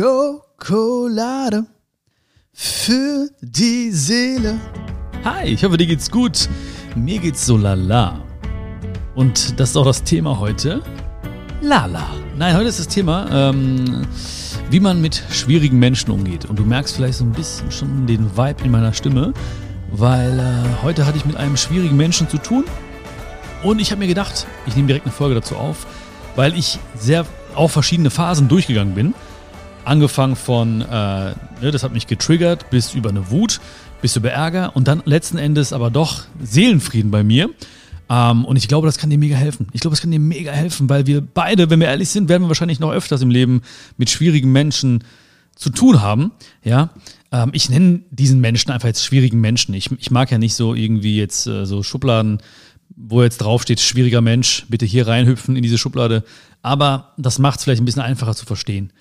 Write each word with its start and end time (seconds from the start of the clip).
Schokolade 0.00 1.66
für 2.54 3.28
die 3.42 3.90
Seele. 3.90 4.58
Hi, 5.24 5.48
ich 5.48 5.62
hoffe, 5.62 5.76
dir 5.76 5.86
geht's 5.86 6.10
gut. 6.10 6.48
Mir 6.96 7.18
geht's 7.18 7.44
so 7.44 7.58
lala. 7.58 8.24
Und 9.14 9.60
das 9.60 9.70
ist 9.70 9.76
auch 9.76 9.84
das 9.84 10.02
Thema 10.02 10.38
heute. 10.38 10.82
Lala. 11.60 12.06
Nein, 12.38 12.56
heute 12.56 12.68
ist 12.68 12.78
das 12.78 12.88
Thema, 12.88 13.28
ähm, 13.30 14.06
wie 14.70 14.80
man 14.80 15.02
mit 15.02 15.22
schwierigen 15.30 15.78
Menschen 15.78 16.10
umgeht. 16.10 16.46
Und 16.46 16.58
du 16.58 16.64
merkst 16.64 16.96
vielleicht 16.96 17.18
so 17.18 17.24
ein 17.24 17.32
bisschen 17.32 17.70
schon 17.70 18.06
den 18.06 18.34
Vibe 18.34 18.64
in 18.64 18.70
meiner 18.70 18.94
Stimme, 18.94 19.34
weil 19.92 20.38
äh, 20.38 20.82
heute 20.82 21.04
hatte 21.04 21.18
ich 21.18 21.26
mit 21.26 21.36
einem 21.36 21.58
schwierigen 21.58 21.98
Menschen 21.98 22.26
zu 22.26 22.38
tun. 22.38 22.64
Und 23.62 23.80
ich 23.80 23.90
habe 23.90 23.98
mir 23.98 24.08
gedacht, 24.08 24.46
ich 24.66 24.76
nehme 24.76 24.86
direkt 24.86 25.04
eine 25.04 25.12
Folge 25.12 25.34
dazu 25.34 25.56
auf, 25.56 25.86
weil 26.36 26.56
ich 26.56 26.78
sehr 26.98 27.26
auch 27.54 27.68
verschiedene 27.68 28.08
Phasen 28.08 28.48
durchgegangen 28.48 28.94
bin. 28.94 29.14
Angefangen 29.84 30.36
von, 30.36 30.82
äh, 30.82 30.84
ne, 30.84 31.70
das 31.72 31.82
hat 31.82 31.92
mich 31.92 32.06
getriggert, 32.06 32.70
bis 32.70 32.94
über 32.94 33.10
eine 33.10 33.30
Wut, 33.30 33.60
bis 34.02 34.16
über 34.16 34.30
Ärger 34.30 34.76
und 34.76 34.88
dann 34.88 35.02
letzten 35.04 35.38
Endes 35.38 35.72
aber 35.72 35.90
doch 35.90 36.24
Seelenfrieden 36.42 37.10
bei 37.10 37.22
mir. 37.22 37.50
Ähm, 38.10 38.44
und 38.44 38.56
ich 38.56 38.68
glaube, 38.68 38.86
das 38.86 38.98
kann 38.98 39.10
dir 39.10 39.18
mega 39.18 39.36
helfen. 39.36 39.68
Ich 39.72 39.80
glaube, 39.80 39.94
das 39.94 40.00
kann 40.00 40.10
dir 40.10 40.18
mega 40.18 40.52
helfen, 40.52 40.88
weil 40.88 41.06
wir 41.06 41.20
beide, 41.20 41.70
wenn 41.70 41.80
wir 41.80 41.88
ehrlich 41.88 42.08
sind, 42.08 42.28
werden 42.28 42.42
wir 42.42 42.48
wahrscheinlich 42.48 42.80
noch 42.80 42.90
öfters 42.90 43.22
im 43.22 43.30
Leben 43.30 43.62
mit 43.96 44.10
schwierigen 44.10 44.52
Menschen 44.52 45.04
zu 45.54 45.70
tun 45.70 46.02
haben. 46.02 46.32
Ja, 46.64 46.90
ähm, 47.32 47.50
ich 47.52 47.70
nenne 47.70 48.00
diesen 48.10 48.40
Menschen 48.40 48.70
einfach 48.72 48.88
jetzt 48.88 49.04
schwierigen 49.04 49.40
Menschen. 49.40 49.74
Ich, 49.74 49.90
ich 49.92 50.10
mag 50.10 50.30
ja 50.30 50.38
nicht 50.38 50.54
so 50.54 50.74
irgendwie 50.74 51.16
jetzt 51.16 51.46
äh, 51.46 51.66
so 51.66 51.82
Schubladen, 51.82 52.38
wo 52.96 53.22
jetzt 53.22 53.38
draufsteht, 53.38 53.80
schwieriger 53.80 54.20
Mensch, 54.20 54.66
bitte 54.68 54.86
hier 54.86 55.06
reinhüpfen 55.06 55.56
in 55.56 55.62
diese 55.62 55.78
Schublade. 55.78 56.24
Aber 56.62 57.12
das 57.16 57.38
macht 57.38 57.58
es 57.58 57.64
vielleicht 57.64 57.80
ein 57.80 57.86
bisschen 57.86 58.02
einfacher 58.02 58.34
zu 58.34 58.44
verstehen. 58.44 58.92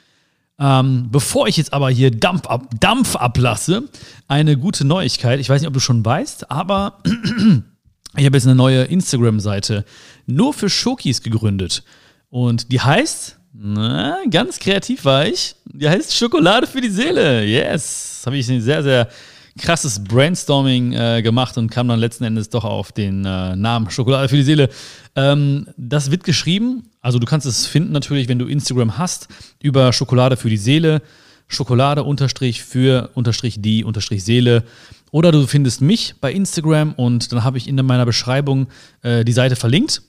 Ähm, 0.59 1.07
bevor 1.09 1.47
ich 1.47 1.57
jetzt 1.57 1.71
aber 1.71 1.89
hier 1.89 2.11
Dampf, 2.11 2.45
ab, 2.47 2.67
Dampf 2.79 3.15
ablasse, 3.15 3.83
eine 4.27 4.57
gute 4.57 4.85
Neuigkeit. 4.85 5.39
Ich 5.39 5.49
weiß 5.49 5.61
nicht, 5.61 5.67
ob 5.67 5.73
du 5.73 5.79
schon 5.79 6.03
weißt, 6.03 6.51
aber 6.51 6.99
ich 8.17 8.25
habe 8.25 8.35
jetzt 8.35 8.45
eine 8.45 8.55
neue 8.55 8.83
Instagram-Seite 8.83 9.85
nur 10.25 10.53
für 10.53 10.69
Schokis 10.69 11.21
gegründet. 11.21 11.83
Und 12.29 12.71
die 12.71 12.81
heißt, 12.81 13.39
na, 13.53 14.17
ganz 14.29 14.59
kreativ 14.59 15.05
war 15.05 15.25
ich, 15.25 15.55
die 15.65 15.89
heißt 15.89 16.15
Schokolade 16.15 16.67
für 16.67 16.81
die 16.81 16.89
Seele. 16.89 17.45
Yes. 17.45 18.21
Habe 18.25 18.37
ich 18.37 18.45
sehr, 18.45 18.83
sehr 18.83 19.09
krasses 19.57 20.03
Brainstorming 20.03 20.93
äh, 20.93 21.21
gemacht 21.21 21.57
und 21.57 21.69
kam 21.69 21.87
dann 21.87 21.99
letzten 21.99 22.23
Endes 22.23 22.49
doch 22.49 22.63
auf 22.63 22.91
den 22.91 23.25
äh, 23.25 23.55
Namen 23.55 23.89
Schokolade 23.89 24.29
für 24.29 24.35
die 24.35 24.43
Seele. 24.43 24.69
Ähm, 25.15 25.67
das 25.77 26.11
wird 26.11 26.23
geschrieben, 26.23 26.83
also 27.01 27.19
du 27.19 27.25
kannst 27.25 27.47
es 27.47 27.65
finden 27.65 27.91
natürlich, 27.91 28.27
wenn 28.27 28.39
du 28.39 28.45
Instagram 28.45 28.97
hast, 28.97 29.27
über 29.61 29.93
Schokolade 29.93 30.37
für 30.37 30.49
die 30.49 30.57
Seele, 30.57 31.01
Schokolade 31.47 32.03
unterstrich 32.03 32.63
für 32.63 33.09
unterstrich 33.15 33.61
die 33.61 33.83
unterstrich 33.83 34.23
Seele. 34.23 34.63
Oder 35.11 35.31
du 35.31 35.47
findest 35.47 35.81
mich 35.81 36.15
bei 36.21 36.31
Instagram 36.31 36.93
und 36.93 37.31
dann 37.31 37.43
habe 37.43 37.57
ich 37.57 37.67
in 37.67 37.75
meiner 37.77 38.05
Beschreibung 38.05 38.67
äh, 39.01 39.25
die 39.25 39.31
Seite 39.31 39.55
verlinkt. 39.55 40.03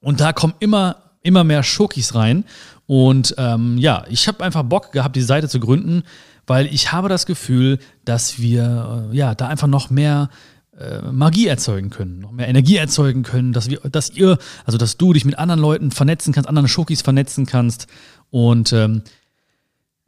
Und 0.00 0.20
da 0.20 0.32
kommen 0.32 0.54
immer, 0.60 0.96
immer 1.22 1.42
mehr 1.42 1.64
Schokis 1.64 2.14
rein. 2.14 2.44
Und 2.86 3.34
ähm, 3.38 3.76
ja, 3.78 4.04
ich 4.08 4.28
habe 4.28 4.44
einfach 4.44 4.62
Bock 4.62 4.92
gehabt, 4.92 5.16
die 5.16 5.22
Seite 5.22 5.48
zu 5.48 5.58
gründen, 5.58 6.04
weil 6.46 6.66
ich 6.66 6.92
habe 6.92 7.08
das 7.08 7.26
Gefühl, 7.26 7.78
dass 8.04 8.38
wir 8.38 9.08
äh, 9.12 9.16
ja 9.16 9.34
da 9.34 9.48
einfach 9.48 9.66
noch 9.66 9.90
mehr 9.90 10.30
äh, 10.78 11.00
Magie 11.10 11.46
erzeugen 11.46 11.90
können, 11.90 12.20
noch 12.20 12.32
mehr 12.32 12.48
Energie 12.48 12.76
erzeugen 12.76 13.22
können, 13.22 13.52
dass 13.52 13.70
wir, 13.70 13.80
dass 13.90 14.10
ihr, 14.10 14.38
also 14.64 14.78
dass 14.78 14.96
du 14.96 15.12
dich 15.12 15.24
mit 15.24 15.38
anderen 15.38 15.60
Leuten 15.60 15.90
vernetzen 15.90 16.32
kannst, 16.32 16.48
anderen 16.48 16.68
Schokis 16.68 17.02
vernetzen 17.02 17.46
kannst 17.46 17.86
und 18.30 18.72
ähm, 18.72 19.02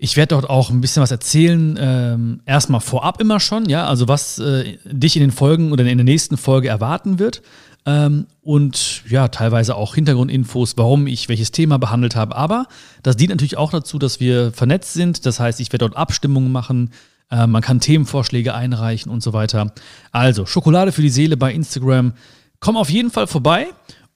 ich 0.01 0.17
werde 0.17 0.37
dort 0.37 0.49
auch 0.49 0.71
ein 0.71 0.81
bisschen 0.81 1.03
was 1.03 1.11
erzählen, 1.11 1.77
ähm, 1.81 2.41
erstmal 2.47 2.81
vorab 2.81 3.21
immer 3.21 3.41
schon, 3.41 3.69
ja, 3.69 3.87
also 3.87 4.07
was 4.07 4.39
äh, 4.39 4.79
dich 4.85 5.17
in 5.17 5.23
den 5.23 5.33
Folgen 5.33 5.73
oder 5.73 5.85
in 5.85 5.99
der 5.99 6.05
nächsten 6.05 6.37
Folge 6.37 6.69
erwarten 6.69 7.19
wird. 7.19 7.43
Ähm, 7.89 8.27
und 8.43 9.03
ja, 9.09 9.29
teilweise 9.29 9.75
auch 9.75 9.95
Hintergrundinfos, 9.95 10.77
warum 10.77 11.07
ich 11.07 11.31
welches 11.31 11.53
Thema 11.53 11.79
behandelt 11.79 12.17
habe. 12.17 12.37
Aber 12.37 12.67
das 13.03 13.17
dient 13.17 13.31
natürlich 13.31 13.57
auch 13.57 13.71
dazu, 13.71 13.99
dass 13.99 14.21
wir 14.21 14.53
vernetzt 14.53 14.93
sind. 14.93 15.25
Das 15.25 15.41
heißt, 15.41 15.59
ich 15.61 15.73
werde 15.73 15.87
dort 15.87 15.97
Abstimmungen 15.97 16.53
machen. 16.53 16.91
Äh, 17.31 17.47
man 17.47 17.63
kann 17.63 17.81
Themenvorschläge 17.81 18.55
einreichen 18.55 19.11
und 19.11 19.23
so 19.23 19.33
weiter. 19.33 19.73
Also, 20.13 20.45
Schokolade 20.45 20.93
für 20.93 21.01
die 21.01 21.09
Seele 21.09 21.39
bei 21.39 21.51
Instagram. 21.51 22.13
Komm 22.61 22.77
auf 22.77 22.91
jeden 22.91 23.11
Fall 23.11 23.27
vorbei 23.27 23.69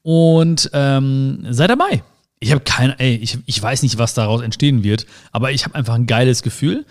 und 0.03 0.69
ähm, 0.75 1.47
sei 1.49 1.67
dabei. 1.67 2.03
Ich 2.41 2.51
habe 2.51 2.61
keine, 2.63 2.99
ey, 3.01 3.15
ich, 3.15 3.39
ich 3.47 3.63
weiß 3.63 3.83
nicht, 3.85 3.97
was 3.97 4.13
daraus 4.13 4.43
entstehen 4.43 4.83
wird, 4.85 5.07
aber 5.31 5.53
ich 5.53 5.65
habe 5.65 5.77
einfach 5.77 5.95
ein 5.95 6.07
geiles 6.07 6.43
Gefühl. 6.43 6.85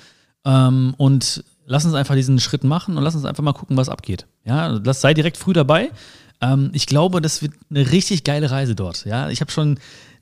Ähm, 0.45 0.95
und 0.97 1.43
lass 1.67 1.85
uns 1.85 1.93
einfach 1.93 2.15
diesen 2.15 2.39
Schritt 2.39 2.63
machen 2.63 2.97
und 2.97 3.03
lass 3.03 3.13
uns 3.13 3.25
einfach 3.25 3.43
mal 3.43 3.53
gucken, 3.53 3.77
was 3.77 3.89
abgeht. 3.89 4.25
Ja, 4.45 4.79
sei 4.93 5.13
direkt 5.13 5.37
früh 5.37 5.53
dabei. 5.53 5.91
Ähm, 6.41 6.71
ich 6.73 6.85
glaube, 6.85 7.21
das 7.21 7.41
wird 7.41 7.53
eine 7.69 7.91
richtig 7.91 8.23
geile 8.23 8.51
Reise 8.51 8.75
dort. 8.75 9.05
Ja, 9.05 9.29
ich 9.29 9.41
habe 9.41 9.51
schon 9.51 9.79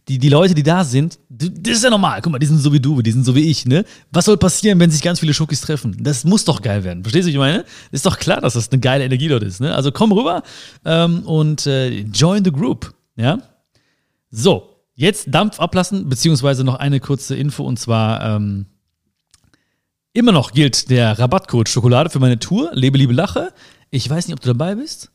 die, 0.07 0.18
die 0.18 0.30
Leute, 0.30 0.56
die 0.56 0.63
da 0.63 0.84
sind, 0.84 1.19
das 1.30 1.78
ist 1.78 1.84
ja 1.84 1.90
normal. 1.90 2.22
Guck 2.22 2.31
mal, 2.31 2.40
die 2.40 2.47
sind 2.47 2.57
so 2.57 2.74
wie 2.74 2.80
du, 2.80 3.02
die 3.02 3.12
sind 3.12 3.24
so 3.24 3.35
wie 3.35 3.50
ich, 3.50 3.66
ne? 3.66 3.85
Was 4.12 4.25
soll 4.25 4.38
passieren, 4.38 4.80
wenn 4.80 4.90
sich 4.90 5.03
ganz 5.03 5.19
viele 5.19 5.34
Schokis 5.34 5.62
treffen? 5.62 5.96
Das 6.00 6.24
muss 6.24 6.46
doch 6.46 6.62
geil 6.62 6.84
werden. 6.84 7.03
Verstehst 7.03 7.28
du, 7.28 7.30
was 7.30 7.34
ich 7.34 7.40
meine? 7.40 7.66
Ist 7.91 8.06
doch 8.06 8.18
klar, 8.18 8.41
dass 8.41 8.53
das 8.53 8.72
eine 8.72 8.80
geile 8.80 9.03
Energie 9.03 9.28
dort 9.28 9.44
ist, 9.44 9.62
ne? 9.62 9.75
Also 9.75 9.91
komm 9.91 10.12
rüber 10.12 10.41
ähm, 10.85 11.24
und 11.28 11.68
äh, 11.68 12.00
join 12.02 12.44
the 12.44 12.51
group, 12.51 12.94
ja? 13.16 13.38
So, 14.31 14.80
Jetzt 15.00 15.28
Dampf 15.34 15.62
ablassen, 15.62 16.09
beziehungsweise 16.09 16.66
noch 16.66 16.75
eine 16.75 17.00
kurze 17.00 17.34
Info 17.34 17.63
und 17.63 17.80
zwar 17.80 18.36
ähm, 18.36 18.66
immer 20.12 20.34
noch 20.34 20.51
gilt 20.51 20.90
der 20.90 21.18
Rabattcode 21.18 21.69
Schokolade 21.69 22.09
für 22.09 22.19
meine 22.19 22.38
Tour, 22.38 22.72
Lebe, 22.74 22.97
Liebe, 22.97 23.13
Lache. 23.13 23.53
Ich 23.91 24.09
weiß 24.09 24.28
nicht, 24.28 24.34
ob 24.34 24.41
du 24.41 24.50
dabei 24.50 24.75
bist. 24.75 25.09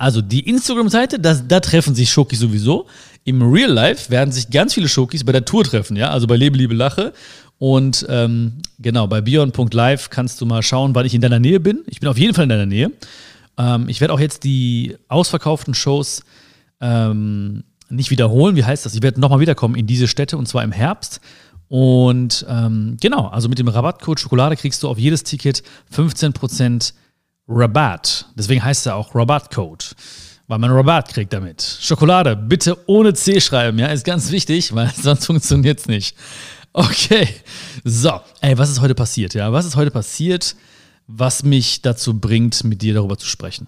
Also 0.00 0.22
die 0.22 0.48
Instagram-Seite, 0.48 1.18
da 1.20 1.60
treffen 1.60 1.94
sich 1.94 2.10
Schokis 2.10 2.38
sowieso. 2.38 2.86
Im 3.24 3.42
Real 3.42 3.70
Life 3.70 4.10
werden 4.10 4.32
sich 4.32 4.48
ganz 4.48 4.72
viele 4.72 4.88
Schokis 4.88 5.24
bei 5.24 5.32
der 5.32 5.44
Tour 5.44 5.62
treffen, 5.62 5.94
ja, 5.94 6.08
also 6.08 6.26
bei 6.26 6.36
Lebe, 6.36 6.56
Liebe, 6.56 6.72
Lache. 6.72 7.12
Und 7.58 8.06
ähm, 8.08 8.62
genau, 8.78 9.06
bei 9.08 9.20
bion.live 9.20 10.08
kannst 10.08 10.40
du 10.40 10.46
mal 10.46 10.62
schauen, 10.62 10.94
wann 10.94 11.04
ich 11.04 11.12
in 11.12 11.20
deiner 11.20 11.38
Nähe 11.38 11.60
bin. 11.60 11.82
Ich 11.86 12.00
bin 12.00 12.08
auf 12.08 12.16
jeden 12.16 12.32
Fall 12.32 12.44
in 12.44 12.48
deiner 12.48 12.64
Nähe. 12.64 12.92
Ähm, 13.58 13.90
ich 13.90 14.00
werde 14.00 14.14
auch 14.14 14.20
jetzt 14.20 14.44
die 14.44 14.96
ausverkauften 15.08 15.74
Shows 15.74 16.22
ähm, 16.80 17.64
nicht 17.90 18.10
wiederholen. 18.10 18.56
Wie 18.56 18.64
heißt 18.64 18.86
das? 18.86 18.94
Ich 18.94 19.02
werde 19.02 19.20
nochmal 19.20 19.40
wiederkommen 19.40 19.74
in 19.74 19.86
diese 19.86 20.08
Städte 20.08 20.38
und 20.38 20.48
zwar 20.48 20.64
im 20.64 20.72
Herbst. 20.72 21.20
Und 21.68 22.46
ähm, 22.48 22.96
genau, 23.02 23.26
also 23.26 23.50
mit 23.50 23.58
dem 23.58 23.68
Rabattcode 23.68 24.18
Schokolade 24.18 24.56
kriegst 24.56 24.82
du 24.82 24.88
auf 24.88 24.98
jedes 24.98 25.24
Ticket 25.24 25.62
15% 25.94 26.94
Rabatt. 27.50 28.26
Deswegen 28.36 28.62
heißt 28.62 28.86
er 28.86 28.94
auch 28.94 29.14
Rabattcode, 29.14 29.94
weil 30.46 30.58
man 30.58 30.70
Rabatt 30.70 31.12
kriegt 31.12 31.32
damit. 31.32 31.78
Schokolade, 31.80 32.36
bitte 32.36 32.78
ohne 32.86 33.12
C 33.12 33.40
schreiben, 33.40 33.78
ja, 33.78 33.88
ist 33.88 34.04
ganz 34.04 34.30
wichtig, 34.30 34.74
weil 34.74 34.90
sonst 35.02 35.26
funktioniert 35.26 35.80
es 35.80 35.88
nicht. 35.88 36.16
Okay, 36.72 37.28
so, 37.82 38.20
ey, 38.40 38.56
was 38.56 38.70
ist 38.70 38.80
heute 38.80 38.94
passiert, 38.94 39.34
ja? 39.34 39.52
Was 39.52 39.66
ist 39.66 39.74
heute 39.74 39.90
passiert, 39.90 40.54
was 41.08 41.42
mich 41.42 41.82
dazu 41.82 42.20
bringt, 42.20 42.62
mit 42.62 42.82
dir 42.82 42.94
darüber 42.94 43.18
zu 43.18 43.26
sprechen? 43.26 43.66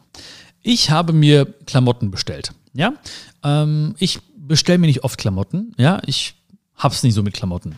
Ich 0.63 0.91
habe 0.91 1.13
mir 1.13 1.47
Klamotten 1.67 2.13
bestellt. 2.13 2.53
Ja, 2.75 2.95
ähm, 3.43 3.97
ich 3.99 4.21
bestelle 4.37 4.79
mir 4.79 4.87
nicht 4.87 5.03
oft 5.03 5.19
Klamotten. 5.19 5.75
Ja, 5.77 6.01
ich 6.07 6.35
hab's 6.77 7.03
nicht 7.03 7.15
so 7.15 7.25
mit 7.25 7.35
Klamotten. 7.35 7.77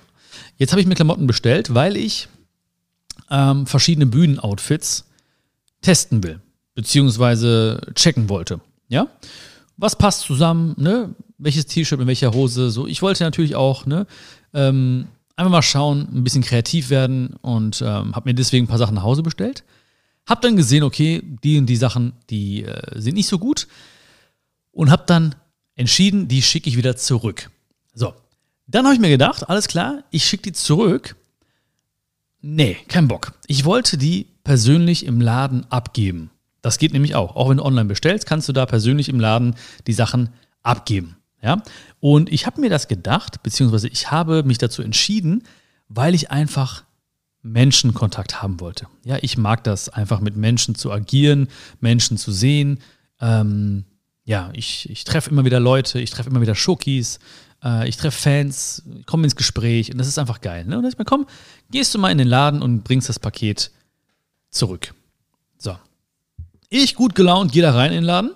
Jetzt 0.58 0.72
habe 0.72 0.82
ich 0.82 0.86
mir 0.86 0.94
Klamotten 0.94 1.26
bestellt, 1.26 1.72
weil 1.72 1.96
ich 1.96 2.28
ähm, 3.30 3.66
verschiedene 3.66 4.06
Bühnenoutfits 4.06 5.06
testen 5.84 6.22
will, 6.22 6.40
beziehungsweise 6.74 7.80
checken 7.94 8.28
wollte. 8.28 8.60
Ja, 8.88 9.08
was 9.76 9.96
passt 9.96 10.22
zusammen? 10.22 10.74
Ne? 10.78 11.14
Welches 11.38 11.66
T-Shirt 11.66 11.98
mit 11.98 12.08
welcher 12.08 12.32
Hose? 12.32 12.70
So, 12.70 12.86
ich 12.86 13.02
wollte 13.02 13.24
natürlich 13.24 13.54
auch 13.54 13.86
ne, 13.86 14.06
ähm, 14.52 15.08
einfach 15.36 15.50
mal 15.50 15.62
schauen, 15.62 16.08
ein 16.12 16.24
bisschen 16.24 16.42
kreativ 16.42 16.90
werden 16.90 17.34
und 17.42 17.82
ähm, 17.82 18.14
habe 18.14 18.30
mir 18.30 18.34
deswegen 18.34 18.64
ein 18.64 18.68
paar 18.68 18.78
Sachen 18.78 18.94
nach 18.94 19.02
Hause 19.02 19.22
bestellt. 19.22 19.64
Hab 20.26 20.40
dann 20.42 20.56
gesehen, 20.56 20.84
okay, 20.84 21.22
die 21.42 21.58
und 21.58 21.66
die 21.66 21.76
Sachen, 21.76 22.14
die 22.30 22.64
äh, 22.64 23.00
sind 23.00 23.14
nicht 23.14 23.28
so 23.28 23.38
gut 23.38 23.66
und 24.70 24.90
habe 24.90 25.04
dann 25.06 25.34
entschieden, 25.74 26.28
die 26.28 26.40
schicke 26.40 26.70
ich 26.70 26.76
wieder 26.76 26.96
zurück. 26.96 27.50
So, 27.94 28.14
dann 28.66 28.84
habe 28.84 28.94
ich 28.94 29.00
mir 29.00 29.10
gedacht, 29.10 29.48
alles 29.48 29.68
klar, 29.68 30.04
ich 30.10 30.24
schicke 30.24 30.44
die 30.44 30.52
zurück. 30.52 31.16
Nee, 32.40 32.76
kein 32.88 33.08
Bock. 33.08 33.32
Ich 33.46 33.64
wollte 33.64 33.98
die 33.98 34.26
persönlich 34.44 35.06
im 35.06 35.20
Laden 35.20 35.66
abgeben. 35.70 36.30
Das 36.62 36.78
geht 36.78 36.92
nämlich 36.92 37.14
auch. 37.14 37.36
Auch 37.36 37.50
wenn 37.50 37.56
du 37.56 37.64
online 37.64 37.86
bestellst, 37.86 38.26
kannst 38.26 38.48
du 38.48 38.52
da 38.52 38.66
persönlich 38.66 39.08
im 39.08 39.20
Laden 39.20 39.56
die 39.86 39.92
Sachen 39.92 40.30
abgeben. 40.62 41.16
Ja? 41.42 41.62
Und 42.00 42.32
ich 42.32 42.46
habe 42.46 42.60
mir 42.60 42.70
das 42.70 42.88
gedacht, 42.88 43.42
beziehungsweise 43.42 43.88
ich 43.88 44.10
habe 44.10 44.42
mich 44.44 44.58
dazu 44.58 44.82
entschieden, 44.82 45.42
weil 45.88 46.14
ich 46.14 46.30
einfach 46.30 46.84
Menschenkontakt 47.42 48.42
haben 48.42 48.60
wollte. 48.60 48.86
Ja, 49.04 49.18
ich 49.20 49.36
mag 49.36 49.64
das 49.64 49.90
einfach 49.90 50.20
mit 50.20 50.36
Menschen 50.36 50.74
zu 50.74 50.90
agieren, 50.90 51.48
Menschen 51.80 52.16
zu 52.16 52.32
sehen, 52.32 52.78
ähm, 53.20 53.84
ja, 54.24 54.50
ich, 54.54 54.88
ich 54.88 55.04
treffe 55.04 55.30
immer 55.30 55.44
wieder 55.44 55.60
Leute, 55.60 56.00
ich 56.00 56.10
treffe 56.10 56.30
immer 56.30 56.40
wieder 56.40 56.54
Schokis, 56.54 57.18
äh, 57.62 57.86
ich 57.86 57.98
treffe 57.98 58.18
Fans, 58.18 58.82
komme 59.04 59.24
ins 59.24 59.36
Gespräch 59.36 59.92
und 59.92 59.98
das 59.98 60.08
ist 60.08 60.18
einfach 60.18 60.40
geil. 60.40 60.64
Ne? 60.64 60.76
Und 60.76 60.82
dann 60.82 60.92
ich 60.92 60.98
mir, 60.98 61.04
komm, 61.04 61.26
gehst 61.70 61.94
du 61.94 61.98
mal 61.98 62.10
in 62.10 62.16
den 62.16 62.28
Laden 62.28 62.62
und 62.62 62.84
bringst 62.84 63.10
das 63.10 63.18
Paket 63.18 63.70
zurück. 64.54 64.94
So. 65.58 65.76
Ich 66.68 66.94
gut 66.94 67.14
gelaunt, 67.14 67.52
gehe 67.52 67.62
da 67.62 67.72
rein 67.72 67.90
in 67.90 67.98
den 67.98 68.04
Laden. 68.04 68.30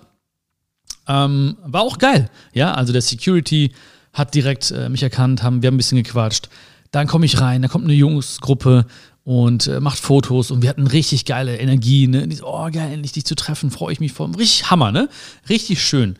Ähm, 1.07 1.57
war 1.65 1.81
auch 1.81 1.97
geil. 1.97 2.29
Ja, 2.53 2.73
also 2.73 2.93
der 2.93 3.01
Security 3.01 3.73
hat 4.13 4.35
direkt 4.35 4.71
äh, 4.71 4.89
mich 4.89 5.03
erkannt, 5.03 5.43
haben, 5.43 5.61
wir 5.61 5.67
haben 5.67 5.75
ein 5.75 5.77
bisschen 5.77 6.01
gequatscht. 6.01 6.49
Dann 6.91 7.07
komme 7.07 7.25
ich 7.25 7.39
rein, 7.39 7.61
da 7.61 7.67
kommt 7.67 7.85
eine 7.85 7.93
Jungsgruppe 7.93 8.85
und 9.23 9.67
äh, 9.67 9.79
macht 9.79 9.99
Fotos 9.99 10.51
und 10.51 10.61
wir 10.61 10.69
hatten 10.69 10.87
richtig 10.87 11.25
geile 11.25 11.57
Energie. 11.57 12.07
Ne? 12.07 12.27
So, 12.35 12.47
oh, 12.47 12.69
geil, 12.71 12.91
endlich 12.91 13.11
dich 13.11 13.25
zu 13.25 13.35
treffen, 13.35 13.71
freue 13.71 13.93
ich 13.93 13.99
mich 13.99 14.13
voll. 14.13 14.31
Richtig 14.35 14.69
Hammer, 14.71 14.91
ne? 14.91 15.09
Richtig 15.49 15.81
schön. 15.81 16.17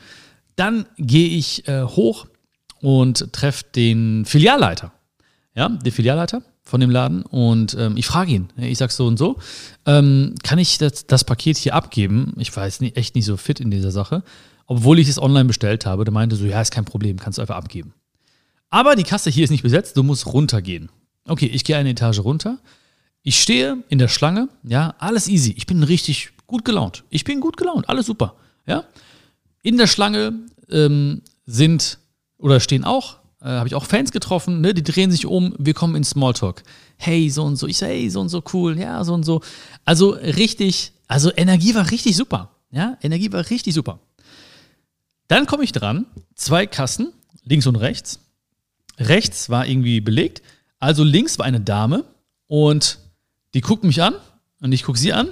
Dann 0.56 0.86
gehe 0.98 1.30
ich 1.30 1.68
äh, 1.68 1.84
hoch 1.84 2.28
und 2.82 3.32
treffe 3.34 3.66
den 3.76 4.26
Filialleiter. 4.26 4.92
Ja, 5.56 5.70
den 5.70 5.92
Filialleiter 5.92 6.44
von 6.70 6.80
dem 6.80 6.90
Laden 6.90 7.24
und 7.24 7.76
ähm, 7.78 7.98
ich 7.98 8.06
frage 8.06 8.32
ihn. 8.32 8.50
Ich 8.58 8.78
sage 8.78 8.94
so 8.94 9.08
und 9.08 9.18
so, 9.18 9.38
ähm, 9.86 10.36
kann 10.44 10.60
ich 10.60 10.78
das, 10.78 11.08
das, 11.08 11.24
Paket 11.24 11.58
hier 11.58 11.74
abgeben? 11.74 12.34
Ich 12.38 12.56
weiß 12.56 12.80
nicht, 12.80 12.96
echt 12.96 13.16
nicht 13.16 13.26
so 13.26 13.38
fit 13.38 13.60
in 13.60 13.72
dieser 13.72 13.92
Sache, 13.92 14.24
obwohl 14.68 15.00
ich 15.00 15.10
es 15.10 15.22
online 15.22 15.46
bestellt 15.46 15.86
habe. 15.86 16.06
Der 16.06 16.14
meinte 16.14 16.36
so, 16.36 16.46
ja, 16.46 16.62
ist 16.62 16.72
kein 16.72 16.86
Problem, 16.86 17.18
kannst 17.18 17.38
du 17.38 17.42
einfach 17.42 17.56
abgeben. 17.56 17.94
Aber 18.70 18.96
die 18.96 19.04
Kasse 19.04 19.32
hier 19.32 19.44
ist 19.44 19.50
nicht 19.50 19.64
besetzt, 19.64 19.98
du 19.98 20.04
musst 20.04 20.28
runtergehen. 20.28 20.90
Okay, 21.28 21.48
ich 21.48 21.64
gehe 21.64 21.76
eine 21.76 21.90
Etage 21.90 22.20
runter. 22.20 22.60
Ich 23.24 23.40
stehe 23.42 23.84
in 23.90 23.98
der 23.98 24.08
Schlange, 24.08 24.48
ja, 24.64 24.96
alles 25.00 25.28
easy. 25.28 25.54
Ich 25.58 25.66
bin 25.66 25.84
richtig 25.84 26.32
gut 26.48 26.66
gelaunt. 26.66 27.04
Ich 27.10 27.24
bin 27.24 27.42
gut 27.42 27.58
gelaunt, 27.58 27.90
alles 27.90 28.06
super, 28.06 28.36
ja. 28.66 28.86
In 29.62 29.78
der 29.78 29.88
Schlange 29.88 30.34
ähm, 30.70 31.24
sind 31.46 32.00
oder 32.38 32.60
stehen 32.60 32.86
auch, 32.86 33.19
äh, 33.42 33.48
habe 33.48 33.68
ich 33.68 33.76
auch 33.76 33.86
Fans 33.86 34.12
getroffen, 34.12 34.62
ne, 34.62 34.74
die 34.74 34.84
drehen 34.84 35.12
sich 35.12 35.26
um, 35.26 35.56
wir 35.58 35.74
kommen 35.74 35.96
in 35.96 36.04
Smalltalk. 36.04 36.64
Hey, 36.98 37.30
so 37.30 37.44
und 37.44 37.56
so. 37.56 37.68
Ich 37.68 37.78
so, 37.78 37.86
hey, 37.86 38.10
so 38.10 38.22
und 38.22 38.30
so 38.30 38.44
cool, 38.54 38.78
ja, 38.78 39.04
so 39.04 39.14
und 39.14 39.24
so. 39.24 39.42
Also 39.86 40.12
richtig, 40.12 40.92
also 41.08 41.32
Energie 41.36 41.76
war 41.76 41.90
richtig 41.92 42.16
super. 42.16 42.52
Ja, 42.72 42.98
Energie 43.02 43.32
war 43.32 43.50
richtig 43.50 43.74
super. 43.74 44.00
Dann 45.28 45.46
komme 45.46 45.64
ich 45.64 45.72
dran, 45.72 46.06
zwei 46.36 46.68
Kassen, 46.68 47.14
links 47.44 47.68
und 47.68 47.76
rechts. 47.76 48.20
Rechts 49.00 49.50
war 49.50 49.66
irgendwie 49.66 50.02
belegt, 50.02 50.42
also 50.80 51.04
links 51.04 51.40
war 51.40 51.46
eine 51.46 51.62
Dame 51.62 52.04
und 52.48 53.00
die 53.54 53.62
guckt 53.62 53.84
mich 53.84 54.02
an 54.02 54.16
und 54.62 54.72
ich 54.72 54.84
gucke 54.84 55.00
sie 55.00 55.14
an 55.14 55.30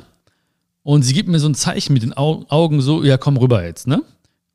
und 0.84 1.04
sie 1.04 1.14
gibt 1.14 1.28
mir 1.30 1.40
so 1.40 1.50
ein 1.50 1.56
Zeichen 1.56 1.94
mit 1.94 2.04
den 2.04 2.14
Augen 2.14 2.82
so, 2.82 3.04
ja, 3.04 3.18
komm 3.18 3.38
rüber 3.38 3.64
jetzt, 3.66 3.88
ne? 3.88 4.02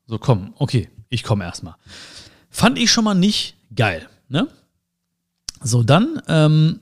So, 0.07 0.17
komm, 0.17 0.53
okay, 0.57 0.89
ich 1.09 1.23
komme 1.23 1.43
erstmal. 1.43 1.75
Fand 2.53 2.77
ich 2.77 2.91
schon 2.91 3.03
mal 3.03 3.15
nicht 3.15 3.55
geil. 3.75 4.07
Ne? 4.29 4.47
So, 5.63 5.81
dann 5.81 6.21
ähm, 6.27 6.81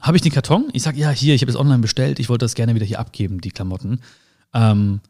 habe 0.00 0.16
ich 0.16 0.22
den 0.22 0.30
Karton. 0.30 0.68
Ich 0.72 0.84
sage, 0.84 0.98
ja, 0.98 1.10
hier, 1.10 1.34
ich 1.34 1.42
habe 1.42 1.50
es 1.50 1.58
online 1.58 1.80
bestellt. 1.80 2.20
Ich 2.20 2.28
wollte 2.28 2.44
das 2.44 2.54
gerne 2.54 2.76
wieder 2.76 2.86
hier 2.86 3.00
abgeben, 3.00 3.40
die 3.40 3.50
Klamotten. 3.50 4.00
Ähm, 4.54 5.00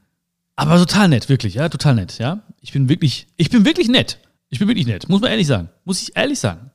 aber 0.57 0.79
total 0.79 1.09
nett, 1.09 1.29
wirklich, 1.29 1.55
ja, 1.55 1.69
total 1.69 1.97
nett, 1.97 2.19
ja. 2.19 2.43
Ich 2.63 2.73
bin 2.73 2.89
wirklich, 2.89 3.27
ich 3.37 3.51
bin 3.51 3.67
wirklich 3.67 3.89
nett. 3.89 4.19
Ich 4.49 4.59
bin 4.59 4.69
wirklich 4.69 4.87
nett, 4.87 5.07
muss 5.11 5.21
man 5.21 5.31
ehrlich 5.31 5.47
sagen. 5.47 5.69
Muss 5.85 6.01
ich 6.01 6.17
ehrlich 6.17 6.41
sagen. 6.41 6.71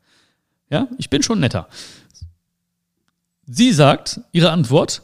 Ja, 0.69 0.87
ich 0.99 1.09
bin 1.09 1.23
schon 1.23 1.39
netter. 1.39 1.67
Sie 3.47 3.73
sagt, 3.73 4.21
ihre 4.33 4.51
Antwort, 4.51 5.01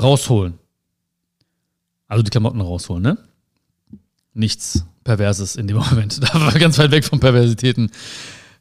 rausholen. 0.00 0.58
Also 2.08 2.22
die 2.22 2.30
Klamotten 2.30 2.62
rausholen, 2.62 3.02
ne? 3.02 3.18
Nichts 4.32 4.86
Perverses 5.06 5.56
in 5.56 5.66
dem 5.66 5.76
Moment. 5.90 6.22
Da 6.22 6.34
war 6.34 6.52
ganz 6.52 6.78
weit 6.78 6.90
weg 6.90 7.04
von 7.04 7.20
Perversitäten. 7.20 7.90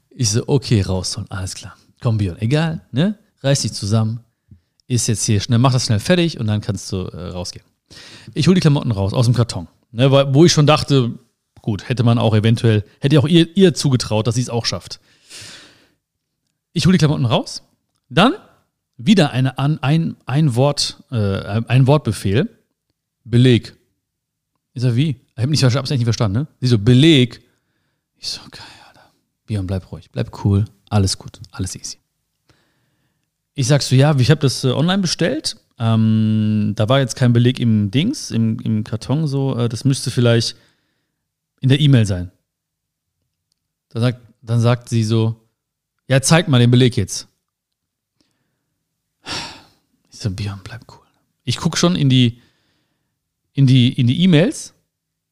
Ich 0.09 0.30
so, 0.30 0.44
okay, 0.47 0.81
rausholen, 0.81 1.30
alles 1.30 1.56
klar. 1.56 1.75
Komm, 2.01 2.18
Björn, 2.18 2.38
egal, 2.39 2.81
ne? 2.92 3.18
Reiß 3.42 3.63
dich 3.63 3.74
zusammen. 3.74 4.21
Ist 4.88 5.07
jetzt 5.07 5.25
hier 5.25 5.42
schnell, 5.42 5.59
mach 5.59 5.74
das 5.74 5.86
schnell 5.86 6.00
fertig 6.00 6.39
und 6.39 6.47
dann 6.47 6.62
kannst 6.62 6.92
du 6.92 7.07
äh, 7.07 7.30
rausgehen. 7.30 7.65
Ich 8.33 8.47
hole 8.47 8.56
die 8.56 8.62
Klamotten 8.62 8.92
raus 8.92 9.13
aus 9.13 9.25
dem 9.25 9.33
Karton. 9.33 9.68
Ne, 9.92 10.12
wo 10.12 10.45
ich 10.45 10.51
schon 10.51 10.68
dachte, 10.68 11.13
gut, 11.62 11.89
hätte 11.89 12.03
man 12.03 12.18
auch 12.18 12.36
eventuell, 12.36 12.83
hätte 13.00 13.19
auch 13.19 13.27
ihr, 13.27 13.56
ihr 13.57 13.74
zugetraut, 13.74 14.27
dass 14.27 14.36
sie 14.36 14.41
es 14.41 14.50
auch 14.50 14.65
schafft. 14.65 15.00
Ich 16.74 16.86
hole 16.86 16.94
die 16.94 17.00
Klamotten 17.00 17.25
raus. 17.25 17.63
Dann 18.09 18.33
wieder 18.98 19.31
eine, 19.31 19.57
ein, 19.57 20.18
ein, 20.25 20.56
Wort, 20.56 21.03
äh, 21.12 21.62
ein 21.68 21.88
Wortbefehl. 21.88 22.50
Beleg. 23.24 23.75
Ich 24.74 24.83
sag, 24.83 24.95
wie? 24.95 25.25
Ich 25.35 25.41
habe 25.41 25.51
nicht, 25.51 25.63
hab's 25.63 25.89
nicht 25.89 26.03
verstanden, 26.03 26.39
ne? 26.39 26.47
Sie 26.61 26.67
so, 26.67 26.79
Beleg. 26.79 27.41
Ich 28.17 28.29
so, 28.29 28.41
geil, 28.49 28.63
Alter. 28.87 29.11
Björn, 29.45 29.67
bleib 29.67 29.91
ruhig, 29.91 30.09
bleib 30.11 30.45
cool, 30.45 30.65
alles 30.89 31.17
gut, 31.17 31.39
alles 31.51 31.75
easy. 31.75 31.97
Ich 33.53 33.67
sag 33.67 33.81
so, 33.81 33.95
ja, 33.95 34.15
ich 34.17 34.29
habe 34.29 34.41
das 34.41 34.63
äh, 34.63 34.71
online 34.71 35.01
bestellt. 35.01 35.57
Ähm, 35.77 36.73
da 36.75 36.87
war 36.87 36.99
jetzt 36.99 37.15
kein 37.15 37.33
Beleg 37.33 37.59
im 37.59 37.91
Dings, 37.91 38.31
im, 38.31 38.59
im 38.61 38.83
Karton 38.83 39.27
so. 39.27 39.57
Äh, 39.57 39.67
das 39.67 39.83
müsste 39.83 40.09
vielleicht 40.09 40.55
in 41.59 41.69
der 41.69 41.79
E-Mail 41.79 42.05
sein. 42.05 42.31
Dann 43.89 44.01
sagt, 44.01 44.19
dann 44.41 44.59
sagt 44.59 44.89
sie 44.89 45.03
so, 45.03 45.41
ja, 46.07 46.21
zeig 46.21 46.47
mal 46.47 46.59
den 46.59 46.71
Beleg 46.71 46.95
jetzt. 46.95 47.27
Ich 50.11 50.19
so, 50.19 50.29
Björn, 50.29 50.61
bleib 50.63 50.85
cool. 50.93 51.05
Ich 51.43 51.57
gucke 51.57 51.77
schon 51.77 51.95
in 51.95 52.09
die 52.09 52.41
in 53.53 53.67
die 53.67 53.91
in 53.93 54.07
die 54.07 54.21
E-Mails 54.23 54.75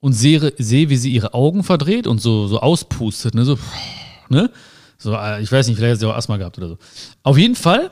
und 0.03 0.11
sehe, 0.11 0.53
sehe, 0.57 0.89
wie 0.89 0.97
sie 0.97 1.13
ihre 1.13 1.33
Augen 1.33 1.63
verdreht 1.63 2.07
und 2.07 2.19
so, 2.19 2.45
so 2.47 2.59
auspustet, 2.59 3.35
ne? 3.35 3.45
So, 3.45 3.57
ne? 4.27 4.51
So, 4.97 5.13
äh, 5.13 5.41
ich 5.41 5.49
weiß 5.49 5.65
nicht, 5.65 5.77
vielleicht 5.77 5.93
hat 5.93 5.99
sie 6.01 6.09
auch 6.09 6.17
Asthma 6.17 6.35
gehabt 6.35 6.57
oder 6.57 6.67
so. 6.67 6.77
Auf 7.23 7.37
jeden 7.37 7.55
Fall, 7.55 7.89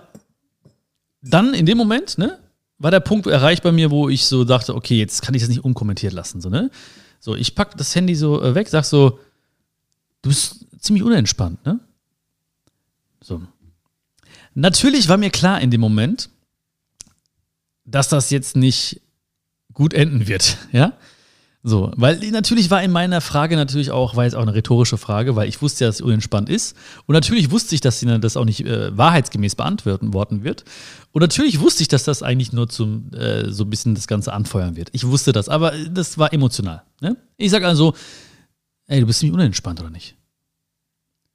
dann 1.21 1.53
in 1.53 1.65
dem 1.65 1.77
Moment, 1.77 2.17
ne, 2.17 2.37
war 2.79 2.91
der 2.91 2.99
Punkt 2.99 3.27
erreicht 3.27 3.63
bei 3.63 3.71
mir, 3.71 3.91
wo 3.91 4.09
ich 4.09 4.25
so 4.25 4.43
dachte, 4.43 4.75
okay, 4.75 4.97
jetzt 4.97 5.21
kann 5.21 5.35
ich 5.35 5.41
das 5.41 5.47
nicht 5.47 5.63
unkommentiert 5.63 6.11
lassen, 6.11 6.41
so, 6.41 6.49
ne? 6.49 6.69
So, 7.21 7.37
ich 7.37 7.55
pack 7.55 7.77
das 7.77 7.95
Handy 7.95 8.13
so 8.13 8.43
äh, 8.43 8.55
weg, 8.55 8.67
sag 8.67 8.83
so, 8.83 9.17
du 10.21 10.29
bist 10.31 10.65
ziemlich 10.79 11.03
unentspannt, 11.03 11.65
ne? 11.65 11.79
So. 13.21 13.41
Natürlich 14.53 15.07
war 15.07 15.15
mir 15.15 15.29
klar 15.29 15.61
in 15.61 15.71
dem 15.71 15.79
Moment, 15.79 16.29
dass 17.85 18.09
das 18.09 18.31
jetzt 18.31 18.57
nicht 18.57 18.99
gut 19.71 19.93
enden 19.93 20.27
wird, 20.27 20.57
ja? 20.73 20.91
So, 21.63 21.91
weil 21.95 22.17
natürlich 22.31 22.71
war 22.71 22.81
in 22.81 22.91
meiner 22.91 23.21
Frage 23.21 23.55
natürlich 23.55 23.91
auch, 23.91 24.15
war 24.15 24.23
jetzt 24.23 24.33
auch 24.33 24.41
eine 24.41 24.55
rhetorische 24.55 24.97
Frage, 24.97 25.35
weil 25.35 25.47
ich 25.47 25.61
wusste 25.61 25.83
ja, 25.83 25.89
dass 25.89 25.97
sie 25.97 26.03
unentspannt 26.03 26.49
ist. 26.49 26.75
Und 27.05 27.13
natürlich 27.13 27.51
wusste 27.51 27.75
ich, 27.75 27.81
dass 27.81 27.99
sie 27.99 28.07
das 28.19 28.35
auch 28.35 28.45
nicht 28.45 28.65
äh, 28.65 28.97
wahrheitsgemäß 28.97 29.55
beantworten 29.55 30.43
wird. 30.43 30.63
Und 31.12 31.21
natürlich 31.21 31.59
wusste 31.59 31.83
ich, 31.83 31.88
dass 31.88 32.03
das 32.03 32.24
eigentlich 32.24 32.51
nur 32.51 32.67
zum 32.67 33.13
äh, 33.13 33.51
so 33.51 33.63
ein 33.63 33.69
bisschen 33.69 33.93
das 33.93 34.07
Ganze 34.07 34.33
anfeuern 34.33 34.75
wird. 34.75 34.89
Ich 34.93 35.05
wusste 35.05 35.33
das, 35.33 35.50
aber 35.50 35.74
das 35.89 36.17
war 36.17 36.33
emotional. 36.33 36.81
Ne? 37.00 37.15
Ich 37.38 37.51
sage 37.51 37.67
also, 37.67 37.93
ey, 38.88 39.00
du 39.00 39.05
bist 39.05 39.19
ziemlich 39.19 39.36
unentspannt, 39.36 39.79
oder 39.81 39.91
nicht? 39.91 40.15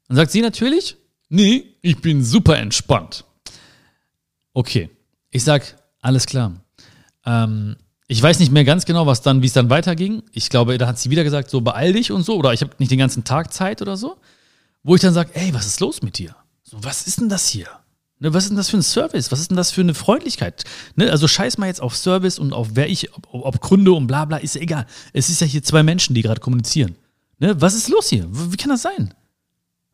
Dann 0.09 0.17
sagt 0.17 0.33
sie 0.33 0.41
natürlich, 0.41 0.97
nee, 1.29 1.77
ich 1.83 2.01
bin 2.01 2.25
super 2.25 2.59
entspannt. 2.59 3.25
Okay. 4.53 4.91
Ich 5.31 5.45
sag, 5.45 5.77
alles 6.01 6.27
klar. 6.27 6.53
Ähm, 7.25 7.77
ich 8.09 8.23
weiß 8.23 8.39
nicht 8.39 8.53
mehr 8.53 8.65
ganz 8.65 8.85
genau, 8.85 9.07
was 9.07 9.23
dann, 9.23 9.43
wie 9.43 9.47
es 9.47 9.53
dann 9.53 9.71
weiterging. 9.71 10.23
Ich 10.33 10.49
glaube, 10.49 10.79
da 10.79 10.87
hat 10.87 10.99
sie 10.99 11.11
wieder 11.11 11.25
gesagt, 11.25 11.51
so 11.51 11.61
beeil 11.61 11.93
dich 11.93 12.13
und 12.13 12.23
so, 12.23 12.37
oder 12.37 12.53
ich 12.53 12.61
habe 12.61 12.73
nicht 12.79 12.91
den 12.91 12.99
ganzen 12.99 13.25
Tag 13.25 13.53
Zeit 13.53 13.83
oder 13.83 13.97
so. 13.97 14.17
Wo 14.83 14.95
ich 14.95 15.01
dann 15.01 15.15
sage, 15.15 15.31
ey, 15.35 15.53
was 15.53 15.67
ist 15.67 15.81
los 15.81 16.03
mit 16.03 16.19
dir? 16.19 16.37
So, 16.63 16.79
was 16.81 17.07
ist 17.07 17.21
denn 17.21 17.29
das 17.29 17.49
hier? 17.49 17.67
Ne, 18.19 18.33
was 18.33 18.45
ist 18.45 18.51
denn 18.51 18.57
das 18.57 18.71
für 18.71 18.79
ein 18.79 18.83
Service? 18.83 19.31
Was 19.33 19.41
ist 19.41 19.51
denn 19.51 19.57
das 19.57 19.73
für 19.73 19.81
eine 19.81 19.95
Freundlichkeit? 19.95 20.65
Ne, 20.95 21.11
also 21.11 21.29
scheiß 21.29 21.59
mal 21.59 21.67
jetzt 21.67 21.83
auf 21.83 21.97
Service 21.97 22.39
und 22.39 22.53
auf 22.53 22.69
wer 22.75 22.89
ich, 22.89 23.13
ob, 23.15 23.27
ob 23.33 23.61
Gründe 23.61 23.93
und 23.93 24.07
bla 24.07 24.25
bla, 24.25 24.39
ist 24.39 24.55
ja 24.55 24.61
egal. 24.61 24.87
Es 25.13 25.29
ist 25.29 25.41
ja 25.41 25.47
hier 25.47 25.63
zwei 25.63 25.83
Menschen, 25.83 26.15
die 26.15 26.23
gerade 26.23 26.41
kommunizieren. 26.41 26.95
Ne, 27.39 27.61
was 27.61 27.75
ist 27.75 27.89
los 27.89 28.09
hier? 28.09 28.27
Wie 28.31 28.57
kann 28.57 28.71
das 28.71 28.83
sein? 28.83 29.13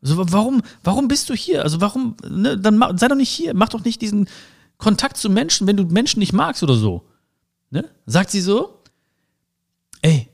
Also 0.01 0.17
warum, 0.31 0.61
warum 0.83 1.07
bist 1.07 1.29
du 1.29 1.33
hier? 1.33 1.63
Also 1.63 1.81
warum, 1.81 2.15
ne, 2.29 2.57
dann 2.57 2.79
sei 2.97 3.07
doch 3.07 3.15
nicht 3.15 3.29
hier, 3.29 3.53
mach 3.53 3.69
doch 3.69 3.83
nicht 3.83 4.01
diesen 4.01 4.29
Kontakt 4.77 5.17
zu 5.17 5.29
Menschen, 5.29 5.67
wenn 5.67 5.77
du 5.77 5.83
Menschen 5.85 6.19
nicht 6.19 6.33
magst 6.33 6.61
oder 6.63 6.75
so. 6.75 7.03
Ne? 7.73 7.89
Sagt 8.05 8.29
sie 8.29 8.39
so, 8.39 8.83
ey, 10.03 10.29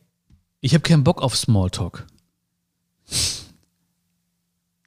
ich 0.60 0.74
habe 0.74 0.82
keinen 0.82 1.06
Bock 1.06 1.22
auf 1.22 1.38
Smalltalk. 1.38 2.06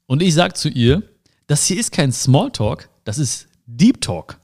Und 0.05 0.21
ich 0.21 0.35
sage 0.35 0.53
zu 0.53 0.69
ihr, 0.69 1.03
das 1.47 1.65
hier 1.65 1.81
ist 1.81 1.93
kein 1.93 2.13
Smalltalk, 2.13 2.91
das 3.05 3.17
ist 3.17 3.49
Deep 3.65 4.03
Talk. 4.03 4.39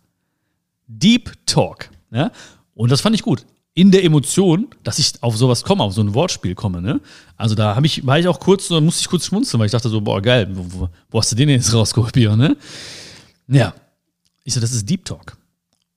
Deep 0.87 1.35
Talk. 1.45 1.91
Ja? 2.11 2.33
Und 2.73 2.91
das 2.91 3.03
fand 3.03 3.15
ich 3.15 3.21
gut. 3.21 3.45
In 3.75 3.91
der 3.91 4.03
Emotion, 4.03 4.69
dass 4.83 4.99
ich 4.99 5.23
auf 5.23 5.37
sowas 5.37 5.63
komme, 5.63 5.85
auf 5.85 5.93
so 5.93 6.01
ein 6.01 6.15
Wortspiel 6.15 6.55
komme. 6.55 6.81
Ne? 6.81 7.03
Also 7.37 7.55
da 7.55 7.79
ich, 7.83 8.07
war 8.07 8.19
ich 8.19 8.27
auch 8.27 8.41
kurz, 8.41 8.69
da 8.69 8.81
musste 8.81 9.03
ich 9.03 9.09
kurz 9.09 9.27
schmunzeln, 9.27 9.61
weil 9.61 9.67
ich 9.67 9.73
dachte 9.73 9.91
so, 9.91 10.01
boah, 10.01 10.23
geil, 10.23 10.49
wo, 10.51 10.89
wo 11.11 11.19
hast 11.19 11.31
du 11.31 11.37
den 11.37 11.51
jetzt 11.51 11.75
rausgeholt, 11.75 12.17
ne? 12.17 12.57
Ja. 13.49 13.75
Ich 14.45 14.55
so, 14.55 14.61
das 14.61 14.73
ist 14.73 14.89
Deep 14.89 15.05
Talk. 15.05 15.37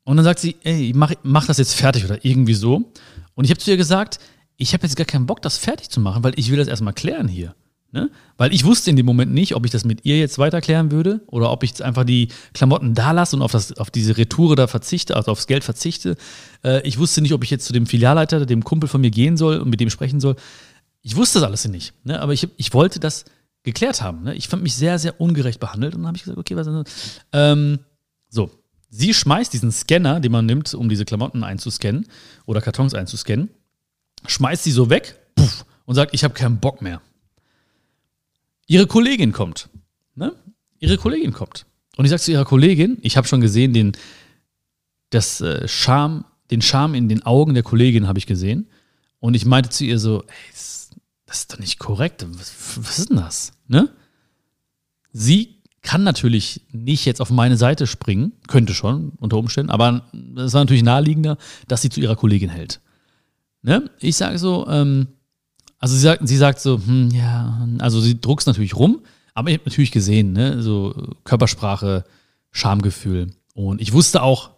Und 0.03 0.17
dann 0.17 0.23
sagt 0.23 0.39
sie, 0.39 0.55
ey, 0.63 0.93
mach, 0.95 1.13
mach 1.23 1.45
das 1.45 1.57
jetzt 1.57 1.73
fertig 1.73 2.05
oder 2.05 2.23
irgendwie 2.25 2.53
so. 2.53 2.91
Und 3.35 3.45
ich 3.45 3.51
habe 3.51 3.59
zu 3.59 3.69
ihr 3.71 3.77
gesagt, 3.77 4.19
ich 4.57 4.73
habe 4.73 4.83
jetzt 4.83 4.95
gar 4.95 5.05
keinen 5.05 5.25
Bock, 5.25 5.41
das 5.41 5.57
fertig 5.57 5.89
zu 5.89 5.99
machen, 5.99 6.23
weil 6.23 6.33
ich 6.37 6.51
will 6.51 6.57
das 6.57 6.67
erstmal 6.67 6.93
klären 6.93 7.27
hier. 7.27 7.55
Ne? 7.93 8.09
Weil 8.37 8.53
ich 8.53 8.63
wusste 8.63 8.89
in 8.89 8.95
dem 8.95 9.05
Moment 9.05 9.33
nicht, 9.33 9.53
ob 9.53 9.65
ich 9.65 9.71
das 9.71 9.83
mit 9.83 10.05
ihr 10.05 10.17
jetzt 10.17 10.39
weiterklären 10.39 10.91
würde 10.91 11.21
oder 11.27 11.51
ob 11.51 11.63
ich 11.63 11.71
jetzt 11.71 11.81
einfach 11.81 12.05
die 12.05 12.29
Klamotten 12.53 12.93
da 12.93 13.11
lasse 13.11 13.35
und 13.35 13.41
auf, 13.41 13.51
das, 13.51 13.77
auf 13.77 13.91
diese 13.91 14.17
Retoure 14.17 14.55
da 14.55 14.67
verzichte, 14.67 15.15
also 15.17 15.31
aufs 15.31 15.45
Geld 15.45 15.65
verzichte. 15.65 16.15
Äh, 16.63 16.87
ich 16.87 16.99
wusste 16.99 17.21
nicht, 17.21 17.33
ob 17.33 17.43
ich 17.43 17.49
jetzt 17.49 17.65
zu 17.65 17.73
dem 17.73 17.85
Filialleiter, 17.85 18.45
dem 18.45 18.63
Kumpel 18.63 18.87
von 18.87 19.01
mir 19.01 19.11
gehen 19.11 19.35
soll 19.35 19.59
und 19.59 19.69
mit 19.69 19.81
dem 19.81 19.89
sprechen 19.89 20.21
soll. 20.21 20.37
Ich 21.01 21.17
wusste 21.17 21.39
das 21.39 21.47
alles 21.47 21.67
nicht. 21.67 21.93
Ne? 22.05 22.21
Aber 22.21 22.31
ich, 22.31 22.47
ich 22.55 22.73
wollte 22.73 23.01
das 23.01 23.25
geklärt 23.63 24.01
haben. 24.01 24.23
Ne? 24.23 24.35
Ich 24.35 24.47
fand 24.47 24.63
mich 24.63 24.75
sehr, 24.75 24.97
sehr 24.97 25.19
ungerecht 25.19 25.59
behandelt 25.59 25.93
und 25.93 26.01
dann 26.01 26.07
habe 26.07 26.17
ich 26.17 26.23
gesagt, 26.23 26.39
okay, 26.39 26.55
was 26.55 26.67
ähm, 27.33 27.79
so. 28.29 28.51
Sie 28.93 29.13
schmeißt 29.13 29.53
diesen 29.53 29.71
Scanner, 29.71 30.19
den 30.19 30.33
man 30.33 30.45
nimmt, 30.45 30.73
um 30.73 30.89
diese 30.89 31.05
Klamotten 31.05 31.45
einzuscannen 31.45 32.07
oder 32.45 32.61
Kartons 32.61 32.93
einzuscannen, 32.93 33.49
schmeißt 34.27 34.65
sie 34.65 34.71
so 34.71 34.89
weg 34.89 35.17
puff, 35.33 35.65
und 35.85 35.95
sagt, 35.95 36.13
ich 36.13 36.25
habe 36.25 36.33
keinen 36.33 36.59
Bock 36.59 36.81
mehr. 36.81 37.01
Ihre 38.67 38.87
Kollegin 38.87 39.31
kommt. 39.31 39.69
Ne? 40.15 40.35
Ihre 40.79 40.97
Kollegin 40.97 41.31
kommt. 41.31 41.65
Und 41.95 42.03
ich 42.03 42.09
sage 42.09 42.21
zu 42.21 42.31
ihrer 42.31 42.43
Kollegin, 42.43 42.97
ich 43.01 43.15
habe 43.15 43.27
schon 43.27 43.39
gesehen, 43.39 43.73
den, 43.73 43.93
das, 45.09 45.39
äh, 45.39 45.67
Charme, 45.69 46.25
den 46.51 46.61
Charme 46.61 46.95
in 46.95 47.07
den 47.07 47.23
Augen 47.25 47.53
der 47.53 47.63
Kollegin 47.63 48.07
habe 48.07 48.19
ich 48.19 48.27
gesehen. 48.27 48.67
Und 49.19 49.35
ich 49.35 49.45
meinte 49.45 49.69
zu 49.69 49.85
ihr 49.85 49.99
so, 49.99 50.23
ey, 50.23 50.51
das, 50.51 50.89
das 51.25 51.39
ist 51.39 51.53
doch 51.53 51.59
nicht 51.59 51.79
korrekt. 51.79 52.25
Was, 52.27 52.77
was 52.77 52.99
ist 52.99 53.09
denn 53.09 53.17
das? 53.17 53.53
Ne? 53.67 53.89
Sie 55.13 55.60
kann 55.81 56.03
natürlich 56.03 56.61
nicht 56.71 57.05
jetzt 57.05 57.21
auf 57.21 57.31
meine 57.31 57.57
Seite 57.57 57.87
springen, 57.87 58.33
könnte 58.47 58.73
schon 58.73 59.13
unter 59.19 59.37
Umständen, 59.37 59.71
aber 59.71 60.03
es 60.37 60.53
war 60.53 60.61
natürlich 60.61 60.83
naheliegender, 60.83 61.37
dass 61.67 61.81
sie 61.81 61.89
zu 61.89 61.99
ihrer 61.99 62.15
Kollegin 62.15 62.49
hält. 62.49 62.81
Ne? 63.63 63.89
Ich 63.99 64.15
sage 64.15 64.37
so, 64.37 64.67
ähm, 64.67 65.07
also 65.79 65.95
sie 65.95 66.01
sagt, 66.01 66.27
sie 66.27 66.37
sagt 66.37 66.59
so, 66.59 66.79
hm, 66.83 67.09
ja, 67.09 67.67
also 67.79 67.99
sie 67.99 68.19
druckt 68.21 68.45
natürlich 68.45 68.75
rum, 68.75 69.01
aber 69.33 69.49
ich 69.49 69.57
habe 69.57 69.69
natürlich 69.69 69.91
gesehen, 69.91 70.33
ne, 70.33 70.61
so 70.61 70.93
Körpersprache, 71.23 72.05
Schamgefühl. 72.51 73.33
Und 73.53 73.81
ich 73.81 73.93
wusste 73.93 74.21
auch, 74.21 74.51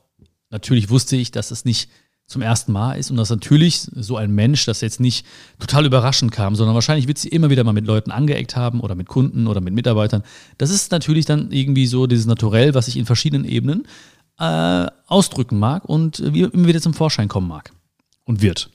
natürlich 0.50 0.90
wusste 0.90 1.16
ich, 1.16 1.32
dass 1.32 1.52
es 1.52 1.64
nicht 1.64 1.90
zum 2.26 2.42
ersten 2.42 2.72
Mal 2.72 2.94
ist 2.94 3.12
und 3.12 3.18
dass 3.18 3.30
natürlich 3.30 3.82
so 3.94 4.18
ein 4.18 4.32
Mensch 4.32 4.66
das 4.66 4.82
jetzt 4.82 5.00
nicht 5.00 5.26
total 5.60 5.86
überraschend 5.86 6.32
kam, 6.32 6.56
sondern 6.56 6.74
wahrscheinlich 6.74 7.08
wird 7.08 7.18
sie 7.18 7.28
immer 7.28 7.50
wieder 7.50 7.64
mal 7.64 7.74
mit 7.74 7.86
Leuten 7.86 8.12
angeeckt 8.12 8.56
haben 8.56 8.80
oder 8.80 8.96
mit 8.96 9.08
Kunden 9.08 9.48
oder 9.48 9.62
mit 9.62 9.74
Mitarbeitern. 9.74 10.24
Das 10.58 10.70
ist 10.70 10.92
natürlich 10.92 11.26
dann 11.26 11.52
irgendwie 11.52 11.86
so 11.86 12.08
dieses 12.08 12.26
Naturell, 12.26 12.74
was 12.74 12.88
ich 12.88 12.98
in 12.98 13.06
verschiedenen 13.06 13.46
Ebenen 13.46 13.88
äh, 14.40 14.88
ausdrücken 15.08 15.60
mag 15.60 15.86
und 15.86 16.20
immer 16.20 16.68
wieder 16.68 16.82
zum 16.82 16.94
Vorschein 16.94 17.28
kommen 17.28 17.48
mag 17.48 17.72
und 18.24 18.42
wird. 18.42 18.70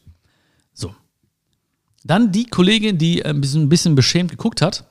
Dann 2.04 2.32
die 2.32 2.46
Kollegin, 2.46 2.96
die 2.96 3.24
ein 3.24 3.40
bisschen, 3.40 3.62
ein 3.62 3.68
bisschen 3.68 3.94
beschämt 3.94 4.30
geguckt 4.30 4.62
hat, 4.62 4.84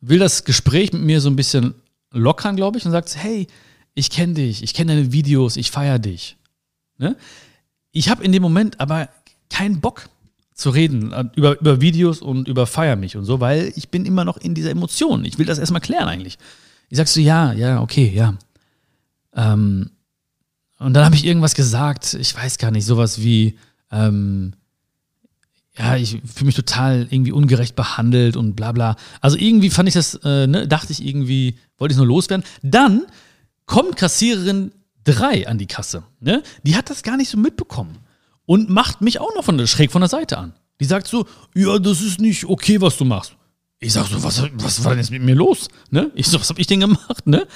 will 0.00 0.18
das 0.18 0.44
Gespräch 0.44 0.92
mit 0.92 1.02
mir 1.02 1.20
so 1.20 1.28
ein 1.28 1.36
bisschen 1.36 1.74
lockern, 2.10 2.56
glaube 2.56 2.78
ich, 2.78 2.86
und 2.86 2.92
sagt, 2.92 3.16
hey, 3.16 3.46
ich 3.94 4.08
kenne 4.08 4.34
dich, 4.34 4.62
ich 4.62 4.72
kenne 4.72 4.94
deine 4.94 5.12
Videos, 5.12 5.56
ich 5.56 5.70
feiere 5.70 5.98
dich. 5.98 6.38
Ne? 7.00 7.16
Ich 7.92 8.08
habe 8.08 8.22
in 8.22 8.30
dem 8.30 8.42
Moment 8.42 8.78
aber 8.78 9.08
keinen 9.48 9.80
Bock 9.80 10.08
zu 10.54 10.70
reden 10.70 11.12
äh, 11.12 11.24
über, 11.34 11.58
über 11.60 11.80
Videos 11.80 12.22
und 12.22 12.46
über 12.46 12.66
Feier 12.66 12.96
mich 12.96 13.16
und 13.16 13.24
so, 13.24 13.40
weil 13.40 13.72
ich 13.74 13.88
bin 13.88 14.04
immer 14.06 14.24
noch 14.24 14.36
in 14.36 14.54
dieser 14.54 14.70
Emotion. 14.70 15.24
Ich 15.24 15.38
will 15.38 15.46
das 15.46 15.58
erstmal 15.58 15.80
klären 15.80 16.08
eigentlich. 16.08 16.38
Ich 16.90 16.98
sag 16.98 17.08
so, 17.08 17.20
ja, 17.20 17.52
ja, 17.52 17.80
okay, 17.80 18.12
ja. 18.14 18.34
Ähm, 19.34 19.90
und 20.78 20.94
dann 20.94 21.04
habe 21.04 21.14
ich 21.14 21.24
irgendwas 21.24 21.54
gesagt, 21.54 22.14
ich 22.14 22.34
weiß 22.36 22.58
gar 22.58 22.70
nicht, 22.70 22.84
sowas 22.84 23.20
wie, 23.20 23.58
ähm, 23.90 24.52
ja, 25.78 25.96
ich 25.96 26.20
fühle 26.24 26.46
mich 26.46 26.54
total 26.54 27.06
irgendwie 27.10 27.32
ungerecht 27.32 27.76
behandelt 27.76 28.36
und 28.36 28.54
bla 28.54 28.72
bla. 28.72 28.96
Also 29.20 29.36
irgendwie 29.38 29.70
fand 29.70 29.88
ich 29.88 29.94
das, 29.94 30.14
äh, 30.24 30.46
ne, 30.46 30.68
dachte 30.68 30.92
ich 30.92 31.04
irgendwie, 31.04 31.58
wollte 31.78 31.92
ich 31.92 31.96
nur 31.96 32.06
loswerden. 32.06 32.44
Dann 32.62 33.02
kommt 33.66 33.96
Kassiererin 33.96 34.72
3 35.04 35.48
an 35.48 35.58
die 35.58 35.66
Kasse. 35.66 36.04
Ne? 36.20 36.42
Die 36.62 36.76
hat 36.76 36.90
das 36.90 37.02
gar 37.02 37.16
nicht 37.16 37.30
so 37.30 37.38
mitbekommen 37.38 37.98
und 38.46 38.68
macht 38.68 39.00
mich 39.00 39.20
auch 39.20 39.34
noch 39.34 39.44
von 39.44 39.58
der, 39.58 39.66
schräg 39.66 39.90
von 39.90 40.00
der 40.02 40.08
Seite 40.08 40.38
an. 40.38 40.54
Die 40.80 40.84
sagt 40.84 41.06
so, 41.06 41.26
ja, 41.54 41.78
das 41.78 42.00
ist 42.00 42.20
nicht 42.20 42.44
okay, 42.44 42.80
was 42.80 42.96
du 42.96 43.04
machst. 43.04 43.36
Ich 43.78 43.92
sag 43.94 44.06
so, 44.06 44.22
was, 44.22 44.42
was 44.54 44.84
war 44.84 44.92
denn 44.92 44.98
jetzt 44.98 45.10
mit 45.10 45.22
mir 45.22 45.34
los? 45.34 45.68
Ne? 45.90 46.10
Ich 46.14 46.26
so, 46.26 46.38
was 46.38 46.50
hab 46.50 46.58
ich 46.58 46.66
denn 46.66 46.80
gemacht? 46.80 47.26
Ne? 47.26 47.46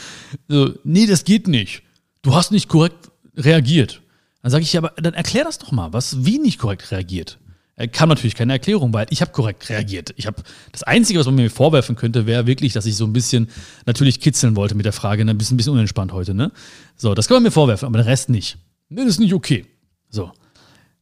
So, 0.49 0.73
nee, 0.85 1.07
das 1.07 1.25
geht 1.25 1.49
nicht. 1.49 1.83
Du 2.23 2.35
hast 2.35 2.51
nicht 2.51 2.69
korrekt 2.69 3.11
reagiert. 3.37 4.01
Dann 4.43 4.51
sage 4.51 4.63
ich, 4.63 4.73
ja, 4.73 4.81
aber 4.81 4.93
dann 5.01 5.15
erklär 5.15 5.45
das 5.45 5.59
doch 5.59 5.73
mal, 5.73 5.93
was 5.93 6.25
wie 6.25 6.39
nicht 6.39 6.59
korrekt 6.59 6.91
reagiert. 6.91 7.39
Er 7.77 7.89
kam 7.89 8.09
natürlich 8.09 8.37
keine 8.37 8.53
Erklärung, 8.53 8.93
weil 8.93 9.07
ich 9.11 9.21
habe 9.21 9.33
korrekt 9.33 9.69
reagiert. 9.69 10.15
Ich 10.17 10.27
habe 10.27 10.43
das 10.71 10.85
Einzige, 10.85 11.19
was 11.19 11.27
man 11.27 11.35
mir 11.35 11.51
vorwerfen 11.51 11.97
könnte, 11.97 12.25
wäre 12.27 12.47
wirklich, 12.47 12.73
dass 12.73 12.87
ich 12.87 12.97
so 12.97 13.05
ein 13.05 13.13
bisschen 13.13 13.49
natürlich 13.85 14.21
kitzeln 14.21 14.55
wollte 14.55 14.77
mit 14.77 14.87
der 14.87 14.93
Frage, 14.93 15.25
ne? 15.25 15.33
ein 15.33 15.39
bisschen, 15.39 15.55
ein 15.55 15.59
bisschen 15.59 15.73
unentspannt 15.73 16.13
heute, 16.13 16.35
ne? 16.35 16.53
So, 16.97 17.15
das 17.15 17.27
kann 17.27 17.37
man 17.37 17.43
mir 17.43 17.51
vorwerfen, 17.51 17.87
aber 17.87 17.99
den 17.99 18.07
Rest 18.07 18.29
nicht. 18.29 18.59
Ne, 18.89 19.03
das 19.03 19.15
ist 19.15 19.21
nicht 19.21 19.35
okay. 19.35 19.67
So. 20.09 20.31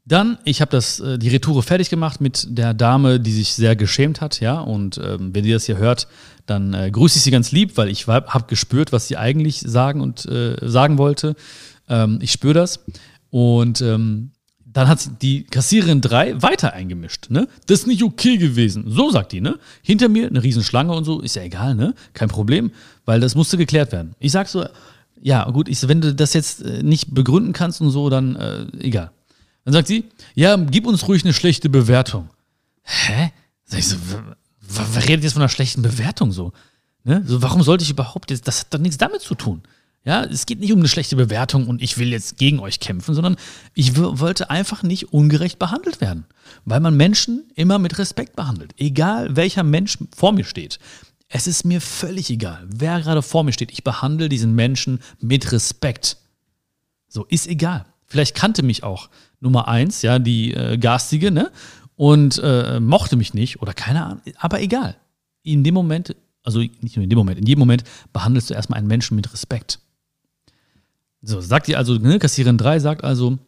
Dann, 0.04 0.38
ich 0.44 0.60
habe 0.60 0.70
das 0.70 0.98
äh, 0.98 1.18
die 1.18 1.28
Retoure 1.28 1.62
fertig 1.62 1.90
gemacht 1.90 2.20
mit 2.20 2.46
der 2.48 2.74
Dame, 2.74 3.20
die 3.20 3.32
sich 3.32 3.52
sehr 3.52 3.76
geschämt 3.76 4.20
hat, 4.20 4.40
ja. 4.40 4.58
Und 4.58 4.98
ähm, 4.98 5.34
wenn 5.34 5.44
ihr 5.44 5.54
das 5.54 5.66
hier 5.66 5.76
hört, 5.76 6.08
dann 6.46 6.74
äh, 6.74 6.90
grüße 6.90 7.18
ich 7.18 7.22
sie 7.22 7.30
ganz 7.30 7.52
lieb, 7.52 7.76
weil 7.76 7.88
ich 7.88 8.08
habe 8.08 8.46
gespürt, 8.48 8.92
was 8.92 9.06
sie 9.06 9.16
eigentlich 9.16 9.60
sagen 9.60 10.00
und 10.00 10.24
äh, 10.26 10.56
sagen 10.62 10.98
wollte. 10.98 11.36
Ähm, 11.88 12.18
ich 12.20 12.32
spüre 12.32 12.54
das. 12.54 12.84
Und 13.30 13.80
ähm, 13.80 14.31
dann 14.72 14.88
hat 14.88 15.22
die 15.22 15.44
Kassiererin 15.44 16.00
3 16.00 16.42
weiter 16.42 16.72
eingemischt. 16.72 17.30
Ne? 17.30 17.48
Das 17.66 17.80
ist 17.80 17.86
nicht 17.86 18.02
okay 18.02 18.36
gewesen. 18.38 18.84
So 18.86 19.10
sagt 19.10 19.32
die, 19.32 19.40
ne? 19.40 19.58
Hinter 19.82 20.08
mir 20.08 20.26
eine 20.26 20.42
Riesenschlange 20.42 20.92
und 20.92 21.04
so, 21.04 21.20
ist 21.20 21.36
ja 21.36 21.42
egal, 21.42 21.74
ne? 21.74 21.94
Kein 22.14 22.28
Problem, 22.28 22.72
weil 23.04 23.20
das 23.20 23.34
musste 23.34 23.58
geklärt 23.58 23.92
werden. 23.92 24.14
Ich 24.18 24.32
sag 24.32 24.48
so, 24.48 24.64
ja, 25.20 25.48
gut, 25.50 25.68
ich, 25.68 25.86
wenn 25.88 26.00
du 26.00 26.14
das 26.14 26.32
jetzt 26.32 26.62
äh, 26.62 26.82
nicht 26.82 27.14
begründen 27.14 27.52
kannst 27.52 27.80
und 27.80 27.90
so, 27.90 28.08
dann 28.08 28.36
äh, 28.36 28.66
egal. 28.80 29.10
Dann 29.64 29.74
sagt 29.74 29.88
sie, 29.88 30.04
ja, 30.34 30.56
gib 30.56 30.86
uns 30.86 31.06
ruhig 31.06 31.24
eine 31.24 31.34
schlechte 31.34 31.68
Bewertung. 31.68 32.30
Hä? 32.82 33.32
Sag 33.64 33.78
ich 33.78 33.88
so, 33.88 33.96
wer 34.60 35.08
redet 35.08 35.24
jetzt 35.24 35.34
von 35.34 35.42
einer 35.42 35.48
schlechten 35.48 35.82
Bewertung 35.82 36.32
so? 36.32 36.52
Ne? 37.04 37.22
So, 37.26 37.42
warum 37.42 37.62
sollte 37.62 37.84
ich 37.84 37.90
überhaupt 37.90 38.30
jetzt, 38.30 38.48
das 38.48 38.60
hat 38.60 38.74
doch 38.74 38.78
nichts 38.78 38.98
damit 38.98 39.20
zu 39.20 39.34
tun. 39.34 39.62
Ja, 40.04 40.24
es 40.24 40.46
geht 40.46 40.58
nicht 40.58 40.72
um 40.72 40.80
eine 40.80 40.88
schlechte 40.88 41.14
Bewertung 41.14 41.68
und 41.68 41.80
ich 41.80 41.96
will 41.96 42.08
jetzt 42.08 42.36
gegen 42.36 42.58
euch 42.58 42.80
kämpfen, 42.80 43.14
sondern 43.14 43.36
ich 43.74 43.96
wollte 43.96 44.50
einfach 44.50 44.82
nicht 44.82 45.12
ungerecht 45.12 45.60
behandelt 45.60 46.00
werden. 46.00 46.24
Weil 46.64 46.80
man 46.80 46.96
Menschen 46.96 47.44
immer 47.54 47.78
mit 47.78 47.98
Respekt 47.98 48.34
behandelt. 48.34 48.74
Egal 48.78 49.36
welcher 49.36 49.62
Mensch 49.62 49.98
vor 50.14 50.32
mir 50.32 50.44
steht. 50.44 50.80
Es 51.28 51.46
ist 51.46 51.64
mir 51.64 51.80
völlig 51.80 52.30
egal, 52.30 52.66
wer 52.68 53.00
gerade 53.00 53.22
vor 53.22 53.44
mir 53.44 53.52
steht. 53.52 53.70
Ich 53.70 53.84
behandle 53.84 54.28
diesen 54.28 54.54
Menschen 54.54 55.00
mit 55.20 55.52
Respekt. 55.52 56.16
So, 57.08 57.24
ist 57.24 57.46
egal. 57.46 57.86
Vielleicht 58.06 58.34
kannte 58.34 58.62
mich 58.62 58.82
auch 58.82 59.08
Nummer 59.40 59.68
eins, 59.68 60.02
ja, 60.02 60.18
die 60.18 60.52
äh, 60.52 60.76
garstige, 60.78 61.30
ne? 61.30 61.50
Und 61.94 62.38
äh, 62.42 62.80
mochte 62.80 63.16
mich 63.16 63.34
nicht 63.34 63.62
oder 63.62 63.72
keine 63.72 64.04
Ahnung, 64.04 64.20
aber 64.36 64.60
egal. 64.60 64.96
In 65.42 65.62
dem 65.62 65.74
Moment, 65.74 66.16
also 66.42 66.58
nicht 66.58 66.96
nur 66.96 67.04
in 67.04 67.10
dem 67.10 67.18
Moment, 67.18 67.38
in 67.38 67.46
jedem 67.46 67.60
Moment 67.60 67.84
behandelst 68.12 68.50
du 68.50 68.54
erstmal 68.54 68.78
einen 68.78 68.88
Menschen 68.88 69.14
mit 69.14 69.32
Respekt. 69.32 69.78
So, 71.22 71.40
sagt 71.40 71.68
die 71.68 71.76
also, 71.76 71.94
ne, 71.94 72.18
Kassiererin 72.18 72.58
3 72.58 72.80
sagt 72.80 73.04
also, 73.04 73.38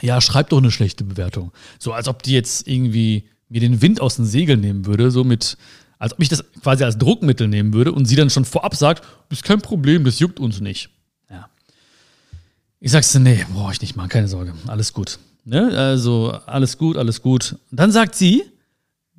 ja, 0.00 0.20
schreib 0.20 0.50
doch 0.50 0.58
eine 0.58 0.70
schlechte 0.70 1.04
Bewertung. 1.04 1.52
So, 1.78 1.92
als 1.92 2.06
ob 2.06 2.22
die 2.22 2.32
jetzt 2.32 2.68
irgendwie 2.68 3.24
mir 3.48 3.60
den 3.60 3.80
Wind 3.80 4.00
aus 4.00 4.16
den 4.16 4.26
Segeln 4.26 4.60
nehmen 4.60 4.86
würde, 4.86 5.10
so 5.10 5.24
mit, 5.24 5.56
als 5.98 6.12
ob 6.12 6.20
ich 6.20 6.28
das 6.28 6.44
quasi 6.62 6.84
als 6.84 6.98
Druckmittel 6.98 7.48
nehmen 7.48 7.72
würde 7.72 7.92
und 7.92 8.04
sie 8.04 8.14
dann 8.14 8.30
schon 8.30 8.44
vorab 8.44 8.76
sagt, 8.76 9.04
ist 9.30 9.42
kein 9.42 9.60
Problem, 9.60 10.04
das 10.04 10.18
juckt 10.18 10.38
uns 10.38 10.60
nicht. 10.60 10.90
Ja. 11.30 11.48
Ich 12.78 12.92
sag's 12.92 13.14
nee, 13.14 13.44
brauche 13.52 13.72
ich 13.72 13.80
nicht 13.80 13.96
machen, 13.96 14.10
keine 14.10 14.28
Sorge, 14.28 14.52
alles 14.66 14.92
gut. 14.92 15.18
Ne? 15.44 15.76
Also, 15.76 16.32
alles 16.46 16.76
gut, 16.76 16.98
alles 16.98 17.22
gut. 17.22 17.56
Dann 17.70 17.90
sagt 17.90 18.14
sie, 18.14 18.44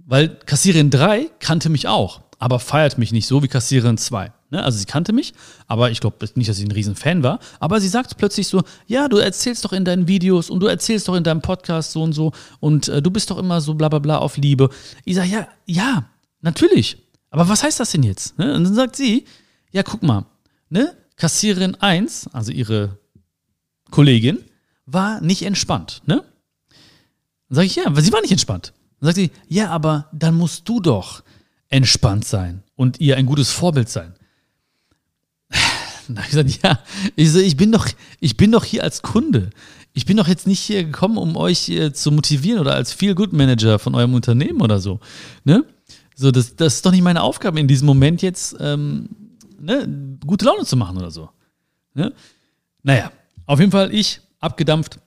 weil 0.05 0.29
Kassiererin 0.29 0.91
3 0.91 1.31
kannte 1.39 1.69
mich 1.69 1.87
auch, 1.87 2.21
aber 2.37 2.59
feiert 2.59 2.99
mich 2.99 3.11
nicht 3.11 3.25
so 3.25 3.41
wie 3.41 3.47
Kassiererin 3.47 3.97
2. 3.97 4.31
Ne? 4.51 4.63
Also 4.63 4.77
sie 4.77 4.85
kannte 4.85 5.13
mich, 5.13 5.33
aber 5.67 5.91
ich 5.91 5.99
glaube 5.99 6.17
nicht, 6.35 6.49
dass 6.49 6.57
sie 6.57 6.65
ein 6.65 6.71
Riesenfan 6.71 7.23
war. 7.23 7.39
Aber 7.59 7.79
sie 7.79 7.87
sagt 7.87 8.17
plötzlich 8.17 8.47
so, 8.47 8.63
ja, 8.87 9.07
du 9.07 9.17
erzählst 9.17 9.63
doch 9.65 9.73
in 9.73 9.85
deinen 9.85 10.07
Videos 10.07 10.49
und 10.49 10.59
du 10.59 10.67
erzählst 10.67 11.07
doch 11.07 11.15
in 11.15 11.23
deinem 11.23 11.41
Podcast 11.41 11.91
so 11.91 12.03
und 12.03 12.13
so 12.13 12.31
und 12.59 12.87
äh, 12.87 13.01
du 13.01 13.11
bist 13.11 13.29
doch 13.29 13.37
immer 13.37 13.61
so 13.61 13.73
bla 13.73 13.89
bla 13.89 13.99
bla 13.99 14.17
auf 14.17 14.37
Liebe. 14.37 14.69
Ich 15.05 15.15
sage, 15.15 15.29
ja, 15.29 15.47
ja, 15.65 16.09
natürlich. 16.41 16.97
Aber 17.29 17.47
was 17.47 17.63
heißt 17.63 17.79
das 17.79 17.91
denn 17.91 18.03
jetzt? 18.03 18.37
Ne? 18.39 18.53
Und 18.55 18.63
dann 18.63 18.73
sagt 18.73 18.95
sie, 18.95 19.25
ja, 19.71 19.83
guck 19.83 20.03
mal, 20.03 20.25
ne? 20.69 20.95
Kassiererin 21.15 21.75
1, 21.75 22.29
also 22.31 22.51
ihre 22.51 22.97
Kollegin, 23.91 24.39
war 24.85 25.21
nicht 25.21 25.43
entspannt, 25.43 26.01
ne? 26.05 26.23
Dann 27.49 27.55
sage 27.55 27.67
ich, 27.67 27.75
ja, 27.75 27.83
sie 27.95 28.13
war 28.13 28.21
nicht 28.21 28.31
entspannt. 28.31 28.73
Dann 28.99 29.07
sagt 29.07 29.17
sie, 29.17 29.31
ja, 29.47 29.69
aber 29.69 30.07
dann 30.11 30.35
musst 30.35 30.67
du 30.67 30.79
doch 30.79 31.23
entspannt 31.67 32.25
sein 32.25 32.63
und 32.75 32.99
ihr 32.99 33.17
ein 33.17 33.25
gutes 33.25 33.51
Vorbild 33.51 33.89
sein. 33.89 34.13
Da 36.15 36.21
habe 36.21 36.27
ich 36.27 36.29
gesagt, 36.29 36.63
ja, 36.63 36.79
ich, 37.15 37.31
so, 37.31 37.39
ich, 37.39 37.57
bin 37.57 37.71
doch, 37.71 37.87
ich 38.19 38.37
bin 38.37 38.51
doch 38.51 38.63
hier 38.63 38.83
als 38.83 39.01
Kunde. 39.01 39.49
ich 39.93 40.05
bin 40.05 40.17
doch 40.17 40.27
jetzt 40.27 40.47
nicht 40.47 40.59
hier 40.59 40.83
gekommen, 40.83 41.17
um 41.17 41.35
euch 41.35 41.69
äh, 41.69 41.93
zu 41.93 42.11
motivieren 42.11 42.59
oder 42.59 42.75
als 42.75 42.93
Feel-Good-Manager 42.93 43.79
von 43.79 43.95
eurem 43.95 44.13
Unternehmen 44.13 44.61
oder 44.61 44.79
so. 44.79 44.99
Ne? 45.43 45.65
So, 46.15 46.31
das, 46.31 46.55
das 46.55 46.75
ist 46.75 46.85
doch 46.85 46.91
nicht 46.91 47.03
meine 47.03 47.21
Aufgabe 47.21 47.59
in 47.59 47.67
diesem 47.67 47.85
Moment 47.85 48.21
jetzt, 48.21 48.55
ähm, 48.59 49.09
ne, 49.59 50.17
gute 50.25 50.45
Laune 50.45 50.65
zu 50.65 50.75
machen 50.75 50.97
oder 50.97 51.11
so. 51.11 51.29
Ne? 51.93 52.13
Naja, 52.83 53.11
auf 53.45 53.59
jeden 53.59 53.71
Fall 53.71 53.93
ich 53.93 54.21
abgedampft. 54.39 54.99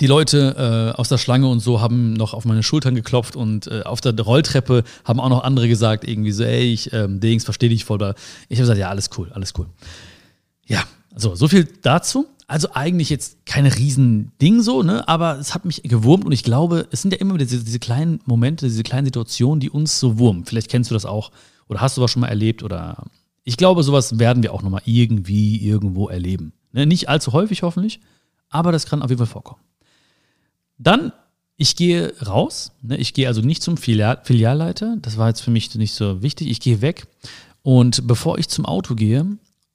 Die 0.00 0.06
Leute 0.06 0.92
äh, 0.94 0.98
aus 0.98 1.08
der 1.08 1.18
Schlange 1.18 1.48
und 1.48 1.60
so 1.60 1.80
haben 1.80 2.14
noch 2.14 2.34
auf 2.34 2.44
meine 2.44 2.62
Schultern 2.62 2.94
geklopft 2.94 3.36
und 3.36 3.66
äh, 3.66 3.82
auf 3.82 4.00
der 4.00 4.18
Rolltreppe 4.18 4.84
haben 5.04 5.20
auch 5.20 5.28
noch 5.28 5.44
andere 5.44 5.68
gesagt, 5.68 6.06
irgendwie 6.06 6.32
so, 6.32 6.44
ey, 6.44 6.72
ich, 6.72 6.92
ähm, 6.92 7.20
Dings, 7.20 7.44
verstehe 7.44 7.68
dich 7.68 7.84
voll. 7.84 7.98
Ich 8.48 8.58
habe 8.58 8.62
gesagt, 8.62 8.78
ja, 8.78 8.88
alles 8.88 9.10
cool, 9.16 9.30
alles 9.32 9.52
cool. 9.58 9.66
Ja, 10.66 10.82
so, 11.14 11.34
so 11.34 11.48
viel 11.48 11.68
dazu. 11.82 12.26
Also 12.46 12.68
eigentlich 12.74 13.08
jetzt 13.08 13.46
keine 13.46 13.74
Riesending 13.74 14.60
so, 14.60 14.82
ne? 14.82 15.08
Aber 15.08 15.38
es 15.38 15.54
hat 15.54 15.64
mich 15.64 15.82
gewurmt 15.84 16.24
und 16.26 16.32
ich 16.32 16.42
glaube, 16.42 16.86
es 16.90 17.00
sind 17.00 17.12
ja 17.12 17.18
immer 17.18 17.38
diese, 17.38 17.62
diese 17.64 17.78
kleinen 17.78 18.20
Momente, 18.26 18.66
diese 18.66 18.82
kleinen 18.82 19.06
Situationen, 19.06 19.60
die 19.60 19.70
uns 19.70 19.98
so 19.98 20.18
wurmen. 20.18 20.44
Vielleicht 20.44 20.70
kennst 20.70 20.90
du 20.90 20.94
das 20.94 21.06
auch 21.06 21.30
oder 21.68 21.80
hast 21.80 21.96
du 21.96 22.02
was 22.02 22.10
schon 22.10 22.20
mal 22.20 22.28
erlebt 22.28 22.62
oder 22.62 23.04
ich 23.44 23.56
glaube, 23.56 23.82
sowas 23.82 24.18
werden 24.18 24.42
wir 24.42 24.52
auch 24.52 24.62
nochmal 24.62 24.82
irgendwie 24.84 25.56
irgendwo 25.66 26.08
erleben. 26.08 26.52
Ne? 26.72 26.86
Nicht 26.86 27.08
allzu 27.08 27.32
häufig 27.32 27.62
hoffentlich, 27.62 28.00
aber 28.50 28.70
das 28.70 28.86
kann 28.86 29.02
auf 29.02 29.10
jeden 29.10 29.18
Fall 29.18 29.26
vorkommen. 29.26 29.60
Dann, 30.78 31.12
ich 31.56 31.76
gehe 31.76 32.14
raus. 32.26 32.72
Ne? 32.82 32.96
Ich 32.96 33.14
gehe 33.14 33.28
also 33.28 33.40
nicht 33.40 33.62
zum 33.62 33.76
Filial 33.76 34.20
Filialleiter. 34.24 34.96
Das 35.00 35.16
war 35.16 35.28
jetzt 35.28 35.40
für 35.40 35.50
mich 35.50 35.74
nicht 35.74 35.94
so 35.94 36.22
wichtig. 36.22 36.50
Ich 36.50 36.60
gehe 36.60 36.80
weg 36.80 37.06
und 37.62 38.06
bevor 38.06 38.38
ich 38.38 38.48
zum 38.48 38.66
Auto 38.66 38.94
gehe, 38.94 39.26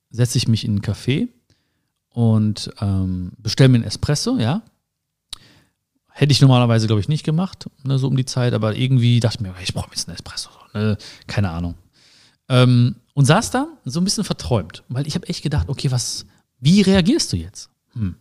setze 0.10 0.38
ich 0.38 0.48
mich 0.48 0.66
in 0.66 0.76
ein 0.76 0.82
Café 0.82 1.30
und 2.10 2.72
ähm, 2.82 3.32
bestelle 3.38 3.70
mir 3.70 3.78
einen 3.78 3.84
Espresso, 3.86 4.38
ja. 4.38 4.62
Hätte 6.10 6.32
ich 6.32 6.42
normalerweise, 6.42 6.88
glaube 6.88 7.00
ich, 7.00 7.08
nicht 7.08 7.24
gemacht, 7.24 7.70
ne, 7.84 8.00
so 8.00 8.08
um 8.08 8.18
die 8.18 8.26
Zeit, 8.26 8.54
aber 8.54 8.76
irgendwie 8.76 9.20
dachte 9.20 9.38
ich 9.38 9.42
mir, 9.42 9.54
ich 9.62 9.74
brauche 9.74 9.92
jetzt 9.92 10.08
einen 10.08 10.16
Espresso, 10.16 10.50
ne, 10.74 10.98
keine 11.28 11.52
Ahnung. 11.52 11.76
Ähm, 12.50 12.96
und 13.14 13.26
saß 13.26 13.52
da 13.52 13.68
so 13.86 14.02
ein 14.02 14.04
bisschen 14.04 14.24
verträumt, 14.24 14.84
weil 14.90 15.06
ich 15.06 15.16
habe 15.16 15.28
echt 15.30 15.44
gedacht, 15.44 15.70
okay, 15.70 15.92
was, 15.92 16.26
wie 16.60 16.82
reagierst 16.82 17.32
du 17.34 17.38
jetzt? 17.38 17.70
Hm. 17.94 18.16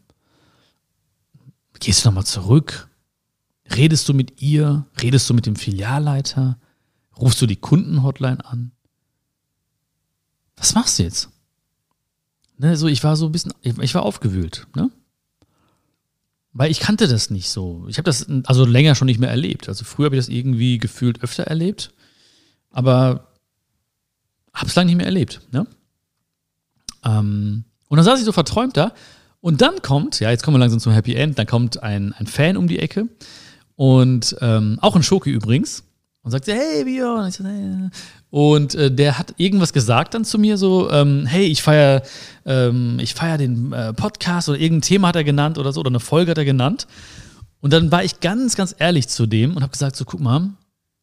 Gehst 1.80 2.04
du 2.04 2.08
nochmal 2.08 2.26
zurück? 2.26 2.88
Redest 3.74 4.08
du 4.08 4.14
mit 4.14 4.40
ihr? 4.40 4.86
Redest 5.00 5.28
du 5.28 5.34
mit 5.34 5.46
dem 5.46 5.56
Filialleiter? 5.56 6.58
Rufst 7.16 7.40
du 7.40 7.46
die 7.46 7.56
Kundenhotline 7.56 8.44
an? 8.44 8.72
Was 10.56 10.74
machst 10.74 10.98
du 10.98 11.02
jetzt? 11.02 11.28
Ne, 12.58 12.76
so, 12.76 12.86
ich 12.86 13.04
war 13.04 13.16
so 13.16 13.26
ein 13.26 13.32
bisschen, 13.32 13.52
ich 13.62 13.94
war 13.94 14.02
aufgewühlt, 14.02 14.66
ne? 14.74 14.90
Weil 16.52 16.70
ich 16.70 16.80
kannte 16.80 17.06
das 17.06 17.28
nicht 17.28 17.50
so. 17.50 17.84
Ich 17.86 17.98
habe 17.98 18.06
das 18.06 18.26
also 18.44 18.64
länger 18.64 18.94
schon 18.94 19.06
nicht 19.06 19.20
mehr 19.20 19.28
erlebt. 19.28 19.68
Also 19.68 19.84
früher 19.84 20.06
habe 20.06 20.16
ich 20.16 20.20
das 20.20 20.30
irgendwie 20.30 20.78
gefühlt 20.78 21.22
öfter 21.22 21.44
erlebt, 21.44 21.92
aber 22.70 23.28
habe 24.54 24.68
es 24.68 24.74
lange 24.74 24.86
nicht 24.86 24.96
mehr 24.96 25.04
erlebt. 25.04 25.42
Ne? 25.52 25.66
Ähm, 27.04 27.64
und 27.88 27.96
dann 27.96 28.06
saß 28.06 28.18
ich 28.18 28.24
so 28.24 28.32
verträumt 28.32 28.74
da 28.78 28.94
und 29.46 29.60
dann 29.60 29.80
kommt, 29.80 30.18
ja, 30.18 30.32
jetzt 30.32 30.42
kommen 30.42 30.56
wir 30.56 30.58
langsam 30.58 30.80
zum 30.80 30.92
Happy 30.92 31.14
End, 31.14 31.38
dann 31.38 31.46
kommt 31.46 31.80
ein, 31.80 32.12
ein 32.14 32.26
Fan 32.26 32.56
um 32.56 32.66
die 32.66 32.80
Ecke 32.80 33.06
und 33.76 34.34
ähm, 34.40 34.76
auch 34.80 34.96
ein 34.96 35.04
Schoki 35.04 35.30
übrigens 35.30 35.84
und 36.22 36.32
sagt, 36.32 36.48
hey 36.48 36.82
Björn. 36.82 37.92
Und 38.30 38.74
äh, 38.74 38.90
der 38.90 39.18
hat 39.18 39.34
irgendwas 39.36 39.72
gesagt 39.72 40.14
dann 40.14 40.24
zu 40.24 40.40
mir 40.40 40.58
so, 40.58 40.90
ähm, 40.90 41.26
hey, 41.26 41.46
ich 41.46 41.62
feiere 41.62 42.02
ähm, 42.44 42.98
feier 43.14 43.38
den 43.38 43.72
äh, 43.72 43.92
Podcast 43.92 44.48
oder 44.48 44.58
irgendein 44.58 44.82
Thema 44.82 45.08
hat 45.08 45.16
er 45.16 45.22
genannt 45.22 45.58
oder 45.58 45.72
so 45.72 45.78
oder 45.78 45.90
eine 45.90 46.00
Folge 46.00 46.32
hat 46.32 46.38
er 46.38 46.44
genannt. 46.44 46.88
Und 47.60 47.72
dann 47.72 47.92
war 47.92 48.02
ich 48.02 48.18
ganz, 48.18 48.56
ganz 48.56 48.74
ehrlich 48.76 49.06
zu 49.06 49.26
dem 49.26 49.54
und 49.54 49.62
habe 49.62 49.70
gesagt, 49.70 49.94
so 49.94 50.04
guck 50.04 50.18
mal, 50.18 50.50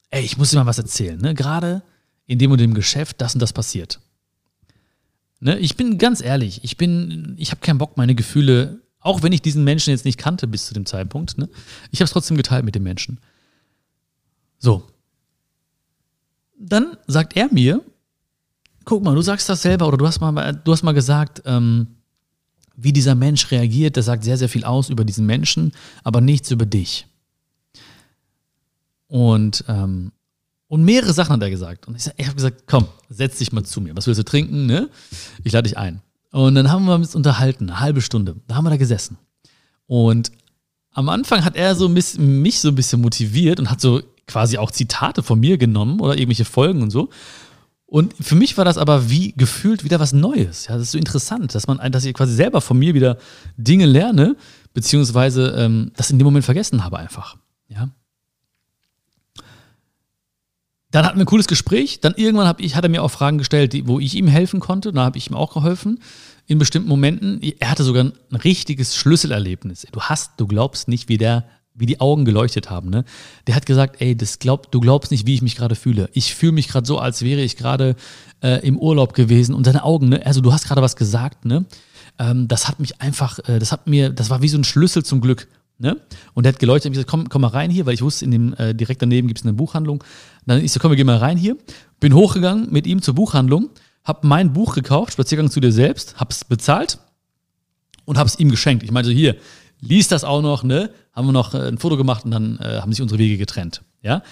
ey, 0.09 0.21
ich 0.21 0.37
muss 0.37 0.49
dir 0.49 0.57
mal 0.57 0.65
was 0.65 0.79
erzählen. 0.79 1.17
Ne? 1.17 1.33
Gerade 1.33 1.81
in 2.25 2.39
dem 2.39 2.51
und 2.51 2.59
dem 2.59 2.73
Geschäft, 2.73 3.21
das 3.21 3.35
und 3.35 3.39
das 3.39 3.53
passiert. 3.53 4.01
Ne? 5.43 5.59
Ich 5.59 5.75
bin 5.75 5.97
ganz 5.97 6.21
ehrlich, 6.21 6.63
ich 6.63 6.77
bin, 6.77 7.35
ich 7.37 7.51
habe 7.51 7.59
keinen 7.59 7.77
Bock, 7.77 7.97
meine 7.97 8.15
Gefühle, 8.15 8.79
auch 9.01 9.23
wenn 9.23 9.33
ich 9.33 9.41
diesen 9.41 9.65
Menschen 9.65 9.89
jetzt 9.89 10.05
nicht 10.05 10.17
kannte 10.17 10.47
bis 10.47 10.67
zu 10.67 10.73
dem 10.73 10.85
Zeitpunkt, 10.85 11.37
ne? 11.37 11.49
ich 11.91 11.99
habe 11.99 12.05
es 12.05 12.11
trotzdem 12.11 12.37
geteilt 12.37 12.63
mit 12.63 12.75
dem 12.75 12.83
Menschen. 12.83 13.19
So, 14.57 14.87
dann 16.57 16.95
sagt 17.07 17.35
er 17.35 17.51
mir, 17.51 17.83
guck 18.85 19.03
mal, 19.03 19.15
du 19.15 19.21
sagst 19.21 19.49
das 19.49 19.61
selber 19.61 19.85
oder 19.85 19.97
du 19.97 20.07
hast 20.07 20.21
mal, 20.21 20.53
du 20.53 20.71
hast 20.71 20.83
mal 20.83 20.93
gesagt, 20.93 21.41
ähm, 21.45 21.87
wie 22.77 22.93
dieser 22.93 23.13
Mensch 23.13 23.51
reagiert, 23.51 23.97
das 23.97 24.05
sagt 24.05 24.23
sehr, 24.23 24.37
sehr 24.37 24.49
viel 24.49 24.63
aus 24.63 24.89
über 24.89 25.03
diesen 25.03 25.25
Menschen, 25.25 25.73
aber 26.03 26.21
nichts 26.21 26.51
über 26.51 26.65
dich. 26.65 27.05
Und, 29.07 29.65
ähm, 29.67 30.13
und 30.73 30.83
mehrere 30.85 31.13
Sachen 31.13 31.33
hat 31.33 31.43
er 31.43 31.51
gesagt. 31.51 31.87
Und 31.87 31.95
ich, 31.95 32.09
ich 32.17 32.25
habe 32.25 32.35
gesagt, 32.35 32.63
komm, 32.65 32.87
setz 33.07 33.37
dich 33.37 33.51
mal 33.51 33.63
zu 33.63 33.79
mir. 33.79 33.95
Was 33.95 34.07
willst 34.07 34.17
du 34.17 34.25
trinken? 34.25 34.65
Ne? 34.65 34.89
Ich 35.43 35.51
lade 35.51 35.69
dich 35.69 35.77
ein. 35.77 36.01
Und 36.31 36.55
dann 36.55 36.71
haben 36.71 36.85
wir 36.85 36.95
uns 36.95 37.13
unterhalten, 37.13 37.69
eine 37.69 37.79
halbe 37.79 38.01
Stunde. 38.01 38.37
Da 38.47 38.55
haben 38.55 38.65
wir 38.65 38.71
da 38.71 38.77
gesessen. 38.77 39.19
Und 39.85 40.31
am 40.91 41.09
Anfang 41.09 41.45
hat 41.45 41.55
er 41.55 41.75
so 41.75 41.89
mich 41.89 42.59
so 42.59 42.69
ein 42.69 42.73
bisschen 42.73 43.01
motiviert 43.01 43.59
und 43.59 43.69
hat 43.69 43.81
so 43.81 44.01
quasi 44.25 44.57
auch 44.57 44.71
Zitate 44.71 45.21
von 45.21 45.39
mir 45.39 45.59
genommen 45.59 45.99
oder 45.99 46.17
irgendwelche 46.17 46.43
Folgen 46.43 46.81
und 46.81 46.89
so. 46.89 47.11
Und 47.85 48.15
für 48.19 48.33
mich 48.33 48.57
war 48.57 48.65
das 48.65 48.79
aber 48.79 49.11
wie 49.11 49.33
gefühlt 49.33 49.83
wieder 49.83 49.99
was 49.99 50.11
Neues. 50.11 50.65
Ja, 50.65 50.73
das 50.73 50.85
ist 50.85 50.93
so 50.93 50.97
interessant, 50.97 51.53
dass 51.53 51.67
man, 51.67 51.91
dass 51.91 52.03
ich 52.03 52.15
quasi 52.15 52.33
selber 52.33 52.61
von 52.61 52.79
mir 52.79 52.95
wieder 52.95 53.19
Dinge 53.57 53.85
lerne, 53.85 54.35
beziehungsweise 54.73 55.53
ähm, 55.55 55.91
das 55.95 56.09
in 56.09 56.17
dem 56.17 56.25
Moment 56.25 56.45
vergessen 56.45 56.83
habe 56.83 56.97
einfach. 56.97 57.37
Ja. 57.67 57.89
Dann 60.93 61.05
hatten 61.05 61.17
wir 61.17 61.23
ein 61.23 61.27
cooles 61.27 61.47
Gespräch. 61.47 62.01
Dann 62.01 62.13
irgendwann 62.15 62.47
hab 62.47 62.61
ich, 62.61 62.75
hat 62.75 62.83
er 62.83 62.89
mir 62.89 63.01
auch 63.01 63.09
Fragen 63.09 63.39
gestellt, 63.39 63.73
die, 63.73 63.87
wo 63.87 63.99
ich 63.99 64.13
ihm 64.13 64.27
helfen 64.27 64.59
konnte. 64.59 64.93
Da 64.93 65.03
habe 65.03 65.17
ich 65.17 65.27
ihm 65.27 65.35
auch 65.35 65.55
geholfen 65.55 65.99
in 66.45 66.59
bestimmten 66.59 66.87
Momenten. 66.87 67.41
Er 67.59 67.71
hatte 67.71 67.83
sogar 67.83 68.03
ein 68.03 68.35
richtiges 68.35 68.95
Schlüsselerlebnis. 68.95 69.87
Du 69.91 70.01
hast, 70.01 70.33
du 70.37 70.45
glaubst 70.45 70.87
nicht, 70.87 71.09
wie 71.09 71.17
der 71.17 71.45
wie 71.75 71.87
die 71.87 71.99
Augen 71.99 72.23
geleuchtet 72.23 72.69
haben, 72.69 72.91
ne? 72.91 73.03
Der 73.47 73.55
hat 73.55 73.65
gesagt, 73.65 73.99
ey, 73.99 74.15
das 74.15 74.37
glaub, 74.37 74.71
du 74.71 74.79
glaubst 74.79 75.09
nicht, 75.09 75.25
wie 75.25 75.33
ich 75.33 75.41
mich 75.41 75.55
gerade 75.55 75.73
fühle. 75.73 76.07
Ich 76.13 76.35
fühle 76.35 76.51
mich 76.51 76.67
gerade 76.67 76.85
so, 76.85 76.99
als 76.99 77.23
wäre 77.23 77.41
ich 77.41 77.57
gerade 77.57 77.95
äh, 78.43 78.63
im 78.63 78.77
Urlaub 78.77 79.15
gewesen 79.15 79.55
und 79.55 79.65
deine 79.65 79.83
Augen, 79.83 80.09
ne? 80.09 80.23
Also 80.23 80.41
du 80.41 80.53
hast 80.53 80.67
gerade 80.67 80.83
was 80.83 80.95
gesagt, 80.95 81.45
ne? 81.45 81.65
Ähm, 82.19 82.47
das 82.47 82.67
hat 82.67 82.79
mich 82.79 83.01
einfach, 83.01 83.39
äh, 83.49 83.57
das 83.57 83.71
hat 83.71 83.87
mir, 83.87 84.11
das 84.11 84.29
war 84.29 84.43
wie 84.43 84.49
so 84.49 84.59
ein 84.59 84.63
Schlüssel 84.63 85.03
zum 85.03 85.19
Glück. 85.19 85.47
Ne? 85.79 85.97
Und 86.33 86.45
der 86.45 86.53
hat 86.53 86.59
geleuchtet 86.59 86.89
und 86.89 86.93
gesagt, 86.93 87.09
komm, 87.09 87.29
komm 87.29 87.41
mal 87.41 87.49
rein 87.49 87.71
hier, 87.71 87.85
weil 87.85 87.93
ich 87.93 88.01
wusste, 88.01 88.25
in 88.25 88.31
dem 88.31 88.53
äh, 88.53 88.73
direkt 88.73 89.01
daneben 89.01 89.27
gibt 89.27 89.39
es 89.39 89.45
eine 89.45 89.53
Buchhandlung. 89.53 90.03
Dann 90.45 90.63
ich 90.63 90.71
so, 90.71 90.79
komm, 90.79 90.91
wir 90.91 90.95
gehen 90.95 91.07
mal 91.07 91.17
rein 91.17 91.37
hier. 91.37 91.57
Bin 91.99 92.13
hochgegangen 92.13 92.71
mit 92.71 92.87
ihm 92.87 93.01
zur 93.01 93.15
Buchhandlung, 93.15 93.69
hab 94.03 94.23
mein 94.23 94.53
Buch 94.53 94.75
gekauft, 94.75 95.13
Spaziergang 95.13 95.49
zu 95.49 95.59
dir 95.59 95.71
selbst, 95.71 96.19
hab's 96.19 96.45
bezahlt 96.45 96.99
und 98.05 98.17
hab's 98.17 98.37
ihm 98.39 98.49
geschenkt. 98.49 98.83
Ich 98.83 98.91
meinte 98.91 99.09
so, 99.09 99.15
hier, 99.15 99.35
liest 99.81 100.11
das 100.11 100.23
auch 100.23 100.41
noch, 100.41 100.63
ne? 100.63 100.89
Haben 101.11 101.27
wir 101.27 101.31
noch 101.33 101.53
äh, 101.53 101.67
ein 101.67 101.77
Foto 101.77 101.97
gemacht 101.97 102.25
und 102.25 102.31
dann 102.31 102.57
äh, 102.59 102.79
haben 102.79 102.91
sich 102.91 103.01
unsere 103.01 103.19
Wege 103.19 103.37
getrennt. 103.37 103.81
Ja. 104.01 104.23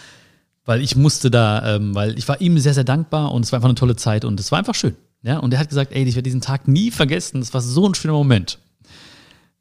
Weil 0.65 0.81
ich 0.81 0.95
musste 0.95 1.31
da, 1.31 1.75
ähm, 1.75 1.95
weil 1.95 2.17
ich 2.17 2.27
war 2.27 2.39
ihm 2.39 2.57
sehr, 2.59 2.73
sehr 2.73 2.83
dankbar 2.83 3.31
und 3.31 3.43
es 3.43 3.51
war 3.51 3.57
einfach 3.57 3.69
eine 3.69 3.75
tolle 3.75 3.95
Zeit 3.95 4.25
und 4.25 4.39
es 4.39 4.51
war 4.51 4.59
einfach 4.59 4.75
schön. 4.75 4.95
Ja. 5.23 5.39
Und 5.39 5.53
er 5.53 5.59
hat 5.59 5.69
gesagt, 5.69 5.91
ey, 5.91 6.03
ich 6.03 6.15
werde 6.15 6.23
diesen 6.23 6.41
Tag 6.41 6.67
nie 6.67 6.91
vergessen. 6.91 7.41
Es 7.41 7.53
war 7.53 7.61
so 7.61 7.87
ein 7.87 7.95
schöner 7.95 8.13
Moment. 8.13 8.59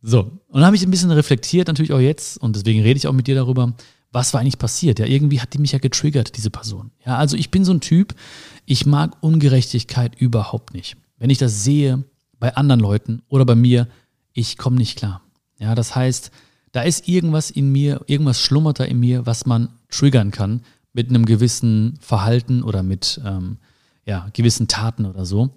So, 0.02 0.20
und 0.20 0.54
dann 0.54 0.64
habe 0.64 0.76
ich 0.76 0.82
ein 0.82 0.90
bisschen 0.90 1.10
reflektiert, 1.10 1.68
natürlich 1.68 1.92
auch 1.92 2.00
jetzt, 2.00 2.38
und 2.38 2.56
deswegen 2.56 2.82
rede 2.82 2.96
ich 2.96 3.06
auch 3.06 3.12
mit 3.12 3.26
dir 3.26 3.34
darüber, 3.34 3.74
was 4.12 4.32
war 4.32 4.40
eigentlich 4.40 4.58
passiert? 4.58 4.98
Ja, 4.98 5.06
irgendwie 5.06 5.40
hat 5.40 5.54
die 5.54 5.58
mich 5.58 5.72
ja 5.72 5.78
getriggert, 5.78 6.36
diese 6.36 6.50
Person. 6.50 6.90
Ja, 7.04 7.16
also 7.16 7.36
ich 7.36 7.50
bin 7.50 7.64
so 7.64 7.72
ein 7.72 7.80
Typ, 7.80 8.14
ich 8.66 8.86
mag 8.86 9.22
Ungerechtigkeit 9.22 10.20
überhaupt 10.20 10.74
nicht. 10.74 10.96
Wenn 11.18 11.30
ich 11.30 11.38
das 11.38 11.62
sehe 11.62 12.04
bei 12.38 12.56
anderen 12.56 12.80
Leuten 12.80 13.22
oder 13.28 13.44
bei 13.44 13.54
mir, 13.54 13.86
ich 14.32 14.56
komme 14.56 14.76
nicht 14.76 14.98
klar. 14.98 15.22
Ja, 15.58 15.74
das 15.74 15.94
heißt, 15.94 16.30
da 16.72 16.82
ist 16.82 17.08
irgendwas 17.08 17.50
in 17.50 17.70
mir, 17.70 18.00
irgendwas 18.06 18.40
schlummert 18.40 18.80
da 18.80 18.84
in 18.84 18.98
mir, 18.98 19.26
was 19.26 19.46
man 19.46 19.68
triggern 19.90 20.30
kann 20.30 20.62
mit 20.92 21.08
einem 21.08 21.26
gewissen 21.26 21.98
Verhalten 22.00 22.62
oder 22.62 22.82
mit 22.82 23.20
ähm, 23.24 23.58
ja, 24.06 24.28
gewissen 24.32 24.66
Taten 24.66 25.04
oder 25.04 25.26
so. 25.26 25.50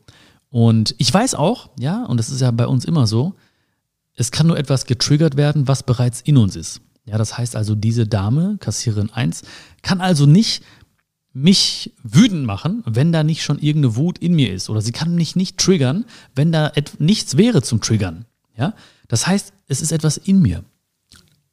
Und 0.49 0.93
ich 0.97 1.11
weiß 1.11 1.33
auch, 1.35 1.69
ja, 1.79 2.05
und 2.05 2.17
das 2.17 2.29
ist 2.29 2.41
ja 2.41 2.51
bei 2.51 2.67
uns 2.67 2.85
immer 2.85 3.07
so, 3.07 3.33
es 4.15 4.31
kann 4.31 4.47
nur 4.47 4.57
etwas 4.57 4.85
getriggert 4.85 5.37
werden, 5.37 5.67
was 5.67 5.83
bereits 5.83 6.21
in 6.21 6.37
uns 6.37 6.55
ist. 6.55 6.81
Ja, 7.05 7.17
das 7.17 7.37
heißt 7.37 7.55
also, 7.55 7.75
diese 7.75 8.07
Dame, 8.07 8.57
Kassiererin 8.59 9.09
1, 9.11 9.43
kann 9.81 9.99
also 9.99 10.25
nicht 10.25 10.63
mich 11.33 11.93
wütend 12.03 12.45
machen, 12.45 12.83
wenn 12.85 13.11
da 13.11 13.23
nicht 13.23 13.43
schon 13.43 13.59
irgendeine 13.59 13.95
Wut 13.95 14.19
in 14.19 14.35
mir 14.35 14.53
ist. 14.53 14.69
Oder 14.69 14.81
sie 14.81 14.91
kann 14.91 15.15
mich 15.15 15.35
nicht 15.35 15.57
triggern, 15.57 16.05
wenn 16.35 16.51
da 16.51 16.71
nichts 16.99 17.37
wäre 17.37 17.61
zum 17.61 17.81
Triggern. 17.81 18.25
Ja, 18.55 18.75
das 19.07 19.25
heißt, 19.25 19.51
es 19.67 19.81
ist 19.81 19.91
etwas 19.91 20.17
in 20.17 20.41
mir. 20.41 20.63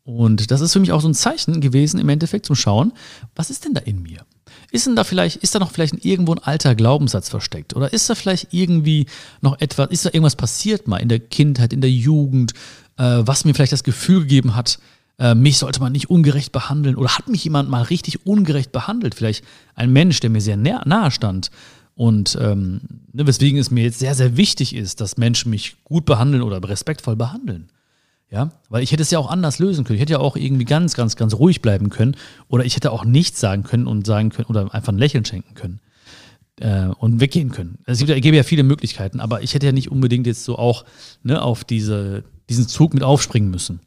Und 0.05 0.51
das 0.51 0.61
ist 0.61 0.73
für 0.73 0.81
mich 0.81 0.93
auch 0.93 1.01
so 1.01 1.09
ein 1.09 1.15
Zeichen 1.15 1.61
gewesen, 1.61 1.99
im 1.99 2.09
Endeffekt 2.09 2.47
zum 2.47 2.57
Schauen, 2.57 2.93
was 3.35 3.51
ist 3.51 3.65
denn 3.65 3.75
da 3.75 3.81
in 3.81 4.03
mir? 4.03 4.25
Ist 4.73 4.87
denn 4.87 4.97
da 4.97 5.05
vielleicht, 5.05 5.37
ist 5.37 5.55
da 5.55 5.59
noch 5.59 5.73
vielleicht 5.73 6.05
irgendwo 6.05 6.33
ein 6.33 6.39
alter 6.39 6.75
Glaubenssatz 6.75 7.29
versteckt? 7.29 7.75
Oder 7.75 7.93
ist 7.93 8.09
da 8.09 8.15
vielleicht 8.15 8.49
irgendwie 8.53 9.07
noch 9.41 9.61
etwas, 9.61 9.91
ist 9.91 10.05
da 10.05 10.11
irgendwas 10.11 10.37
passiert 10.37 10.87
mal 10.87 10.99
in 10.99 11.09
der 11.09 11.21
Kindheit, 11.21 11.73
in 11.73 11.81
der 11.81 11.91
Jugend, 11.91 12.53
äh, 12.97 13.03
was 13.21 13.45
mir 13.45 13.55
vielleicht 13.55 13.73
das 13.73 13.85
Gefühl 13.85 14.21
gegeben 14.21 14.55
hat, 14.55 14.79
äh, 15.19 15.35
mich 15.35 15.59
sollte 15.59 15.81
man 15.81 15.93
nicht 15.93 16.09
ungerecht 16.09 16.53
behandeln 16.53 16.97
oder 16.97 17.17
hat 17.17 17.29
mich 17.29 17.45
jemand 17.45 17.69
mal 17.69 17.83
richtig 17.83 18.27
ungerecht 18.27 18.73
behandelt? 18.73 19.15
Vielleicht 19.15 19.45
ein 19.75 19.93
Mensch, 19.93 20.21
der 20.21 20.31
mir 20.31 20.41
sehr 20.41 20.57
nahe 20.57 21.11
stand. 21.11 21.51
Und 21.95 22.39
ähm, 22.41 22.81
ne, 23.13 23.27
weswegen 23.27 23.59
es 23.59 23.71
mir 23.71 23.85
jetzt 23.85 23.99
sehr, 23.99 24.15
sehr 24.15 24.39
wichtig 24.39 24.75
ist, 24.75 25.03
dass 25.03 25.19
Menschen 25.19 25.51
mich 25.51 25.77
gut 25.85 26.07
behandeln 26.07 26.43
oder 26.43 26.67
respektvoll 26.67 27.17
behandeln. 27.17 27.69
Ja, 28.31 28.51
weil 28.69 28.85
ich 28.85 28.93
hätte 28.93 29.03
es 29.03 29.11
ja 29.11 29.19
auch 29.19 29.29
anders 29.29 29.59
lösen 29.59 29.85
können. 29.85 29.97
Ich 29.97 30.01
hätte 30.01 30.13
ja 30.13 30.21
auch 30.21 30.37
irgendwie 30.37 30.65
ganz, 30.65 30.95
ganz, 30.95 31.17
ganz 31.17 31.35
ruhig 31.35 31.63
bleiben 31.63 31.91
können. 31.91 32.17
Oder 32.47 32.65
ich 32.65 32.77
hätte 32.77 32.93
auch 32.93 33.05
nichts 33.05 33.41
sagen 33.41 33.65
können 33.65 33.89
und 33.89 34.07
sagen 34.07 34.31
können 34.31 34.47
oder 34.47 34.73
einfach 34.73 34.93
ein 34.93 34.99
Lächeln 34.99 35.25
schenken 35.25 35.55
können. 35.55 35.81
Äh, 36.61 36.87
und 36.99 37.21
weggehen 37.21 37.51
können. 37.51 37.79
Also 37.87 37.93
es 37.93 37.99
gibt 37.99 38.11
ja, 38.11 38.21
gäbe 38.21 38.37
ja 38.37 38.43
viele 38.45 38.63
Möglichkeiten, 38.63 39.19
aber 39.19 39.43
ich 39.43 39.55
hätte 39.55 39.67
ja 39.67 39.73
nicht 39.73 39.91
unbedingt 39.91 40.27
jetzt 40.27 40.45
so 40.45 40.59
auch 40.59 40.85
ne, 41.23 41.43
auf 41.43 41.65
diese, 41.65 42.23
diesen 42.49 42.69
Zug 42.69 42.95
mit 42.95 43.03
aufspringen 43.03 43.51
müssen. 43.51 43.81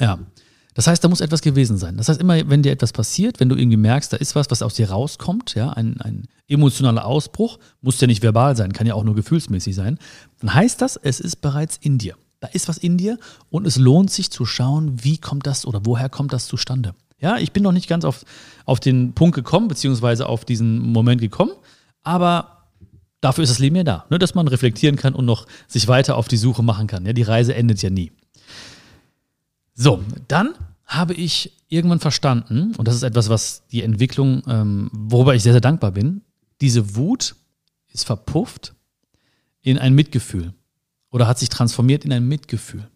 Ja. 0.00 0.18
Das 0.74 0.86
heißt, 0.86 1.04
da 1.04 1.08
muss 1.08 1.20
etwas 1.20 1.40
gewesen 1.40 1.78
sein. 1.78 1.96
Das 1.96 2.08
heißt, 2.08 2.20
immer, 2.20 2.50
wenn 2.50 2.62
dir 2.62 2.72
etwas 2.72 2.92
passiert, 2.92 3.40
wenn 3.40 3.48
du 3.48 3.56
irgendwie 3.56 3.76
merkst, 3.76 4.12
da 4.12 4.16
ist 4.16 4.34
was, 4.34 4.50
was 4.50 4.62
aus 4.62 4.74
dir 4.74 4.90
rauskommt, 4.90 5.54
ja, 5.54 5.70
ein, 5.70 6.00
ein 6.00 6.28
emotionaler 6.48 7.06
Ausbruch, 7.06 7.58
muss 7.80 8.00
ja 8.00 8.06
nicht 8.06 8.22
verbal 8.22 8.56
sein, 8.56 8.72
kann 8.72 8.86
ja 8.86 8.94
auch 8.94 9.04
nur 9.04 9.14
gefühlsmäßig 9.14 9.74
sein, 9.74 9.98
dann 10.40 10.52
heißt 10.52 10.82
das, 10.82 10.96
es 10.96 11.20
ist 11.20 11.36
bereits 11.36 11.78
in 11.78 11.98
dir. 11.98 12.16
Da 12.46 12.52
ist 12.52 12.68
was 12.68 12.78
in 12.78 12.96
dir 12.96 13.18
und 13.50 13.66
es 13.66 13.76
lohnt 13.76 14.12
sich 14.12 14.30
zu 14.30 14.46
schauen, 14.46 15.02
wie 15.02 15.18
kommt 15.18 15.48
das 15.48 15.66
oder 15.66 15.80
woher 15.84 16.08
kommt 16.08 16.32
das 16.32 16.46
zustande. 16.46 16.94
Ja, 17.18 17.38
ich 17.38 17.50
bin 17.50 17.64
noch 17.64 17.72
nicht 17.72 17.88
ganz 17.88 18.04
auf, 18.04 18.24
auf 18.66 18.78
den 18.78 19.14
Punkt 19.14 19.34
gekommen, 19.34 19.66
beziehungsweise 19.66 20.28
auf 20.28 20.44
diesen 20.44 20.78
Moment 20.78 21.20
gekommen, 21.20 21.50
aber 22.04 22.68
dafür 23.20 23.42
ist 23.42 23.50
das 23.50 23.58
Leben 23.58 23.74
ja 23.74 23.82
da, 23.82 24.04
ne, 24.10 24.20
dass 24.20 24.36
man 24.36 24.46
reflektieren 24.46 24.94
kann 24.94 25.16
und 25.16 25.24
noch 25.24 25.46
sich 25.66 25.88
weiter 25.88 26.16
auf 26.16 26.28
die 26.28 26.36
Suche 26.36 26.62
machen 26.62 26.86
kann. 26.86 27.04
Ja, 27.04 27.12
die 27.12 27.22
Reise 27.22 27.52
endet 27.52 27.82
ja 27.82 27.90
nie. 27.90 28.12
So, 29.74 30.04
dann 30.28 30.54
habe 30.84 31.14
ich 31.14 31.52
irgendwann 31.66 31.98
verstanden, 31.98 32.76
und 32.76 32.86
das 32.86 32.94
ist 32.94 33.02
etwas, 33.02 33.28
was 33.28 33.66
die 33.72 33.82
Entwicklung, 33.82 34.44
ähm, 34.46 34.88
worüber 34.92 35.34
ich 35.34 35.42
sehr, 35.42 35.52
sehr 35.52 35.60
dankbar 35.60 35.90
bin, 35.90 36.22
diese 36.60 36.94
Wut 36.94 37.34
ist 37.88 38.04
verpufft 38.04 38.76
in 39.62 39.78
ein 39.78 39.94
Mitgefühl 39.94 40.54
oder 41.16 41.26
hat 41.26 41.38
sich 41.38 41.48
transformiert 41.48 42.04
in 42.04 42.12
ein 42.12 42.28
Mitgefühl. 42.28 42.90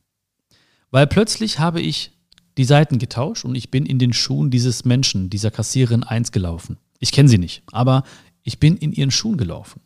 Weil 0.90 1.06
plötzlich 1.06 1.58
habe 1.58 1.80
ich 1.80 2.12
die 2.58 2.64
Seiten 2.64 2.98
getauscht 2.98 3.46
und 3.46 3.54
ich 3.54 3.70
bin 3.70 3.86
in 3.86 3.98
den 3.98 4.12
Schuhen 4.12 4.50
dieses 4.50 4.84
Menschen, 4.84 5.30
dieser 5.30 5.50
Kassiererin 5.50 6.02
eins 6.02 6.30
gelaufen. 6.30 6.76
Ich 6.98 7.12
kenne 7.12 7.30
sie 7.30 7.38
nicht, 7.38 7.62
aber 7.72 8.02
ich 8.42 8.60
bin 8.60 8.76
in 8.76 8.92
ihren 8.92 9.10
Schuhen 9.10 9.38
gelaufen. 9.38 9.80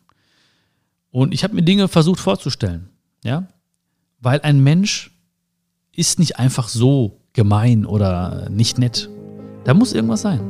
Und 1.11 1.33
ich 1.33 1.45
habe 1.45 1.55
mir 1.55 1.63
Dinge 1.63 1.87
versucht 1.87 2.19
vorzustellen, 2.19 2.89
ja, 3.23 3.47
weil 4.19 4.41
ein 4.41 4.61
Mensch 4.61 5.11
ist 5.93 6.19
nicht 6.19 6.37
einfach 6.37 6.67
so 6.67 7.21
gemein 7.31 7.85
oder 7.85 8.49
nicht 8.49 8.77
nett. 8.77 9.09
Da 9.63 9.73
muss 9.73 9.93
irgendwas 9.93 10.23
sein. 10.23 10.41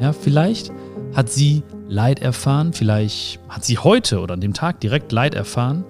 Ja, 0.00 0.14
vielleicht 0.14 0.72
hat 1.12 1.30
sie 1.30 1.62
Leid 1.88 2.20
erfahren, 2.20 2.72
vielleicht 2.72 3.38
hat 3.50 3.66
sie 3.66 3.76
heute 3.76 4.20
oder 4.20 4.32
an 4.32 4.40
dem 4.40 4.54
Tag 4.54 4.80
direkt 4.80 5.12
Leid 5.12 5.34
erfahren, 5.34 5.84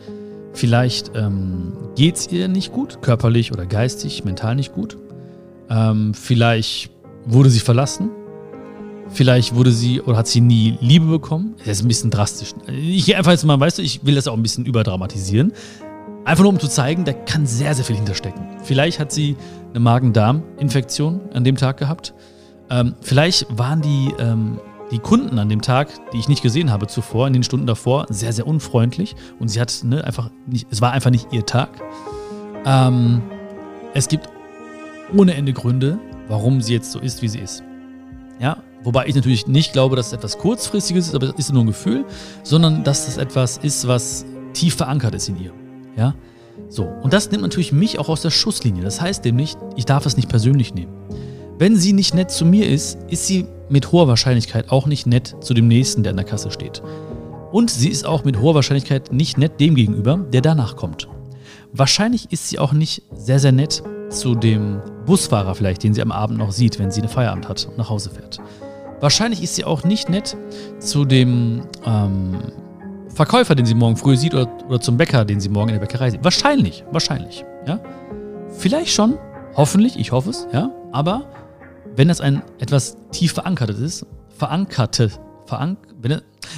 Vielleicht 0.55 1.11
ähm, 1.17 1.73
geht 1.97 2.17
es 2.17 2.33
ihr 2.33 2.47
nicht 2.47 2.73
gut, 2.73 3.03
körperlich 3.03 3.53
oder 3.53 3.67
geistig, 3.67 4.25
mental 4.25 4.55
nicht 4.55 4.73
gut. 4.73 4.97
Ähm, 5.69 6.15
vielleicht 6.15 6.91
wurde 7.27 7.51
sie 7.51 7.59
verlassen. 7.59 8.11
Vielleicht 9.09 9.55
wurde 9.55 9.73
sie 9.73 10.01
oder 10.01 10.17
hat 10.17 10.29
sie 10.29 10.41
nie 10.41 10.79
Liebe 10.81 11.07
bekommen. 11.07 11.57
Das 11.59 11.79
ist 11.79 11.85
ein 11.85 11.89
bisschen 11.89 12.11
drastisch. 12.11 12.55
Ich 12.69 13.07
gehe 13.07 13.17
einfach 13.17 13.33
jetzt 13.33 13.45
mal, 13.45 13.59
weißt 13.59 13.79
du, 13.79 13.83
ich 13.83 14.07
will 14.07 14.15
das 14.15 14.29
auch 14.29 14.35
ein 14.35 14.43
bisschen 14.43 14.65
überdramatisieren. 14.65 15.53
Einfach 16.25 16.45
nur 16.45 16.53
um 16.53 16.61
zu 16.61 16.69
zeigen, 16.69 17.05
da 17.05 17.13
kann 17.13 17.47
sehr, 17.47 17.75
sehr 17.75 17.85
viel 17.85 17.97
hinterstecken. 17.97 18.47
Vielleicht 18.63 18.99
hat 18.99 19.13
sie 19.13 19.37
eine 19.71 19.81
Magen-Darm-Infektion 19.81 21.21
an 21.35 21.45
dem 21.45 21.57
Tag 21.57 21.77
gehabt. 21.79 22.15
Ähm, 22.71 22.95
vielleicht 23.03 23.47
waren 23.59 23.83
die 23.83 24.15
ähm, 24.19 24.59
die 24.91 24.99
Kunden 24.99 25.39
an 25.39 25.49
dem 25.49 25.63
Tag, 25.63 25.89
die 26.13 26.19
ich 26.19 26.29
nicht 26.29 26.43
gesehen 26.43 26.71
habe 26.71 26.87
zuvor, 26.87 27.27
in 27.27 27.33
den 27.33 27.43
Stunden 27.43 27.67
davor, 27.67 28.07
sehr, 28.09 28.33
sehr 28.33 28.47
unfreundlich 28.47 29.17
und 29.39 29.49
sie 29.49 29.61
hat 29.61 29.81
ne, 29.85 30.05
einfach 30.05 30.31
nicht, 30.47 30.67
es 30.71 30.81
war 30.81 30.93
einfach 30.93 31.11
nicht 31.11 31.33
ihr 31.33 31.47
Tag. 31.47 31.71
Ähm, 32.67 33.23
es 33.95 34.09
gibt 34.09 34.29
ohne 35.17 35.35
Ende 35.35 35.53
Gründe, 35.53 35.99
warum 36.29 36.61
sie 36.61 36.75
jetzt 36.75 36.93
so 36.93 36.99
ist, 36.99 37.23
wie 37.23 37.29
sie 37.29 37.39
ist. 37.39 37.63
Ja, 38.41 38.59
wobei 38.83 39.07
ich 39.07 39.15
natürlich 39.15 39.47
nicht 39.47 39.73
glaube, 39.73 39.97
dass 39.97 40.09
es 40.09 40.13
etwas 40.13 40.39
kurzfristiges 40.39 41.09
ist, 41.09 41.15
aber 41.15 41.29
es 41.29 41.35
ist 41.37 41.53
nur 41.53 41.63
ein 41.63 41.69
Gefühl, 41.69 42.05
sondern 42.43 42.85
dass 42.85 43.07
das 43.07 43.17
etwas 43.17 43.59
ist, 43.59 43.87
was 43.87 44.25
tief 44.53 44.75
verankert 44.75 45.15
ist 45.15 45.29
in 45.29 45.41
ihr. 45.41 45.53
Ja, 45.97 46.15
so. 46.69 46.85
Und 46.85 47.13
das 47.13 47.31
nimmt 47.31 47.43
natürlich 47.43 47.73
mich 47.73 47.99
auch 47.99 48.09
aus 48.09 48.23
der 48.23 48.31
Schusslinie. 48.31 48.83
Das 48.83 49.01
heißt 49.01 49.25
nämlich, 49.25 49.57
ich 49.77 49.85
darf 49.85 50.07
es 50.07 50.17
nicht 50.17 50.29
persönlich 50.29 50.75
nehmen. 50.75 50.93
Wenn 51.59 51.77
sie 51.77 51.93
nicht 51.93 52.15
nett 52.15 52.31
zu 52.31 52.45
mir 52.45 52.69
ist, 52.69 52.99
ist 53.09 53.27
sie 53.27 53.47
mit 53.69 53.93
hoher 53.93 54.09
Wahrscheinlichkeit 54.09 54.71
auch 54.71 54.87
nicht 54.87 55.07
nett 55.07 55.37
zu 55.41 55.55
dem 55.55 55.69
Nächsten, 55.69 56.03
der 56.03 56.11
an 56.11 56.17
der 56.17 56.27
Kasse 56.27 56.51
steht. 56.51 56.83
Und 57.53 57.71
sie 57.71 57.89
ist 57.89 58.05
auch 58.05 58.25
mit 58.25 58.41
hoher 58.41 58.55
Wahrscheinlichkeit 58.55 59.13
nicht 59.13 59.39
nett 59.39 59.61
dem 59.61 59.75
gegenüber, 59.75 60.17
der 60.33 60.41
danach 60.41 60.77
kommt. 60.77 61.09
Wahrscheinlich 61.73 62.33
ist 62.33 62.49
sie 62.49 62.59
auch 62.59 62.73
nicht 62.73 63.03
sehr, 63.15 63.39
sehr 63.39 63.53
nett 63.53 63.83
zu 64.09 64.35
dem 64.35 64.81
Busfahrer 65.07 65.55
vielleicht, 65.55 65.83
den 65.83 65.95
sie 65.95 66.03
am 66.03 66.13
Abend 66.13 66.39
noch 66.39 66.53
sieht, 66.53 66.79
wenn 66.79 66.91
sie 66.91 67.01
eine 67.01 67.09
Feierabend 67.09 67.49
hat 67.49 67.67
und 67.67 67.79
nach 67.79 67.91
Hause 67.91 68.11
fährt. 68.11 68.41
Wahrscheinlich 69.01 69.43
ist 69.43 69.57
sie 69.57 69.65
auch 69.65 69.85
nicht 69.85 70.09
nett 70.09 70.37
zu 70.79 71.05
dem 71.05 71.63
ähm, 71.85 72.39
Verkäufer, 73.09 73.55
den 73.55 73.67
sie 73.67 73.75
morgen 73.75 73.97
früh 73.97 74.17
sieht, 74.17 74.35
oder, 74.35 74.49
oder 74.67 74.81
zum 74.81 74.97
Bäcker, 74.97 75.25
den 75.25 75.41
sie 75.41 75.49
morgen 75.49 75.69
in 75.69 75.75
der 75.75 75.81
Bäckerei 75.81 76.11
sieht. 76.11 76.25
Wahrscheinlich, 76.25 76.85
wahrscheinlich. 76.91 77.45
Ja? 77.67 77.81
Vielleicht 78.49 78.93
schon, 78.93 79.19
hoffentlich, 79.57 79.99
ich 79.99 80.13
hoffe 80.13 80.31
es, 80.31 80.47
ja. 80.53 80.71
Aber 80.93 81.27
wenn 81.97 82.09
das 82.09 82.21
ein 82.21 82.43
etwas 82.59 82.97
tief 83.13 83.33
verankertes 83.33 83.79
ist, 83.79 84.07
verankerte, 84.37 85.11
verank, 85.47 85.79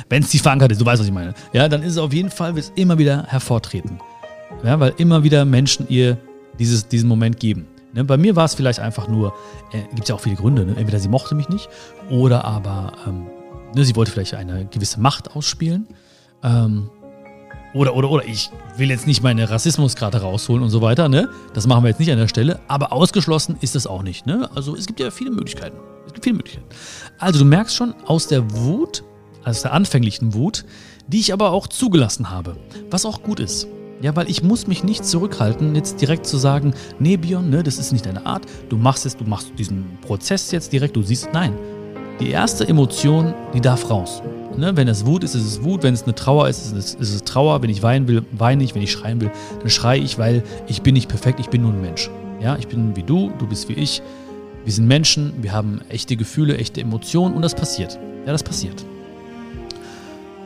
wenn 0.09 0.23
es 0.23 0.31
tief 0.31 0.43
verankert 0.43 0.73
ist, 0.73 0.81
du 0.81 0.87
weißt, 0.87 1.01
was 1.01 1.07
ich 1.07 1.13
meine, 1.13 1.35
ja, 1.53 1.69
dann 1.69 1.83
ist 1.83 1.93
es 1.93 1.99
auf 1.99 2.13
jeden 2.13 2.31
Fall, 2.31 2.55
wird 2.55 2.67
es 2.67 2.73
immer 2.75 2.99
wieder 2.99 3.25
hervortreten. 3.27 4.01
Ja, 4.65 4.81
weil 4.81 4.95
immer 4.97 5.23
wieder 5.23 5.45
Menschen 5.45 5.87
ihr 5.89 6.19
dieses, 6.59 6.89
diesen 6.89 7.09
Moment 7.09 7.39
geben. 7.39 7.67
Ne, 7.93 8.05
bei 8.05 8.17
mir 8.17 8.37
war 8.37 8.45
es 8.45 8.55
vielleicht 8.55 8.81
einfach 8.81 9.09
nur, 9.09 9.35
äh, 9.73 9.83
gibt 9.95 10.09
ja 10.09 10.15
auch 10.15 10.21
viele 10.21 10.37
Gründe, 10.37 10.65
ne? 10.65 10.75
entweder 10.77 10.99
sie 10.99 11.09
mochte 11.09 11.35
mich 11.35 11.49
nicht 11.49 11.69
oder 12.11 12.45
aber 12.45 12.93
ähm, 13.07 13.27
ne, 13.75 13.85
sie 13.85 13.97
wollte 13.97 14.13
vielleicht 14.13 14.35
eine 14.35 14.67
gewisse 14.67 15.01
Macht 15.01 15.35
ausspielen. 15.35 15.87
Ähm, 16.43 16.91
oder, 17.77 17.95
oder, 17.95 18.11
oder, 18.11 18.25
ich 18.25 18.51
will 18.77 18.91
jetzt 18.91 19.07
nicht 19.07 19.23
meine 19.23 19.51
Rassismusgrade 19.51 20.23
rausholen 20.23 20.63
und 20.63 20.71
so 20.71 20.81
weiter, 20.81 21.09
ne? 21.09 21.29
Das 21.53 21.67
machen 21.67 21.85
wir 21.85 21.91
jetzt 21.91 22.01
nicht 22.01 22.11
an 22.11 22.19
der 22.19 22.29
Stelle, 22.29 22.59
aber 22.69 22.93
ausgeschlossen 22.93 23.57
ist 23.61 23.75
das 23.75 23.87
auch 23.87 24.03
nicht, 24.03 24.27
ne? 24.27 24.49
Also 24.55 24.75
es 24.75 24.87
gibt 24.87 24.99
ja 24.99 25.11
viele 25.11 25.31
Möglichkeiten. 25.31 25.77
Es 26.07 26.13
gibt 26.15 26.25
viele 26.25 26.37
Möglichkeiten. 26.37 26.69
Also 27.19 27.41
du 27.41 27.45
merkst 27.45 27.77
schon, 27.77 27.95
aus 28.07 28.29
der 28.29 28.51
Wut, 28.51 29.05
aus 29.45 29.63
der 29.63 29.73
anfänglichen 29.75 30.33
Wut, 30.35 30.65
die 31.07 31.21
ich 31.21 31.33
aber 31.33 31.51
auch 31.51 31.67
zugelassen 31.67 32.31
habe, 32.31 32.57
was 32.91 33.05
auch 33.05 33.23
gut 33.23 33.41
ist. 33.41 33.69
Ja, 34.01 34.15
weil 34.15 34.29
ich 34.31 34.43
muss 34.43 34.67
mich 34.67 34.85
nicht 34.85 35.05
zurückhalten, 35.05 35.75
jetzt 35.75 36.01
direkt 36.01 36.27
zu 36.27 36.37
sagen, 36.37 36.75
nee, 36.99 37.17
Björn, 37.17 37.49
ne, 37.49 37.63
das 37.63 37.79
ist 37.79 37.93
nicht 37.93 38.07
deine 38.07 38.27
Art, 38.27 38.45
du 38.69 38.77
machst 38.77 39.05
jetzt, 39.05 39.21
du 39.21 39.25
machst 39.25 39.53
diesen 39.59 39.99
Prozess 40.03 40.51
jetzt 40.51 40.73
direkt, 40.73 40.97
du 40.97 41.03
siehst, 41.03 41.29
nein. 41.33 41.53
Die 42.21 42.31
erste 42.31 42.67
Emotion, 42.67 43.35
die 43.53 43.61
darf 43.61 43.91
raus. 43.91 44.23
Ne? 44.57 44.77
Wenn 44.77 44.89
es 44.89 45.05
Wut 45.05 45.25
ist, 45.25 45.35
ist 45.35 45.45
es 45.45 45.63
Wut. 45.63 45.83
Wenn 45.83 45.95
es 45.95 46.05
eine 46.05 46.15
Trauer 46.15 46.49
ist, 46.49 46.67
ist 46.67 46.73
es, 46.73 46.95
ist 46.95 47.15
es 47.15 47.25
Trauer. 47.25 47.63
Wenn 47.63 47.71
ich 47.71 47.83
weinen 47.83 48.09
will, 48.09 48.25
weine 48.33 48.65
ich. 48.65 48.75
Wenn 48.75 48.83
ich 48.83 48.93
schreien 48.93 49.21
will, 49.21 49.31
dann 49.61 49.71
schreie 49.71 50.01
ich, 50.01 50.19
weil 50.19 50.43
ich 50.67 50.83
bin 50.83 50.95
nicht 50.95 51.09
perfekt, 51.09 51.41
ich 51.41 51.49
bin 51.49 51.63
nur 51.63 51.73
ein 51.73 51.81
Mensch. 51.81 52.11
Ja, 52.41 52.57
ich 52.57 52.69
bin 52.69 52.97
wie 52.97 53.03
du, 53.03 53.33
du 53.39 53.47
bist 53.47 53.69
wie 53.69 53.75
ich. 53.75 54.03
Wir 54.65 54.73
sind 54.73 54.89
Menschen, 54.89 55.33
wir 55.43 55.53
haben 55.53 55.81
echte 55.89 56.17
Gefühle, 56.17 56.59
echte 56.59 56.81
Emotionen 56.81 57.35
und 57.35 57.43
das 57.43 57.55
passiert. 57.55 57.99
Ja, 58.27 58.33
das 58.33 58.43
passiert. 58.43 58.85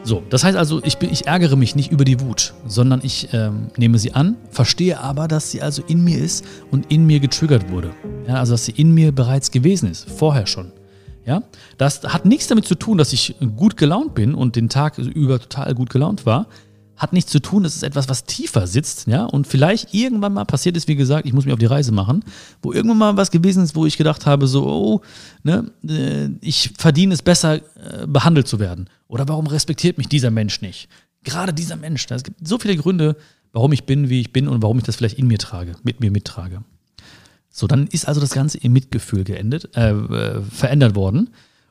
So, 0.02 0.22
das 0.30 0.44
heißt 0.44 0.56
also, 0.56 0.82
ich, 0.82 0.98
bin, 0.98 1.10
ich 1.10 1.26
ärgere 1.26 1.56
mich 1.56 1.76
nicht 1.76 1.92
über 1.92 2.04
die 2.04 2.20
Wut, 2.20 2.54
sondern 2.66 3.00
ich 3.02 3.28
ähm, 3.32 3.68
nehme 3.76 3.98
sie 3.98 4.12
an, 4.12 4.36
verstehe 4.50 4.98
aber, 4.98 5.28
dass 5.28 5.50
sie 5.50 5.60
also 5.60 5.82
in 5.86 6.02
mir 6.04 6.18
ist 6.18 6.44
und 6.70 6.90
in 6.90 7.06
mir 7.06 7.20
getriggert 7.20 7.70
wurde. 7.70 7.90
Ja, 8.26 8.36
also, 8.36 8.52
dass 8.54 8.64
sie 8.64 8.72
in 8.72 8.92
mir 8.92 9.12
bereits 9.12 9.50
gewesen 9.50 9.90
ist, 9.90 10.08
vorher 10.10 10.46
schon. 10.46 10.72
Ja, 11.26 11.42
das 11.76 12.02
hat 12.04 12.24
nichts 12.24 12.46
damit 12.46 12.66
zu 12.66 12.74
tun, 12.74 12.98
dass 12.98 13.12
ich 13.12 13.36
gut 13.56 13.76
gelaunt 13.76 14.14
bin 14.14 14.34
und 14.34 14.56
den 14.56 14.68
Tag 14.68 14.98
über 14.98 15.38
total 15.38 15.74
gut 15.74 15.90
gelaunt 15.90 16.26
war. 16.26 16.46
Hat 16.96 17.12
nichts 17.14 17.30
zu 17.30 17.40
tun, 17.40 17.62
das 17.62 17.76
ist 17.76 17.82
etwas, 17.82 18.10
was 18.10 18.24
tiefer 18.24 18.66
sitzt, 18.66 19.06
ja, 19.06 19.24
und 19.24 19.46
vielleicht 19.46 19.94
irgendwann 19.94 20.34
mal 20.34 20.44
passiert 20.44 20.76
ist, 20.76 20.86
wie 20.86 20.96
gesagt, 20.96 21.26
ich 21.26 21.32
muss 21.32 21.46
mich 21.46 21.54
auf 21.54 21.58
die 21.58 21.66
Reise 21.66 21.92
machen, 21.92 22.22
wo 22.60 22.72
irgendwann 22.72 22.98
mal 22.98 23.16
was 23.16 23.30
gewesen 23.30 23.64
ist, 23.64 23.74
wo 23.74 23.86
ich 23.86 23.96
gedacht 23.96 24.26
habe, 24.26 24.46
so, 24.46 24.66
oh, 24.66 25.00
ne, 25.42 25.70
äh, 25.88 26.28
ich 26.42 26.72
verdiene 26.76 27.14
es 27.14 27.22
besser, 27.22 27.54
äh, 27.56 28.06
behandelt 28.06 28.48
zu 28.48 28.58
werden. 28.58 28.90
Oder 29.08 29.28
warum 29.28 29.46
respektiert 29.46 29.96
mich 29.96 30.08
dieser 30.08 30.30
Mensch 30.30 30.60
nicht? 30.60 30.88
Gerade 31.22 31.54
dieser 31.54 31.76
Mensch. 31.76 32.06
Es 32.10 32.22
gibt 32.22 32.46
so 32.46 32.58
viele 32.58 32.76
Gründe, 32.76 33.16
warum 33.52 33.72
ich 33.72 33.84
bin, 33.84 34.08
wie 34.10 34.20
ich 34.20 34.32
bin 34.32 34.48
und 34.48 34.62
warum 34.62 34.78
ich 34.78 34.84
das 34.84 34.96
vielleicht 34.96 35.18
in 35.18 35.26
mir 35.26 35.38
trage, 35.38 35.76
mit 35.82 36.00
mir 36.00 36.10
mittrage. 36.10 36.62
So, 37.60 37.66
dann 37.66 37.88
ist 37.88 38.08
also 38.08 38.22
das 38.22 38.30
Ganze 38.30 38.56
im 38.56 38.72
Mitgefühl 38.72 39.22
geendet, 39.22 39.76
äh, 39.76 39.90
äh, 39.90 40.40
verändert 40.40 40.94
worden. 40.94 41.28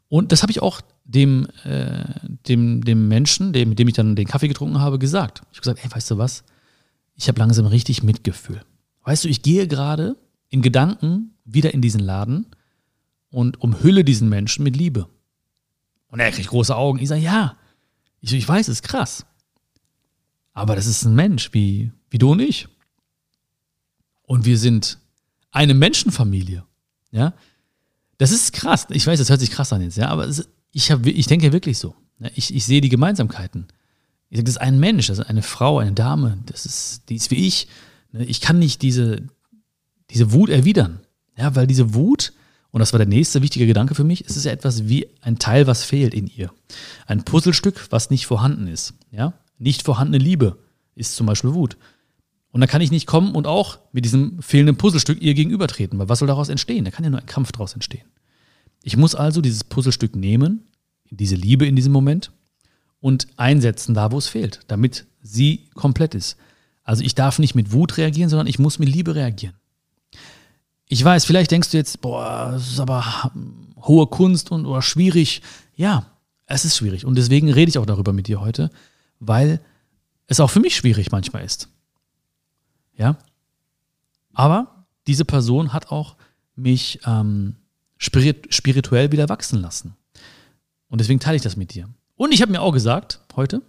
Und 0.07 0.31
das 0.31 0.43
habe 0.43 0.51
ich 0.51 0.61
auch 0.61 0.81
dem, 1.03 1.47
äh, 1.63 2.03
dem, 2.47 2.85
dem 2.85 3.07
Menschen, 3.07 3.53
dem, 3.53 3.69
mit 3.69 3.79
dem 3.79 3.87
ich 3.87 3.95
dann 3.95 4.15
den 4.15 4.27
Kaffee 4.27 4.47
getrunken 4.47 4.79
habe, 4.79 4.99
gesagt. 4.99 5.41
Ich 5.51 5.57
habe 5.57 5.61
gesagt, 5.61 5.83
ey, 5.83 5.91
weißt 5.91 6.11
du 6.11 6.19
was? 6.19 6.43
Ich 7.15 7.27
habe 7.27 7.39
langsam 7.39 7.65
richtig 7.65 8.03
Mitgefühl. 8.03 8.61
weißt 9.03 9.23
du, 9.23 9.29
ich 9.29 9.41
gehe 9.41 9.67
gerade 9.67 10.15
in 10.49 10.61
Gedanken 10.61 11.33
wieder 11.43 11.73
in 11.73 11.81
diesen 11.81 12.01
Laden 12.01 12.45
und 13.31 13.59
umhülle 13.59 14.03
diesen 14.03 14.29
Menschen 14.29 14.63
mit 14.63 14.77
Liebe. 14.77 15.07
Und 16.09 16.19
er 16.19 16.31
kriegt 16.31 16.49
große 16.49 16.75
Augen. 16.75 16.99
Ich 16.99 17.09
sage, 17.09 17.21
ja. 17.21 17.57
Ich, 18.21 18.31
ich 18.31 18.47
weiß, 18.47 18.69
ist 18.69 18.83
krass. 18.83 19.25
Aber 20.53 20.75
das 20.75 20.85
ist 20.85 21.03
ein 21.03 21.15
Mensch 21.15 21.51
wie, 21.53 21.91
wie 22.11 22.19
du 22.19 22.31
und 22.33 22.41
ich. 22.41 22.67
Und 24.21 24.45
wir 24.45 24.59
sind 24.59 24.99
eine 25.51 25.73
Menschenfamilie. 25.73 26.63
Ja. 27.11 27.33
Das 28.17 28.31
ist 28.31 28.53
krass. 28.53 28.87
Ich 28.89 29.07
weiß, 29.07 29.19
das 29.19 29.29
hört 29.29 29.39
sich 29.39 29.51
krass 29.51 29.73
an 29.73 29.81
jetzt, 29.81 29.97
ja, 29.97 30.09
aber 30.09 30.25
ist, 30.25 30.47
ich, 30.71 30.91
hab, 30.91 31.05
ich 31.05 31.27
denke 31.27 31.51
wirklich 31.51 31.77
so. 31.77 31.95
Ich, 32.35 32.53
ich 32.53 32.65
sehe 32.65 32.81
die 32.81 32.89
Gemeinsamkeiten. 32.89 33.67
Ich 34.29 34.37
sage, 34.37 34.43
das 34.45 34.55
ist 34.55 34.61
ein 34.61 34.79
Mensch, 34.79 35.07
das 35.07 35.19
ist 35.19 35.25
eine 35.25 35.41
Frau, 35.41 35.79
eine 35.79 35.93
Dame, 35.93 36.37
das 36.45 36.65
ist, 36.65 37.03
die 37.09 37.15
ist 37.15 37.31
wie 37.31 37.47
ich. 37.47 37.67
Ne, 38.11 38.25
ich 38.25 38.41
kann 38.41 38.59
nicht 38.59 38.81
diese, 38.81 39.23
diese 40.09 40.31
Wut 40.33 40.49
erwidern. 40.49 40.99
Ja, 41.37 41.55
weil 41.55 41.65
diese 41.65 41.93
Wut, 41.93 42.33
und 42.71 42.79
das 42.79 42.91
war 42.91 42.97
der 42.97 43.07
nächste 43.07 43.41
wichtige 43.41 43.65
Gedanke 43.65 43.95
für 43.95 44.03
mich, 44.03 44.25
es 44.27 44.35
ist 44.35 44.43
ja 44.43 44.51
etwas 44.51 44.87
wie 44.89 45.07
ein 45.21 45.39
Teil, 45.39 45.65
was 45.65 45.83
fehlt 45.83 46.13
in 46.13 46.27
ihr. 46.27 46.51
Ein 47.07 47.23
Puzzlestück, 47.23 47.87
was 47.89 48.09
nicht 48.09 48.27
vorhanden 48.27 48.67
ist. 48.67 48.93
Ja? 49.11 49.33
Nicht 49.57 49.83
vorhandene 49.83 50.23
Liebe 50.23 50.59
ist 50.95 51.15
zum 51.15 51.25
Beispiel 51.25 51.53
Wut. 51.53 51.77
Und 52.51 52.61
da 52.61 52.67
kann 52.67 52.81
ich 52.81 52.91
nicht 52.91 53.05
kommen 53.05 53.35
und 53.35 53.45
auch 53.45 53.79
mit 53.91 54.05
diesem 54.05 54.41
fehlenden 54.41 54.75
Puzzlestück 54.75 55.21
ihr 55.21 55.33
gegenübertreten, 55.33 55.99
weil 55.99 56.09
was 56.09 56.19
soll 56.19 56.27
daraus 56.27 56.49
entstehen? 56.49 56.85
Da 56.85 56.91
kann 56.91 57.03
ja 57.03 57.11
nur 57.11 57.19
ein 57.19 57.25
Kampf 57.25 57.51
daraus 57.51 57.73
entstehen. 57.73 58.05
Ich 58.83 58.97
muss 58.97 59.13
also 59.13 59.41
dieses 59.41 59.63
Puzzlestück 59.63 60.15
nehmen, 60.15 60.67
diese 61.11 61.35
Liebe 61.35 61.65
in 61.65 61.75
diesem 61.75 61.91
Moment, 61.91 62.31
und 63.01 63.27
einsetzen 63.37 63.93
da, 63.93 64.11
wo 64.11 64.17
es 64.17 64.27
fehlt, 64.27 64.61
damit 64.67 65.05
sie 65.21 65.69
komplett 65.73 66.15
ist. 66.15 66.37
Also 66.83 67.03
ich 67.03 67.15
darf 67.15 67.39
nicht 67.39 67.55
mit 67.55 67.71
Wut 67.71 67.97
reagieren, 67.97 68.29
sondern 68.29 68.47
ich 68.47 68.59
muss 68.59 68.79
mit 68.79 68.89
Liebe 68.89 69.15
reagieren. 69.15 69.55
Ich 70.87 71.03
weiß, 71.03 71.25
vielleicht 71.25 71.51
denkst 71.51 71.69
du 71.69 71.77
jetzt, 71.77 72.01
boah, 72.01 72.49
das 72.53 72.71
ist 72.71 72.79
aber 72.79 73.31
hohe 73.77 74.07
Kunst 74.07 74.51
und 74.51 74.65
oder 74.65 74.81
schwierig. 74.81 75.41
Ja, 75.75 76.07
es 76.47 76.65
ist 76.65 76.77
schwierig 76.77 77.05
und 77.05 77.15
deswegen 77.15 77.53
rede 77.53 77.69
ich 77.69 77.77
auch 77.77 77.85
darüber 77.85 78.11
mit 78.11 78.27
dir 78.27 78.41
heute, 78.41 78.71
weil 79.19 79.61
es 80.25 80.39
auch 80.39 80.49
für 80.49 80.59
mich 80.59 80.75
schwierig 80.75 81.11
manchmal 81.11 81.43
ist. 81.43 81.69
Ja, 82.99 83.17
aber 84.33 84.85
diese 85.07 85.25
Person 85.25 85.73
hat 85.73 85.89
auch 85.91 86.17
mich 86.55 86.99
ähm, 87.05 87.55
spirituell 87.97 89.11
wieder 89.11 89.29
wachsen 89.29 89.61
lassen. 89.61 89.95
Und 90.89 91.01
deswegen 91.01 91.19
teile 91.19 91.37
ich 91.37 91.41
das 91.41 91.55
mit 91.55 91.73
dir. 91.73 91.89
Und 92.15 92.33
ich 92.33 92.41
habe 92.41 92.51
mir 92.51 92.61
auch 92.61 92.73
gesagt 92.73 93.21
heute, 93.35 93.61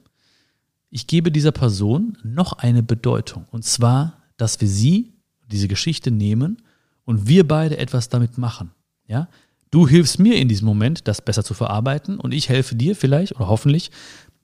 ich 0.91 1.07
gebe 1.07 1.31
dieser 1.31 1.53
Person 1.53 2.19
noch 2.25 2.55
eine 2.55 2.83
Bedeutung. 2.83 3.47
Und 3.51 3.65
zwar, 3.65 4.19
dass 4.37 4.61
wir 4.61 4.69
sie, 4.69 5.13
diese 5.47 5.69
Geschichte 5.69 6.11
nehmen 6.11 6.63
und 7.05 7.29
wir 7.29 7.47
beide 7.47 7.79
etwas 7.79 8.09
damit 8.09 8.39
machen. 8.39 8.73
Ja? 9.07 9.29
Du 9.71 9.87
hilfst 9.87 10.19
mir 10.19 10.37
in 10.37 10.49
diesem 10.49 10.67
Moment, 10.67 11.07
das 11.07 11.23
besser 11.23 11.45
zu 11.45 11.55
verarbeiten 11.55 12.19
und 12.19 12.33
ich 12.33 12.49
helfe 12.49 12.75
dir 12.75 12.97
vielleicht 12.97 13.37
oder 13.37 13.49
hoffentlich, 13.49 13.91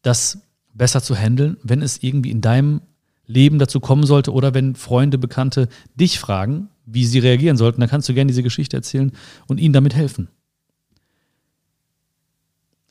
das 0.03 0.39
besser 0.73 1.03
zu 1.03 1.17
handeln, 1.17 1.57
wenn 1.63 1.83
es 1.83 2.03
irgendwie 2.03 2.31
in 2.31 2.41
deinem 2.41 2.81
Leben 3.27 3.59
dazu 3.59 3.81
kommen 3.81 4.07
sollte 4.07 4.33
oder 4.33 4.55
wenn 4.55 4.75
Freunde, 4.75 5.19
Bekannte 5.19 5.69
dich 5.95 6.19
fragen, 6.19 6.69
wie 6.85 7.05
sie 7.05 7.19
reagieren 7.19 7.57
sollten, 7.57 7.81
dann 7.81 7.91
kannst 7.91 8.09
du 8.09 8.15
gerne 8.15 8.29
diese 8.29 8.43
Geschichte 8.43 8.77
erzählen 8.77 9.13
und 9.49 9.59
ihnen 9.59 9.73
damit 9.73 9.95
helfen. 9.95 10.29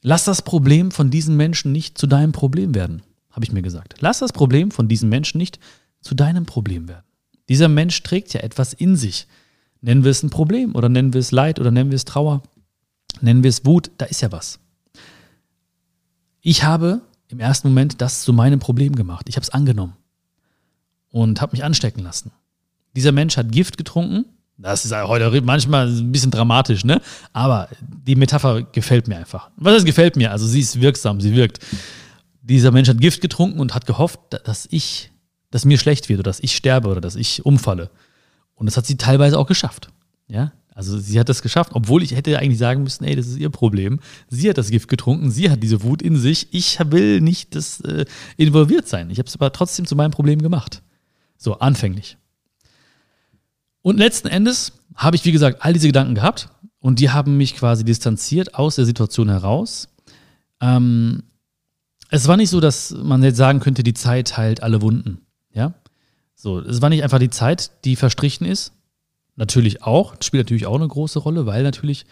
Lass 0.01 0.25
das 0.25 0.41
Problem 0.41 0.91
von 0.91 1.09
diesen 1.09 1.35
Menschen 1.35 1.71
nicht 1.71 1.97
zu 1.97 2.05
deinem 2.05 2.31
Problem 2.31 2.75
werden, 2.75 3.01
habe 3.31 3.45
ich 3.45 3.51
mir 3.51 3.61
gesagt. 3.61 3.95
Lass 4.01 4.19
das 4.19 4.33
Problem 4.33 4.69
von 4.69 4.87
diesen 4.87 5.09
Menschen 5.09 5.39
nicht 5.39 5.59
zu 6.01 6.13
deinem 6.13 6.45
Problem 6.45 6.87
werden. 6.87 7.05
Dieser 7.49 7.69
Mensch 7.69 8.03
trägt 8.03 8.33
ja 8.33 8.41
etwas 8.41 8.73
in 8.73 8.95
sich. 8.95 9.27
Nennen 9.81 10.03
wir 10.03 10.11
es 10.11 10.21
ein 10.21 10.29
Problem 10.29 10.75
oder 10.75 10.89
nennen 10.89 11.13
wir 11.13 11.19
es 11.19 11.31
Leid 11.31 11.59
oder 11.59 11.71
nennen 11.71 11.91
wir 11.91 11.95
es 11.95 12.05
Trauer, 12.05 12.43
nennen 13.21 13.43
wir 13.43 13.49
es 13.49 13.65
Wut, 13.65 13.91
da 13.97 14.05
ist 14.05 14.21
ja 14.21 14.31
was. 14.31 14.59
Ich 16.41 16.63
habe 16.63 17.01
im 17.29 17.39
ersten 17.39 17.69
Moment 17.69 18.01
das 18.01 18.23
zu 18.23 18.33
meinem 18.33 18.59
Problem 18.59 18.95
gemacht. 18.95 19.27
Ich 19.29 19.35
habe 19.35 19.43
es 19.43 19.49
angenommen 19.49 19.93
und 21.15 21.39
habe 21.39 21.53
mich 21.53 21.63
anstecken 21.63 22.03
lassen. 22.03 22.33
Dieser 22.93 23.13
Mensch 23.13 23.37
hat 23.37 23.49
Gift 23.49 23.77
getrunken. 23.77 24.25
Das 24.57 24.83
ist 24.83 24.93
heute 24.93 25.41
manchmal 25.41 25.87
ein 25.87 26.11
bisschen 26.11 26.29
dramatisch, 26.29 26.83
ne? 26.83 27.01
Aber 27.31 27.69
die 27.79 28.17
Metapher 28.17 28.63
gefällt 28.63 29.07
mir 29.07 29.15
einfach. 29.15 29.49
Was 29.55 29.75
heißt 29.75 29.85
gefällt 29.85 30.17
mir? 30.17 30.31
Also 30.31 30.45
sie 30.45 30.59
ist 30.59 30.81
wirksam, 30.81 31.21
sie 31.21 31.33
wirkt. 31.33 31.59
Dieser 32.41 32.71
Mensch 32.71 32.89
hat 32.89 32.99
Gift 32.99 33.21
getrunken 33.21 33.61
und 33.61 33.73
hat 33.73 33.85
gehofft, 33.85 34.19
dass 34.43 34.67
ich, 34.69 35.09
dass 35.51 35.63
mir 35.63 35.77
schlecht 35.77 36.09
wird 36.09 36.19
oder 36.19 36.29
dass 36.29 36.41
ich 36.41 36.53
sterbe 36.53 36.89
oder 36.89 36.99
dass 36.99 37.15
ich 37.15 37.45
umfalle. 37.45 37.91
Und 38.55 38.65
das 38.65 38.75
hat 38.75 38.85
sie 38.85 38.97
teilweise 38.97 39.39
auch 39.39 39.47
geschafft. 39.47 39.87
Ja, 40.27 40.51
also 40.73 40.99
sie 40.99 41.17
hat 41.17 41.29
das 41.29 41.41
geschafft, 41.41 41.71
obwohl 41.75 42.03
ich 42.03 42.13
hätte 42.13 42.37
eigentlich 42.37 42.59
sagen 42.59 42.83
müssen, 42.83 43.05
ey, 43.05 43.15
das 43.15 43.27
ist 43.27 43.37
ihr 43.37 43.49
Problem. 43.49 44.01
Sie 44.27 44.49
hat 44.49 44.57
das 44.57 44.69
Gift 44.69 44.89
getrunken, 44.89 45.31
sie 45.31 45.49
hat 45.49 45.63
diese 45.63 45.81
Wut 45.81 46.01
in 46.01 46.17
sich. 46.17 46.49
Ich 46.51 46.77
will 46.91 47.21
nicht 47.21 47.55
das 47.55 47.79
äh, 47.79 48.03
involviert 48.35 48.89
sein. 48.89 49.09
Ich 49.11 49.17
habe 49.17 49.27
es 49.27 49.35
aber 49.35 49.53
trotzdem 49.53 49.85
zu 49.85 49.95
meinem 49.95 50.11
Problem 50.11 50.41
gemacht. 50.41 50.81
So, 51.37 51.59
anfänglich. 51.59 52.17
Und 53.81 53.97
letzten 53.97 54.27
Endes 54.27 54.73
habe 54.95 55.15
ich, 55.15 55.25
wie 55.25 55.31
gesagt, 55.31 55.61
all 55.61 55.73
diese 55.73 55.87
Gedanken 55.87 56.15
gehabt 56.15 56.49
und 56.79 56.99
die 56.99 57.09
haben 57.09 57.37
mich 57.37 57.55
quasi 57.55 57.83
distanziert 57.83 58.55
aus 58.55 58.75
der 58.75 58.85
Situation 58.85 59.29
heraus. 59.29 59.89
Ähm, 60.61 61.23
es 62.09 62.27
war 62.27 62.37
nicht 62.37 62.49
so, 62.49 62.59
dass 62.59 62.91
man 62.91 63.23
jetzt 63.23 63.37
sagen 63.37 63.59
könnte, 63.59 63.83
die 63.83 63.93
Zeit 63.93 64.37
heilt 64.37 64.63
alle 64.63 64.81
Wunden. 64.81 65.21
Ja? 65.51 65.73
So, 66.35 66.59
es 66.59 66.81
war 66.81 66.89
nicht 66.89 67.03
einfach 67.03 67.19
die 67.19 67.29
Zeit, 67.29 67.71
die 67.85 67.95
verstrichen 67.95 68.45
ist. 68.45 68.73
Natürlich 69.35 69.83
auch, 69.83 70.15
das 70.15 70.27
spielt 70.27 70.45
natürlich 70.45 70.65
auch 70.65 70.75
eine 70.75 70.87
große 70.87 71.19
Rolle, 71.19 71.45
weil 71.45 71.63
natürlich 71.63 72.05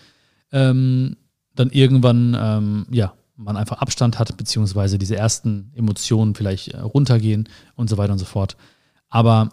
ähm, 0.52 1.16
dann 1.56 1.70
irgendwann, 1.70 2.36
ähm, 2.40 2.86
ja, 2.92 3.14
man 3.36 3.58
einfach 3.58 3.80
Abstand 3.80 4.20
hat, 4.20 4.36
beziehungsweise 4.38 4.98
diese 4.98 5.16
ersten 5.16 5.72
Emotionen 5.76 6.36
vielleicht 6.36 6.70
äh, 6.70 6.80
runtergehen 6.80 7.50
und 7.76 7.90
so 7.90 7.98
weiter 7.98 8.14
und 8.14 8.20
so 8.20 8.26
fort. 8.26 8.58
Aber 9.14 9.50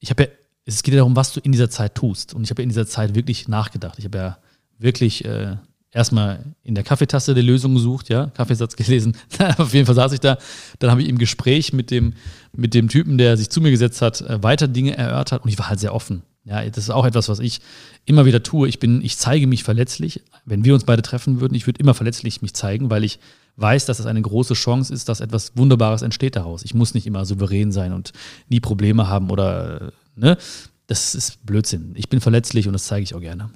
ich 0.00 0.10
habe 0.10 0.24
ja, 0.24 0.28
es 0.66 0.82
geht 0.82 0.92
ja 0.92 0.98
darum, 0.98 1.16
was 1.16 1.32
du 1.32 1.40
in 1.40 1.50
dieser 1.50 1.70
Zeit 1.70 1.94
tust. 1.94 2.34
Und 2.34 2.44
ich 2.44 2.50
habe 2.50 2.60
ja 2.60 2.64
in 2.64 2.68
dieser 2.68 2.86
Zeit 2.86 3.14
wirklich 3.14 3.48
nachgedacht. 3.48 3.98
Ich 3.98 4.04
habe 4.04 4.18
ja 4.18 4.38
wirklich 4.78 5.24
äh, 5.24 5.56
erstmal 5.90 6.44
in 6.62 6.74
der 6.74 6.84
Kaffeetasse 6.84 7.34
die 7.34 7.40
Lösung 7.40 7.74
gesucht, 7.74 8.10
ja, 8.10 8.26
Kaffeesatz 8.26 8.76
gelesen. 8.76 9.16
Auf 9.56 9.72
jeden 9.72 9.86
Fall 9.86 9.94
saß 9.94 10.12
ich 10.12 10.20
da. 10.20 10.36
Dann 10.78 10.90
habe 10.90 11.00
ich 11.00 11.08
im 11.08 11.16
Gespräch 11.16 11.72
mit 11.72 11.90
dem, 11.90 12.12
mit 12.54 12.74
dem 12.74 12.90
Typen, 12.90 13.16
der 13.16 13.38
sich 13.38 13.48
zu 13.48 13.62
mir 13.62 13.70
gesetzt 13.70 14.02
hat, 14.02 14.20
äh, 14.20 14.42
weiter 14.42 14.68
Dinge 14.68 14.94
erörtert 14.94 15.42
und 15.42 15.48
ich 15.48 15.58
war 15.58 15.70
halt 15.70 15.80
sehr 15.80 15.94
offen. 15.94 16.22
Ja, 16.44 16.62
das 16.62 16.76
ist 16.84 16.90
auch 16.90 17.06
etwas, 17.06 17.30
was 17.30 17.38
ich 17.38 17.60
immer 18.04 18.26
wieder 18.26 18.42
tue. 18.42 18.68
Ich 18.68 18.78
bin, 18.78 19.02
ich 19.02 19.16
zeige 19.16 19.46
mich 19.46 19.64
verletzlich. 19.64 20.22
Wenn 20.44 20.66
wir 20.66 20.74
uns 20.74 20.84
beide 20.84 21.00
treffen 21.00 21.40
würden, 21.40 21.54
ich 21.54 21.66
würde 21.66 21.80
immer 21.80 21.94
verletzlich 21.94 22.42
mich 22.42 22.52
zeigen, 22.52 22.90
weil 22.90 23.04
ich 23.04 23.20
weiß, 23.58 23.86
dass 23.86 23.98
es 23.98 24.06
eine 24.06 24.22
große 24.22 24.54
Chance 24.54 24.94
ist, 24.94 25.08
dass 25.08 25.20
etwas 25.20 25.56
Wunderbares 25.56 26.02
entsteht 26.02 26.36
daraus. 26.36 26.62
Ich 26.62 26.74
muss 26.74 26.94
nicht 26.94 27.06
immer 27.06 27.24
souverän 27.24 27.72
sein 27.72 27.92
und 27.92 28.12
nie 28.48 28.60
Probleme 28.60 29.08
haben 29.08 29.30
oder, 29.30 29.92
ne? 30.16 30.38
Das 30.86 31.14
ist 31.14 31.44
Blödsinn. 31.44 31.92
Ich 31.96 32.08
bin 32.08 32.20
verletzlich 32.20 32.66
und 32.66 32.72
das 32.72 32.86
zeige 32.86 33.02
ich 33.02 33.14
auch 33.14 33.20
gerne. 33.20 33.50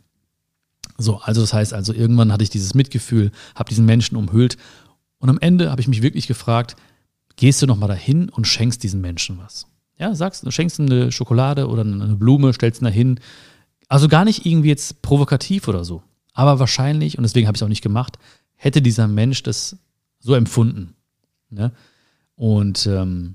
So, 0.98 1.18
also 1.18 1.40
das 1.40 1.54
heißt 1.54 1.72
also, 1.72 1.94
irgendwann 1.94 2.30
hatte 2.30 2.44
ich 2.44 2.50
dieses 2.50 2.74
Mitgefühl, 2.74 3.30
habe 3.54 3.70
diesen 3.70 3.86
Menschen 3.86 4.16
umhüllt 4.16 4.58
und 5.18 5.30
am 5.30 5.38
Ende 5.38 5.70
habe 5.70 5.80
ich 5.80 5.88
mich 5.88 6.02
wirklich 6.02 6.26
gefragt, 6.26 6.76
gehst 7.36 7.62
du 7.62 7.66
nochmal 7.66 7.88
dahin 7.88 8.28
und 8.28 8.46
schenkst 8.46 8.82
diesen 8.82 9.00
Menschen 9.00 9.38
was? 9.38 9.66
Ja, 9.98 10.14
sagst, 10.14 10.44
du 10.44 10.50
schenkst 10.50 10.78
ihm 10.78 10.86
eine 10.86 11.12
Schokolade 11.12 11.68
oder 11.68 11.82
eine 11.82 12.16
Blume, 12.16 12.52
stellst 12.52 12.82
ihn 12.82 12.86
dahin. 12.86 13.20
Also 13.88 14.08
gar 14.08 14.24
nicht 14.24 14.44
irgendwie 14.44 14.68
jetzt 14.68 15.00
provokativ 15.00 15.68
oder 15.68 15.84
so. 15.84 16.02
Aber 16.34 16.58
wahrscheinlich, 16.58 17.18
und 17.18 17.22
deswegen 17.22 17.46
habe 17.46 17.56
ich 17.56 17.60
es 17.60 17.64
auch 17.64 17.68
nicht 17.68 17.82
gemacht, 17.82 18.18
hätte 18.56 18.82
dieser 18.82 19.08
Mensch 19.08 19.42
das 19.42 19.76
so 20.22 20.34
empfunden. 20.34 20.94
Ne? 21.50 21.72
Und 22.36 22.86
ähm, 22.86 23.34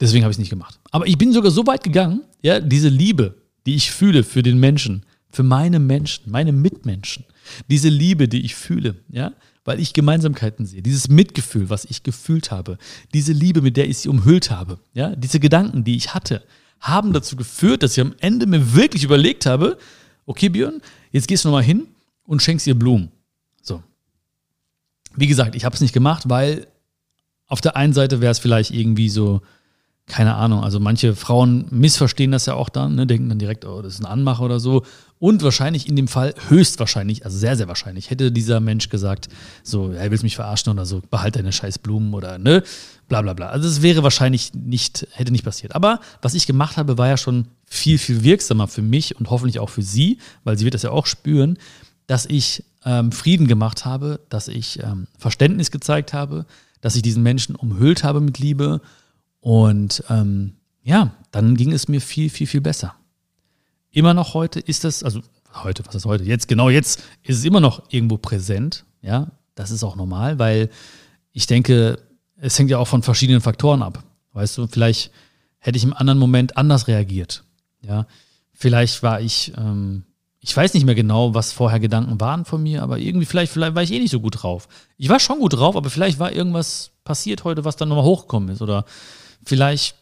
deswegen 0.00 0.24
habe 0.24 0.30
ich 0.30 0.36
es 0.36 0.40
nicht 0.40 0.50
gemacht. 0.50 0.78
Aber 0.90 1.06
ich 1.06 1.16
bin 1.16 1.32
sogar 1.32 1.50
so 1.50 1.66
weit 1.66 1.82
gegangen, 1.82 2.22
ja, 2.42 2.60
diese 2.60 2.88
Liebe, 2.88 3.34
die 3.64 3.74
ich 3.74 3.90
fühle 3.90 4.22
für 4.22 4.42
den 4.42 4.58
Menschen, 4.60 5.04
für 5.30 5.42
meine 5.42 5.78
Menschen, 5.78 6.30
meine 6.30 6.52
Mitmenschen, 6.52 7.24
diese 7.68 7.88
Liebe, 7.88 8.28
die 8.28 8.44
ich 8.44 8.54
fühle, 8.54 8.96
ja, 9.08 9.32
weil 9.64 9.80
ich 9.80 9.92
Gemeinsamkeiten 9.92 10.66
sehe, 10.66 10.82
dieses 10.82 11.08
Mitgefühl, 11.08 11.70
was 11.70 11.84
ich 11.84 12.02
gefühlt 12.02 12.50
habe, 12.50 12.78
diese 13.14 13.32
Liebe, 13.32 13.62
mit 13.62 13.76
der 13.76 13.88
ich 13.88 13.98
sie 13.98 14.08
umhüllt 14.08 14.50
habe, 14.50 14.78
ja, 14.94 15.14
diese 15.16 15.40
Gedanken, 15.40 15.84
die 15.84 15.96
ich 15.96 16.14
hatte, 16.14 16.42
haben 16.80 17.12
dazu 17.12 17.36
geführt, 17.36 17.82
dass 17.82 17.96
ich 17.96 18.00
am 18.00 18.14
Ende 18.20 18.46
mir 18.46 18.74
wirklich 18.74 19.02
überlegt 19.04 19.46
habe, 19.46 19.78
okay, 20.26 20.48
Björn, 20.48 20.80
jetzt 21.10 21.26
gehst 21.26 21.44
du 21.44 21.48
nochmal 21.48 21.64
hin 21.64 21.88
und 22.24 22.42
schenkst 22.42 22.66
ihr 22.66 22.78
Blumen. 22.78 23.10
Wie 25.16 25.26
gesagt, 25.26 25.54
ich 25.54 25.64
habe 25.64 25.74
es 25.74 25.80
nicht 25.80 25.94
gemacht, 25.94 26.24
weil 26.28 26.66
auf 27.48 27.60
der 27.60 27.76
einen 27.76 27.92
Seite 27.92 28.20
wäre 28.20 28.32
es 28.32 28.38
vielleicht 28.38 28.70
irgendwie 28.70 29.08
so, 29.08 29.40
keine 30.06 30.36
Ahnung, 30.36 30.62
also 30.62 30.78
manche 30.78 31.16
Frauen 31.16 31.66
missverstehen 31.70 32.30
das 32.30 32.46
ja 32.46 32.54
auch 32.54 32.68
dann, 32.68 32.94
ne, 32.94 33.06
denken 33.06 33.28
dann 33.28 33.38
direkt, 33.38 33.64
oh, 33.64 33.82
das 33.82 33.94
ist 33.94 34.00
ein 34.00 34.06
Anmacher 34.06 34.42
oder 34.42 34.60
so. 34.60 34.84
Und 35.18 35.42
wahrscheinlich 35.42 35.88
in 35.88 35.96
dem 35.96 36.06
Fall, 36.06 36.34
höchstwahrscheinlich, 36.48 37.24
also 37.24 37.36
sehr, 37.36 37.56
sehr 37.56 37.66
wahrscheinlich, 37.66 38.10
hätte 38.10 38.30
dieser 38.30 38.60
Mensch 38.60 38.88
gesagt, 38.88 39.28
so, 39.64 39.90
er 39.90 40.10
will 40.10 40.18
mich 40.22 40.36
verarschen 40.36 40.72
oder 40.72 40.86
so, 40.86 41.02
behalt 41.10 41.36
deine 41.36 41.52
scheiß 41.52 41.78
Blumen 41.78 42.14
oder 42.14 42.38
ne, 42.38 42.62
bla 43.08 43.22
bla 43.22 43.32
bla. 43.32 43.48
Also 43.48 43.66
es 43.66 43.82
wäre 43.82 44.04
wahrscheinlich 44.04 44.54
nicht, 44.54 45.08
hätte 45.12 45.32
nicht 45.32 45.44
passiert. 45.44 45.74
Aber 45.74 46.00
was 46.22 46.34
ich 46.34 46.46
gemacht 46.46 46.76
habe, 46.76 46.98
war 46.98 47.08
ja 47.08 47.16
schon 47.16 47.48
viel, 47.64 47.98
viel 47.98 48.22
wirksamer 48.22 48.68
für 48.68 48.82
mich 48.82 49.18
und 49.18 49.30
hoffentlich 49.30 49.58
auch 49.58 49.70
für 49.70 49.82
sie, 49.82 50.18
weil 50.44 50.56
sie 50.56 50.64
wird 50.64 50.74
das 50.74 50.82
ja 50.82 50.90
auch 50.90 51.06
spüren, 51.06 51.58
dass 52.06 52.26
ich 52.26 52.62
ähm, 52.86 53.12
Frieden 53.12 53.46
gemacht 53.46 53.84
habe, 53.84 54.20
dass 54.30 54.48
ich 54.48 54.82
ähm, 54.82 55.08
Verständnis 55.18 55.70
gezeigt 55.70 56.14
habe, 56.14 56.46
dass 56.80 56.96
ich 56.96 57.02
diesen 57.02 57.22
Menschen 57.22 57.54
umhüllt 57.56 58.04
habe 58.04 58.20
mit 58.20 58.38
Liebe 58.38 58.80
und 59.40 60.02
ähm, 60.08 60.54
ja, 60.82 61.14
dann 61.32 61.56
ging 61.56 61.72
es 61.72 61.88
mir 61.88 62.00
viel, 62.00 62.30
viel, 62.30 62.46
viel 62.46 62.60
besser. 62.60 62.94
Immer 63.90 64.14
noch 64.14 64.34
heute 64.34 64.60
ist 64.60 64.84
das, 64.84 65.02
also 65.02 65.20
heute, 65.62 65.84
was 65.84 65.96
ist 65.96 66.04
heute? 66.04 66.24
Jetzt, 66.24 66.48
genau 66.48 66.70
jetzt 66.70 67.02
ist 67.22 67.38
es 67.38 67.44
immer 67.44 67.60
noch 67.60 67.82
irgendwo 67.90 68.18
präsent. 68.18 68.84
Ja, 69.02 69.32
das 69.56 69.70
ist 69.70 69.82
auch 69.82 69.96
normal, 69.96 70.38
weil 70.38 70.70
ich 71.32 71.46
denke, 71.46 71.98
es 72.36 72.58
hängt 72.58 72.70
ja 72.70 72.78
auch 72.78 72.88
von 72.88 73.02
verschiedenen 73.02 73.40
Faktoren 73.40 73.82
ab. 73.82 74.04
Weißt 74.32 74.58
du, 74.58 74.66
vielleicht 74.66 75.10
hätte 75.58 75.76
ich 75.76 75.84
im 75.84 75.94
anderen 75.94 76.18
Moment 76.18 76.56
anders 76.56 76.86
reagiert. 76.86 77.42
Ja, 77.82 78.06
vielleicht 78.52 79.02
war 79.02 79.20
ich, 79.20 79.52
ähm, 79.56 80.04
ich 80.46 80.56
weiß 80.56 80.74
nicht 80.74 80.86
mehr 80.86 80.94
genau, 80.94 81.34
was 81.34 81.50
vorher 81.50 81.80
Gedanken 81.80 82.20
waren 82.20 82.44
von 82.44 82.62
mir, 82.62 82.84
aber 82.84 82.98
irgendwie, 82.98 83.26
vielleicht, 83.26 83.52
vielleicht 83.52 83.74
war 83.74 83.82
ich 83.82 83.92
eh 83.92 83.98
nicht 83.98 84.12
so 84.12 84.20
gut 84.20 84.42
drauf. 84.42 84.68
Ich 84.96 85.08
war 85.08 85.18
schon 85.18 85.40
gut 85.40 85.54
drauf, 85.54 85.74
aber 85.74 85.90
vielleicht 85.90 86.20
war 86.20 86.30
irgendwas 86.30 86.92
passiert 87.02 87.42
heute, 87.42 87.64
was 87.64 87.74
dann 87.74 87.88
nochmal 87.88 88.04
hochgekommen 88.04 88.50
ist. 88.50 88.62
Oder 88.62 88.84
vielleicht 89.44 89.96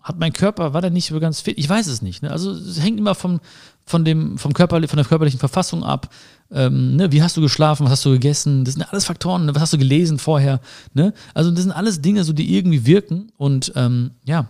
hat 0.00 0.20
mein 0.20 0.32
Körper, 0.32 0.74
war 0.74 0.80
der 0.80 0.90
nicht 0.90 1.06
so 1.06 1.18
ganz 1.18 1.40
fit? 1.40 1.58
Ich 1.58 1.68
weiß 1.68 1.88
es 1.88 2.02
nicht. 2.02 2.22
Ne? 2.22 2.30
Also 2.30 2.52
es 2.52 2.80
hängt 2.80 3.00
immer 3.00 3.16
vom, 3.16 3.40
von, 3.84 4.04
dem, 4.04 4.38
vom 4.38 4.52
Körper, 4.52 4.76
von 4.86 4.96
der 4.96 5.04
körperlichen 5.04 5.40
Verfassung 5.40 5.82
ab. 5.82 6.08
Ähm, 6.52 6.94
ne? 6.94 7.10
Wie 7.10 7.20
hast 7.20 7.36
du 7.36 7.40
geschlafen? 7.40 7.84
Was 7.84 7.90
hast 7.90 8.04
du 8.04 8.12
gegessen? 8.12 8.64
Das 8.64 8.74
sind 8.74 8.84
alles 8.84 9.06
Faktoren. 9.06 9.46
Ne? 9.46 9.56
Was 9.56 9.62
hast 9.62 9.72
du 9.72 9.78
gelesen 9.78 10.20
vorher? 10.20 10.60
Ne? 10.94 11.12
Also 11.34 11.50
das 11.50 11.62
sind 11.62 11.72
alles 11.72 12.00
Dinge, 12.00 12.22
so 12.22 12.32
die 12.32 12.56
irgendwie 12.56 12.86
wirken. 12.86 13.32
Und 13.36 13.72
ähm, 13.74 14.12
ja, 14.24 14.46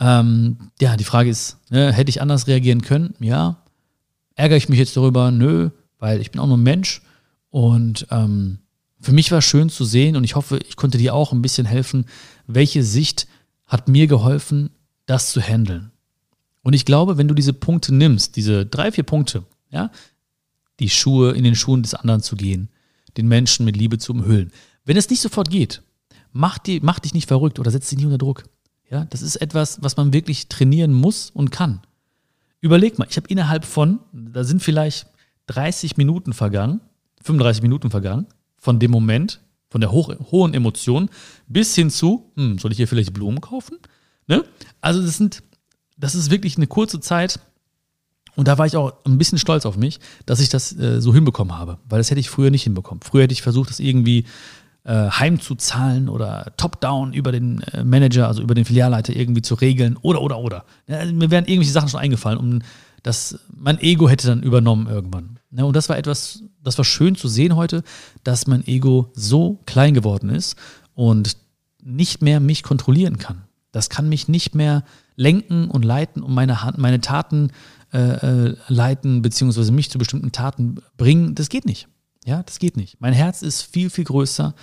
ähm, 0.00 0.70
ja, 0.80 0.96
die 0.96 1.04
Frage 1.04 1.30
ist, 1.30 1.58
ne, 1.70 1.92
hätte 1.92 2.08
ich 2.10 2.22
anders 2.22 2.46
reagieren 2.46 2.82
können? 2.82 3.14
Ja. 3.20 3.62
Ärgere 4.34 4.56
ich 4.56 4.68
mich 4.68 4.78
jetzt 4.78 4.96
darüber? 4.96 5.30
Nö, 5.30 5.70
weil 5.98 6.20
ich 6.20 6.30
bin 6.30 6.40
auch 6.40 6.46
nur 6.46 6.56
ein 6.56 6.62
Mensch. 6.62 7.02
Und 7.50 8.06
ähm, 8.10 8.58
für 9.00 9.12
mich 9.12 9.30
war 9.30 9.38
es 9.38 9.44
schön 9.44 9.68
zu 9.68 9.84
sehen 9.84 10.16
und 10.16 10.24
ich 10.24 10.36
hoffe, 10.36 10.58
ich 10.68 10.76
konnte 10.76 10.98
dir 10.98 11.14
auch 11.14 11.32
ein 11.32 11.42
bisschen 11.42 11.66
helfen, 11.66 12.06
welche 12.46 12.82
Sicht 12.82 13.26
hat 13.66 13.88
mir 13.88 14.06
geholfen, 14.06 14.70
das 15.06 15.32
zu 15.32 15.40
handeln. 15.40 15.90
Und 16.62 16.74
ich 16.74 16.84
glaube, 16.84 17.16
wenn 17.16 17.28
du 17.28 17.34
diese 17.34 17.52
Punkte 17.52 17.94
nimmst, 17.94 18.36
diese 18.36 18.66
drei, 18.66 18.92
vier 18.92 19.04
Punkte, 19.04 19.44
ja, 19.70 19.90
die 20.78 20.90
Schuhe 20.90 21.32
in 21.32 21.44
den 21.44 21.54
Schuhen 21.54 21.82
des 21.82 21.94
anderen 21.94 22.22
zu 22.22 22.36
gehen, 22.36 22.70
den 23.16 23.28
Menschen 23.28 23.64
mit 23.64 23.76
Liebe 23.76 23.98
zu 23.98 24.12
umhüllen. 24.12 24.50
Wenn 24.84 24.96
es 24.96 25.10
nicht 25.10 25.20
sofort 25.20 25.50
geht, 25.50 25.82
mach, 26.32 26.58
die, 26.58 26.80
mach 26.80 26.98
dich 26.98 27.14
nicht 27.14 27.28
verrückt 27.28 27.58
oder 27.58 27.70
setz 27.70 27.88
dich 27.88 27.98
nicht 27.98 28.06
unter 28.06 28.18
Druck. 28.18 28.44
Ja, 28.90 29.04
das 29.04 29.22
ist 29.22 29.36
etwas, 29.36 29.82
was 29.82 29.96
man 29.96 30.12
wirklich 30.12 30.48
trainieren 30.48 30.92
muss 30.92 31.30
und 31.30 31.50
kann. 31.52 31.80
Überleg 32.60 32.98
mal, 32.98 33.06
ich 33.08 33.16
habe 33.16 33.28
innerhalb 33.28 33.64
von, 33.64 34.00
da 34.12 34.44
sind 34.44 34.62
vielleicht 34.62 35.06
30 35.46 35.96
Minuten 35.96 36.32
vergangen, 36.32 36.80
35 37.22 37.62
Minuten 37.62 37.90
vergangen, 37.90 38.26
von 38.58 38.78
dem 38.78 38.90
Moment, 38.90 39.40
von 39.70 39.80
der 39.80 39.92
hoch, 39.92 40.12
hohen 40.32 40.54
Emotion, 40.54 41.08
bis 41.46 41.74
hin 41.74 41.90
zu, 41.90 42.32
hm, 42.36 42.58
soll 42.58 42.72
ich 42.72 42.76
hier 42.76 42.88
vielleicht 42.88 43.12
Blumen 43.12 43.40
kaufen? 43.40 43.78
Ne? 44.26 44.44
Also 44.80 45.00
das 45.00 45.16
sind, 45.16 45.42
das 45.96 46.14
ist 46.14 46.30
wirklich 46.30 46.56
eine 46.56 46.66
kurze 46.66 47.00
Zeit. 47.00 47.38
Und 48.36 48.48
da 48.48 48.58
war 48.58 48.66
ich 48.66 48.76
auch 48.76 48.92
ein 49.04 49.18
bisschen 49.18 49.38
stolz 49.38 49.66
auf 49.66 49.76
mich, 49.76 49.98
dass 50.26 50.40
ich 50.40 50.48
das 50.48 50.76
äh, 50.76 51.00
so 51.00 51.14
hinbekommen 51.14 51.56
habe, 51.56 51.78
weil 51.88 51.98
das 51.98 52.10
hätte 52.10 52.20
ich 52.20 52.30
früher 52.30 52.50
nicht 52.50 52.62
hinbekommen. 52.64 53.02
Früher 53.02 53.24
hätte 53.24 53.32
ich 53.32 53.42
versucht, 53.42 53.70
das 53.70 53.80
irgendwie 53.80 54.24
äh, 54.84 55.10
heimzuzahlen 55.10 56.08
oder 56.08 56.52
top-down 56.56 57.12
über 57.12 57.32
den 57.32 57.62
äh, 57.62 57.84
Manager, 57.84 58.28
also 58.28 58.42
über 58.42 58.54
den 58.54 58.64
Filialleiter 58.64 59.14
irgendwie 59.14 59.42
zu 59.42 59.54
regeln 59.54 59.96
oder, 59.98 60.22
oder, 60.22 60.38
oder. 60.38 60.64
Ja, 60.86 60.98
also 60.98 61.12
mir 61.12 61.30
wären 61.30 61.44
irgendwelche 61.44 61.72
Sachen 61.72 61.88
schon 61.88 62.00
eingefallen, 62.00 62.38
um 62.38 62.58
das, 63.02 63.38
mein 63.54 63.80
Ego 63.80 64.08
hätte 64.08 64.26
dann 64.26 64.42
übernommen 64.42 64.86
irgendwann. 64.86 65.38
Ja, 65.50 65.64
und 65.64 65.74
das 65.74 65.88
war 65.88 65.98
etwas, 65.98 66.42
das 66.62 66.78
war 66.78 66.84
schön 66.84 67.16
zu 67.16 67.28
sehen 67.28 67.56
heute, 67.56 67.82
dass 68.24 68.46
mein 68.46 68.66
Ego 68.66 69.10
so 69.14 69.58
klein 69.66 69.94
geworden 69.94 70.30
ist 70.30 70.56
und 70.94 71.36
nicht 71.82 72.22
mehr 72.22 72.40
mich 72.40 72.62
kontrollieren 72.62 73.18
kann. 73.18 73.42
Das 73.72 73.88
kann 73.88 74.08
mich 74.08 74.28
nicht 74.28 74.54
mehr 74.54 74.84
lenken 75.16 75.70
und 75.70 75.84
leiten 75.84 76.22
und 76.22 76.34
meine, 76.34 76.58
meine 76.76 77.00
Taten 77.00 77.50
äh, 77.92 77.98
äh, 78.48 78.56
leiten, 78.68 79.22
beziehungsweise 79.22 79.72
mich 79.72 79.90
zu 79.90 79.98
bestimmten 79.98 80.32
Taten 80.32 80.76
bringen. 80.96 81.34
Das 81.34 81.48
geht 81.48 81.64
nicht. 81.64 81.88
Ja, 82.24 82.42
das 82.42 82.58
geht 82.58 82.76
nicht. 82.76 83.00
Mein 83.00 83.12
Herz 83.12 83.42
ist 83.42 83.62
viel, 83.62 83.90
viel 83.90 84.04
größer 84.04 84.54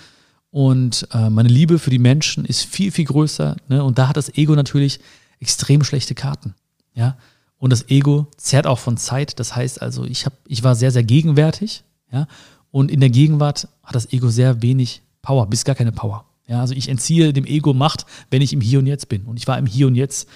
und 0.50 1.08
äh, 1.12 1.28
meine 1.30 1.48
Liebe 1.48 1.78
für 1.78 1.90
die 1.90 1.98
Menschen 1.98 2.44
ist 2.44 2.64
viel, 2.64 2.90
viel 2.90 3.04
größer. 3.04 3.56
Ne? 3.68 3.82
Und 3.84 3.98
da 3.98 4.08
hat 4.08 4.16
das 4.16 4.34
Ego 4.36 4.54
natürlich 4.54 5.00
extrem 5.40 5.84
schlechte 5.84 6.14
Karten. 6.14 6.54
Ja, 6.94 7.16
und 7.58 7.70
das 7.70 7.90
Ego 7.90 8.28
zerrt 8.36 8.66
auch 8.66 8.78
von 8.78 8.96
Zeit. 8.96 9.38
Das 9.38 9.54
heißt 9.54 9.82
also, 9.82 10.04
ich, 10.04 10.26
hab, 10.26 10.32
ich 10.46 10.62
war 10.62 10.74
sehr, 10.74 10.90
sehr 10.90 11.02
gegenwärtig. 11.02 11.82
Ja? 12.10 12.26
Und 12.70 12.90
in 12.90 13.00
der 13.00 13.10
Gegenwart 13.10 13.68
hat 13.82 13.94
das 13.94 14.12
Ego 14.12 14.28
sehr 14.28 14.62
wenig 14.62 15.02
Power, 15.22 15.46
bis 15.46 15.64
gar 15.64 15.74
keine 15.74 15.92
Power. 15.92 16.24
Ja? 16.46 16.60
Also 16.60 16.74
ich 16.74 16.88
entziehe 16.88 17.32
dem 17.32 17.44
Ego 17.44 17.74
Macht, 17.74 18.06
wenn 18.30 18.42
ich 18.42 18.52
im 18.52 18.60
Hier 18.60 18.78
und 18.78 18.86
Jetzt 18.86 19.08
bin. 19.08 19.24
Und 19.24 19.36
ich 19.36 19.46
war 19.46 19.58
im 19.58 19.66
Hier 19.66 19.88
und 19.88 19.96
Jetzt. 19.96 20.28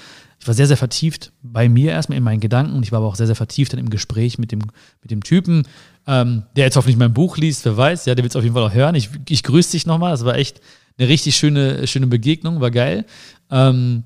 Ich 0.42 0.48
war 0.48 0.54
sehr, 0.54 0.66
sehr 0.66 0.76
vertieft 0.76 1.30
bei 1.40 1.68
mir 1.68 1.92
erstmal 1.92 2.18
in 2.18 2.24
meinen 2.24 2.40
Gedanken 2.40 2.74
und 2.74 2.82
ich 2.82 2.90
war 2.90 2.98
aber 2.98 3.06
auch 3.06 3.14
sehr, 3.14 3.28
sehr 3.28 3.36
vertieft 3.36 3.72
dann 3.72 3.78
im 3.78 3.90
Gespräch 3.90 4.38
mit 4.38 4.50
dem, 4.50 4.58
mit 5.00 5.12
dem 5.12 5.22
Typen, 5.22 5.68
ähm, 6.08 6.42
der 6.56 6.64
jetzt 6.64 6.74
hoffentlich 6.74 6.96
mein 6.96 7.14
Buch 7.14 7.36
liest, 7.36 7.64
wer 7.64 7.76
weiß, 7.76 8.06
ja, 8.06 8.16
der 8.16 8.24
wird 8.24 8.32
es 8.32 8.36
auf 8.36 8.42
jeden 8.42 8.56
Fall 8.56 8.64
auch 8.64 8.74
hören. 8.74 8.96
Ich, 8.96 9.08
ich 9.28 9.44
grüße 9.44 9.70
dich 9.70 9.86
nochmal, 9.86 10.10
das 10.10 10.24
war 10.24 10.34
echt 10.34 10.60
eine 10.98 11.06
richtig 11.06 11.36
schöne, 11.36 11.86
schöne 11.86 12.08
Begegnung, 12.08 12.60
war 12.60 12.72
geil. 12.72 13.06
Ähm, 13.52 14.02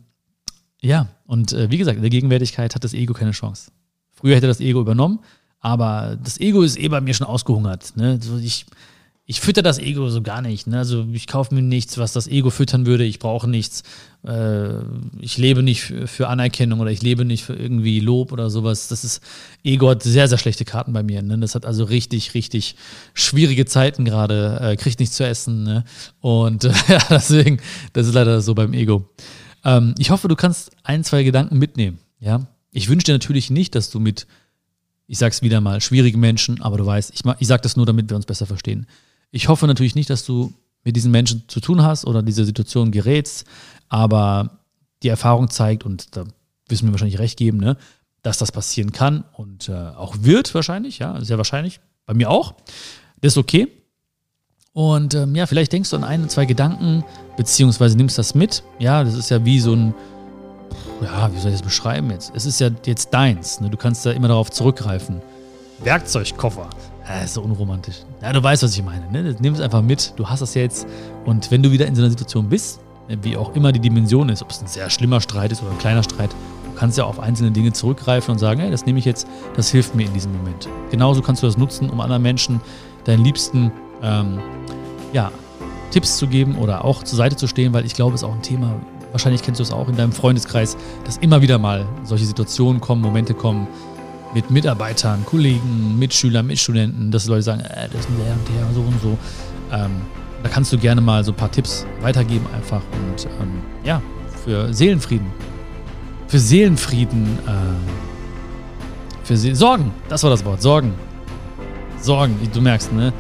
ja, 0.83 1.09
und 1.25 1.55
äh, 1.55 1.71
wie 1.71 1.79
gesagt, 1.79 1.97
in 1.97 2.03
der 2.03 2.11
Gegenwärtigkeit 2.11 2.75
hat 2.75 2.85
das 2.85 2.93
Ego 2.93 3.15
keine 3.15 3.31
Chance. 3.31 3.71
Früher 4.13 4.37
hätte 4.37 4.47
das 4.47 4.61
Ego 4.61 4.83
übernommen, 4.83 5.21
aber 5.61 6.19
das 6.23 6.39
Ego 6.39 6.61
ist 6.61 6.79
eh 6.79 6.89
bei 6.89 7.01
mir 7.01 7.15
schon 7.15 7.27
ausgehungert. 7.27 7.97
Ne? 7.97 8.19
Also 8.21 8.37
ich, 8.37 8.67
ich 9.29 9.41
fütter 9.41 9.63
das 9.63 9.79
Ego 9.81 10.09
so 10.09 10.23
gar 10.23 10.41
nicht. 10.41 10.69
Ne? 10.69 10.79
Also 10.79 11.05
ich 11.13 11.27
kaufe 11.27 11.53
mir 11.53 11.63
nichts, 11.63 11.99
was 11.99 12.13
das 12.13 12.29
Ego 12.29 12.51
füttern 12.51 12.87
würde. 12.87 13.03
Ich 13.03 13.19
brauche 13.19 13.51
nichts. 13.51 13.83
Äh, 14.25 14.79
ich 15.21 15.37
lebe 15.37 15.65
nicht 15.65 15.83
für, 15.83 16.29
Anerkennung 16.29 16.79
oder 16.79 16.93
ich 16.93 17.03
lebe 17.03 17.25
nicht 17.25 17.45
für 17.45 17.55
irgendwie 17.55 17.99
Lob 17.99 18.31
oder 18.31 18.51
sowas. 18.51 18.87
Das 18.87 19.03
ist 19.03 19.21
Ego 19.65 19.91
hat 19.91 20.05
sehr 20.05 20.29
sehr 20.29 20.39
schlechte 20.39 20.65
Karten 20.65 20.93
bei 20.93 21.03
mir. 21.03 21.23
Ne? 21.23 21.39
Das 21.39 21.57
hat 21.57 21.67
also 21.67 21.83
richtig 21.83 22.35
richtig 22.35 22.77
schwierige 23.15 23.67
Zeiten 23.67 24.05
gerade. 24.05 24.61
Äh, 24.61 24.77
kriegt 24.77 25.01
nichts 25.01 25.17
zu 25.17 25.27
essen. 25.27 25.65
Ne? 25.65 25.85
Und 26.21 26.65
äh, 26.65 26.73
deswegen 27.11 27.59
das 27.95 28.07
ist 28.07 28.15
leider 28.15 28.41
so 28.41 28.55
beim 28.55 28.75
Ego. 28.75 29.11
Ähm, 29.65 29.97
ich 29.99 30.11
hoffe, 30.11 30.29
du 30.29 30.37
kannst 30.37 30.71
ein, 30.85 31.03
zwei 31.03 31.25
Gedanken 31.25 31.59
mitnehmen. 31.59 31.99
Ja? 32.21 32.47
Ich 32.71 32.89
wünsche 32.89 33.07
dir 33.07 33.13
natürlich 33.15 33.51
nicht, 33.51 33.75
dass 33.75 33.91
du 33.91 33.99
mit, 33.99 34.29
ich 35.09 35.19
sag's 35.19 35.43
wieder 35.43 35.61
mal, 35.61 35.81
schwierigen 35.81 36.21
Menschen, 36.21 36.63
aber 36.63 36.79
du 36.79 36.87
weißt, 36.87 37.13
ich, 37.13 37.23
ich 37.41 37.49
sage 37.49 37.63
das 37.63 37.77
nur, 37.77 37.87
damit 37.87 38.09
wir 38.09 38.17
uns 38.17 38.27
besser 38.27 38.47
verstehen. 38.47 38.87
Ich 39.31 39.49
hoffe 39.49 39.67
natürlich 39.67 39.95
nicht, 39.95 40.11
dass 40.11 40.25
du 40.25 40.53
mit 40.85 40.97
diesen 40.97 41.11
Menschen 41.11 41.43
zu 41.49 41.61
tun 41.61 41.83
hast 41.83 42.05
oder 42.05 42.23
diese 42.23 42.45
Situation 42.45 42.93
gerätst, 42.93 43.45
aber 43.89 44.61
die 45.03 45.09
Erfahrung 45.09 45.51
zeigt, 45.51 45.85
und 45.85 46.17
da 46.17 46.25
wirst 46.69 46.83
mir 46.83 46.93
wahrscheinlich 46.93 47.19
recht 47.19 47.37
geben, 47.37 47.59
ne, 47.59 47.77
dass 48.23 48.39
das 48.39 48.53
passieren 48.53 48.93
kann 48.93 49.25
und 49.33 49.69
äh, 49.69 49.73
auch 49.73 50.17
wird 50.21 50.55
wahrscheinlich, 50.55 50.99
ja, 50.99 51.23
sehr 51.23 51.39
wahrscheinlich, 51.39 51.81
bei 52.07 52.15
mir 52.15 52.31
auch. 52.31 52.55
Das 53.21 53.35
ist 53.35 53.39
okay. 53.39 53.69
Und 54.73 55.15
ähm, 55.15 55.35
ja, 55.35 55.47
vielleicht 55.47 55.73
denkst 55.73 55.91
du 55.91 55.97
an 55.97 56.05
ein, 56.05 56.29
zwei 56.29 56.45
Gedanken, 56.45 57.03
beziehungsweise 57.37 57.97
nimmst 57.97 58.19
das 58.19 58.35
mit. 58.35 58.63
Ja, 58.79 59.05
das 59.05 59.15
ist 59.15 59.31
ja 59.31 59.45
wie 59.45 59.59
so 59.59 59.73
ein, 59.73 59.95
ja, 61.03 61.33
wie 61.33 61.39
soll 61.39 61.51
ich 61.51 61.57
das 61.57 61.63
beschreiben 61.63 62.11
jetzt? 62.11 62.33
Es 62.35 62.47
ist 62.47 62.61
ja 62.61 62.69
jetzt 62.85 63.13
deins. 63.15 63.61
Ne? 63.61 63.71
Du 63.71 63.77
kannst 63.77 64.05
da 64.05 64.11
immer 64.11 64.29
darauf 64.29 64.51
zurückgreifen. 64.51 65.23
Werkzeugkoffer. 65.83 66.69
Ja, 67.09 67.21
ist 67.21 67.35
so 67.35 67.43
unromantisch. 67.43 67.97
Ja, 68.21 68.33
du 68.33 68.43
weißt, 68.43 68.63
was 68.63 68.77
ich 68.77 68.83
meine. 68.83 69.11
Ne? 69.11 69.37
Nimm 69.39 69.55
es 69.55 69.61
einfach 69.61 69.83
mit. 69.83 70.13
Du 70.17 70.29
hast 70.29 70.41
das 70.41 70.55
jetzt. 70.55 70.87
Und 71.25 71.51
wenn 71.51 71.63
du 71.63 71.71
wieder 71.71 71.87
in 71.87 71.95
so 71.95 72.03
einer 72.03 72.11
Situation 72.11 72.49
bist, 72.49 72.81
wie 73.23 73.37
auch 73.37 73.55
immer 73.55 73.71
die 73.71 73.79
Dimension 73.79 74.29
ist, 74.29 74.43
ob 74.43 74.51
es 74.51 74.61
ein 74.61 74.67
sehr 74.67 74.91
schlimmer 74.91 75.21
Streit 75.21 75.53
ist 75.53 75.63
oder 75.63 75.71
ein 75.71 75.79
kleiner 75.79 76.03
Streit, 76.03 76.31
du 76.65 76.73
kannst 76.79 76.99
ja 76.99 77.05
auf 77.05 77.21
einzelne 77.21 77.53
Dinge 77.53 77.73
zurückgreifen 77.73 78.33
und 78.33 78.39
sagen, 78.39 78.61
hey, 78.61 78.71
das 78.71 78.87
nehme 78.87 78.99
ich 78.99 79.05
jetzt, 79.05 79.29
das 79.55 79.71
hilft 79.71 79.95
mir 79.95 80.07
in 80.07 80.13
diesem 80.13 80.37
Moment. 80.37 80.69
Genauso 80.91 81.23
kannst 81.23 81.43
du 81.43 81.47
das 81.47 81.57
nutzen, 81.57 81.89
um 81.91 82.01
anderen 82.01 82.23
Menschen, 82.23 82.61
deinen 83.05 83.23
Liebsten, 83.23 83.71
ähm, 84.03 84.41
ja, 85.13 85.31
Tipps 85.93 86.17
zu 86.17 86.27
geben 86.27 86.59
oder 86.59 86.85
auch 86.85 87.05
zur 87.05 87.17
Seite 87.17 87.37
zu 87.37 87.47
stehen, 87.47 87.73
weil 87.73 87.87
ich 87.87 87.95
glaube, 87.95 88.17
es 88.17 88.23
ist 88.23 88.29
auch 88.29 88.35
ein 88.35 88.43
Thema, 88.43 88.75
wahrscheinlich 89.13 89.43
kennst 89.43 89.61
du 89.61 89.63
es 89.63 89.71
auch 89.71 89.89
in 89.89 89.97
deinem 89.97 90.13
Freundeskreis, 90.13 90.77
dass 91.05 91.17
immer 91.19 91.41
wieder 91.41 91.59
mal 91.59 91.87
solche 92.03 92.27
Situationen 92.27 92.81
kommen, 92.81 93.01
Momente 93.01 93.33
kommen 93.33 93.69
mit 94.37 94.51
Mitarbeitern, 94.51 95.25
Kollegen, 95.25 95.99
Mitschülern, 95.99 96.47
Mitstudenten, 96.47 97.11
dass 97.11 97.27
Leute 97.27 97.41
sagen, 97.41 97.63
äh, 97.63 97.89
das 97.91 98.01
ist 98.01 98.09
der 98.19 98.35
und 98.35 98.49
der, 98.49 98.75
so 98.75 98.81
und 98.83 99.01
so. 99.01 99.19
Ähm, 99.73 99.93
da 100.43 100.51
kannst 100.51 100.71
du 100.75 100.79
gerne 100.79 101.01
mal 101.01 101.25
so 101.25 101.33
ein 101.33 101.37
paar 101.37 101.51
Tipps 101.51 101.87
weitergeben 102.03 102.45
einfach 102.55 102.83
und 102.93 103.25
ähm, 103.41 103.63
ja, 103.83 104.03
für 104.45 104.75
Seelenfrieden. 104.75 105.27
Für 106.29 106.39
Seelenfrieden, 106.39 107.39
äh, 107.47 109.25
für 109.25 109.39
Se 109.39 109.55
Sorgen, 109.55 109.91
das 110.11 110.23
war 110.23 110.29
das 110.29 110.45
Wort, 110.45 110.61
Sorgen. 110.61 110.93
Sorgen, 112.03 112.37
du 112.53 112.61
merkst, 112.61 112.93
ne? 112.93 113.15